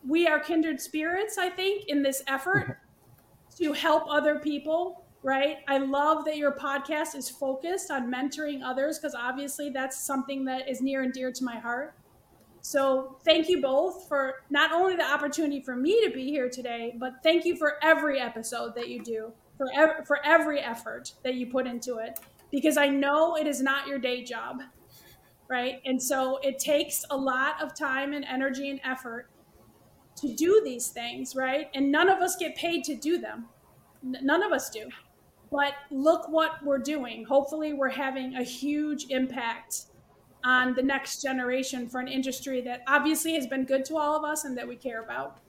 we 0.06 0.28
are 0.28 0.40
kindred 0.40 0.82
spirits, 0.82 1.38
I 1.38 1.50
think, 1.50 1.86
in 1.88 2.04
this 2.04 2.22
effort 2.28 2.80
to 3.58 3.72
help 3.72 4.04
other 4.10 4.40
people, 4.40 5.06
right? 5.24 5.60
I 5.70 5.78
love 5.78 6.26
that 6.26 6.36
your 6.36 6.52
podcast 6.52 7.16
is 7.16 7.30
focused 7.30 7.90
on 7.90 8.12
mentoring 8.12 8.62
others 8.64 9.00
because 9.00 9.16
obviously 9.16 9.70
that's 9.70 10.06
something 10.06 10.44
that 10.46 10.70
is 10.70 10.82
near 10.82 11.04
and 11.04 11.14
dear 11.14 11.32
to 11.32 11.44
my 11.44 11.58
heart. 11.58 11.96
So, 12.68 13.16
thank 13.24 13.48
you 13.48 13.62
both 13.62 14.10
for 14.10 14.44
not 14.50 14.74
only 14.74 14.98
the 14.98 15.10
opportunity 15.10 15.62
for 15.62 15.74
me 15.74 16.04
to 16.06 16.12
be 16.12 16.26
here 16.26 16.50
today, 16.50 16.98
but 17.00 17.14
thank 17.24 17.46
you 17.46 17.56
for 17.56 17.76
every 17.82 18.20
episode 18.20 18.76
that 18.76 18.90
you 18.90 19.02
do, 19.02 19.32
for 19.56 19.68
ev- 19.74 20.06
for 20.06 20.20
every 20.26 20.60
effort 20.60 21.14
that 21.24 21.36
you 21.36 21.48
put 21.48 21.66
into 21.66 22.00
it, 22.00 22.20
because 22.52 22.76
I 22.76 22.90
know 22.90 23.38
it 23.38 23.48
is 23.48 23.62
not 23.62 23.88
your 23.88 24.00
day 24.00 24.22
job, 24.22 24.64
right? 25.50 25.80
And 25.86 26.04
so 26.04 26.40
it 26.44 26.60
takes 26.60 27.06
a 27.10 27.16
lot 27.16 27.64
of 27.64 27.74
time 27.74 28.12
and 28.12 28.26
energy 28.26 28.70
and 28.70 28.82
effort 28.84 29.30
to 30.18 30.36
do 30.36 30.62
these 30.66 30.90
things, 30.90 31.38
right? 31.38 31.70
And 31.74 31.90
none 31.90 32.10
of 32.10 32.20
us 32.20 32.36
get 32.36 32.54
paid 32.58 32.84
to 32.84 32.96
do 32.96 33.18
them. 33.18 33.46
N- 34.04 34.20
none 34.24 34.44
of 34.44 34.52
us 34.52 34.70
do. 34.70 34.90
But 35.50 35.72
look 35.90 36.28
what 36.28 36.62
we're 36.66 36.80
doing. 36.80 37.24
Hopefully, 37.24 37.72
we're 37.72 37.88
having 37.88 38.36
a 38.36 38.44
huge 38.44 39.06
impact 39.10 39.84
on 40.48 40.74
the 40.76 40.82
next 40.82 41.22
generation 41.22 41.90
for 41.90 42.00
an 42.00 42.08
industry 42.08 42.62
that 42.62 42.82
obviously 42.88 43.34
has 43.34 43.46
been 43.46 43.66
good 43.66 43.84
to 43.84 43.98
all 43.98 44.16
of 44.16 44.24
us 44.24 44.46
and 44.46 44.58
that 44.58 44.66
we 44.66 44.78
care 44.78 45.04
about. 45.04 45.40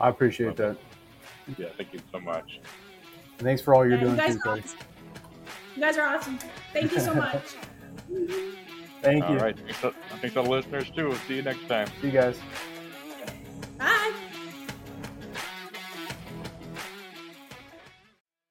I 0.00 0.08
appreciate 0.08 0.56
that. 0.56 0.78
Yeah, 1.58 1.66
thank 1.76 1.92
you 1.92 2.00
so 2.10 2.18
much. 2.18 2.60
thanks 3.36 3.60
for 3.60 3.74
all 3.74 3.86
you're 3.86 3.98
doing 3.98 4.16
you 4.16 4.26
too, 4.26 4.38
Coty. 4.38 4.62
Awesome. 4.64 4.78
You 5.76 5.82
guys 5.82 5.98
are 5.98 6.16
awesome. 6.16 6.38
Thank 6.72 6.92
you 6.92 7.00
so 7.00 7.12
much. 7.26 7.42
Thank 9.02 9.18
you. 9.18 9.24
All 9.24 9.36
right. 9.36 9.58
Thanks 9.58 9.80
to, 9.82 9.94
thanks 10.20 10.34
to 10.34 10.42
the 10.42 10.48
listeners 10.48 10.90
too. 10.96 11.08
We'll 11.08 11.18
see 11.18 11.36
you 11.36 11.42
next 11.42 11.68
time. 11.68 11.88
See 12.00 12.06
you 12.06 12.12
guys. 12.12 12.40